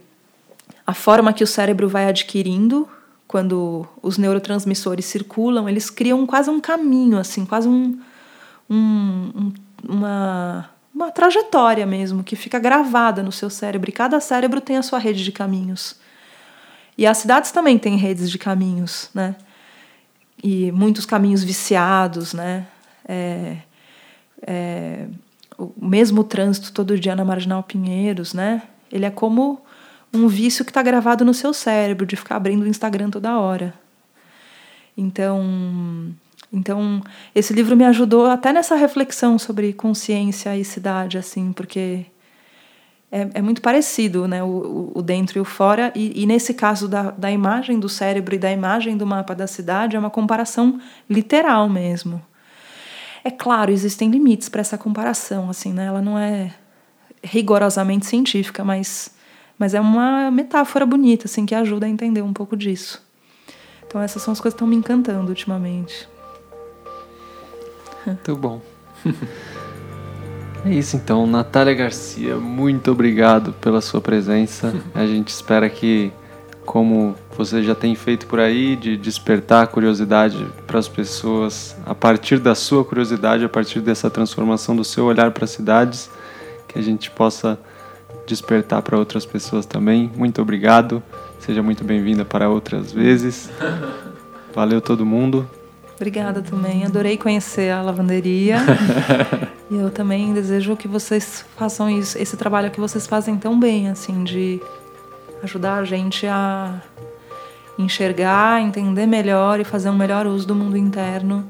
[0.85, 2.87] a forma que o cérebro vai adquirindo
[3.27, 7.99] quando os neurotransmissores circulam, eles criam quase um caminho, assim, quase um,
[8.69, 9.51] um,
[9.87, 13.89] uma uma trajetória mesmo, que fica gravada no seu cérebro.
[13.89, 15.99] E cada cérebro tem a sua rede de caminhos.
[16.97, 19.35] E as cidades também têm redes de caminhos, né?
[20.41, 22.65] E muitos caminhos viciados, né?
[23.05, 23.57] É,
[24.41, 25.07] é,
[25.57, 28.61] o mesmo trânsito todo dia na Marginal Pinheiros, né?
[28.89, 29.61] Ele é como
[30.13, 33.73] um vício que está gravado no seu cérebro, de ficar abrindo o Instagram toda hora.
[34.95, 36.15] Então,
[36.51, 37.01] então,
[37.33, 42.05] esse livro me ajudou até nessa reflexão sobre consciência e cidade, assim, porque
[43.11, 46.87] é, é muito parecido, né, o, o, dentro e o fora, e, e, nesse caso
[46.87, 50.79] da, da imagem do cérebro e da imagem do mapa da cidade, é uma comparação
[51.09, 52.21] literal mesmo.
[53.23, 56.53] É claro, existem limites para essa comparação, assim, né, ela não é
[57.23, 59.11] rigorosamente científica, mas,
[59.57, 63.03] mas é uma metáfora bonita, assim, que ajuda a entender um pouco disso.
[63.87, 66.07] Então, essas são as coisas que estão me encantando ultimamente.
[68.05, 68.61] Muito bom.
[70.65, 74.73] É isso então, Natália Garcia, muito obrigado pela sua presença.
[74.95, 76.11] A gente espera que,
[76.65, 81.93] como você já tem feito por aí, de despertar a curiosidade para as pessoas, a
[81.93, 86.09] partir da sua curiosidade, a partir dessa transformação do seu olhar para as cidades,
[86.67, 87.59] que a gente possa
[88.25, 90.11] despertar para outras pessoas também.
[90.15, 91.03] Muito obrigado.
[91.39, 93.51] Seja muito bem-vinda para outras vezes.
[94.53, 95.47] Valeu todo mundo.
[95.95, 96.85] Obrigada também.
[96.85, 98.57] Adorei conhecer a lavanderia.
[99.71, 103.89] e eu também desejo que vocês façam isso, esse trabalho que vocês fazem tão bem,
[103.89, 104.61] assim, de
[105.41, 106.81] ajudar a gente a
[107.77, 111.45] enxergar, entender melhor e fazer um melhor uso do mundo interno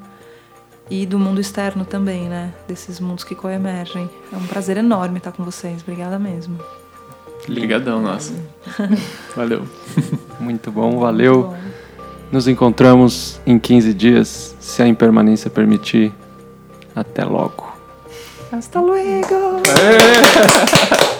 [0.89, 2.53] e do mundo externo também, né?
[2.67, 4.09] Desses mundos que coemergem.
[4.31, 5.81] É um prazer enorme estar com vocês.
[5.81, 6.59] Obrigada mesmo.
[7.47, 8.33] Obrigadão, nossa.
[9.35, 9.67] valeu.
[10.39, 11.47] Muito bom, valeu.
[11.49, 11.74] Muito bom.
[12.31, 16.11] Nos encontramos em 15 dias, se a impermanência permitir.
[16.95, 17.65] Até logo.
[18.51, 19.61] Hasta luego!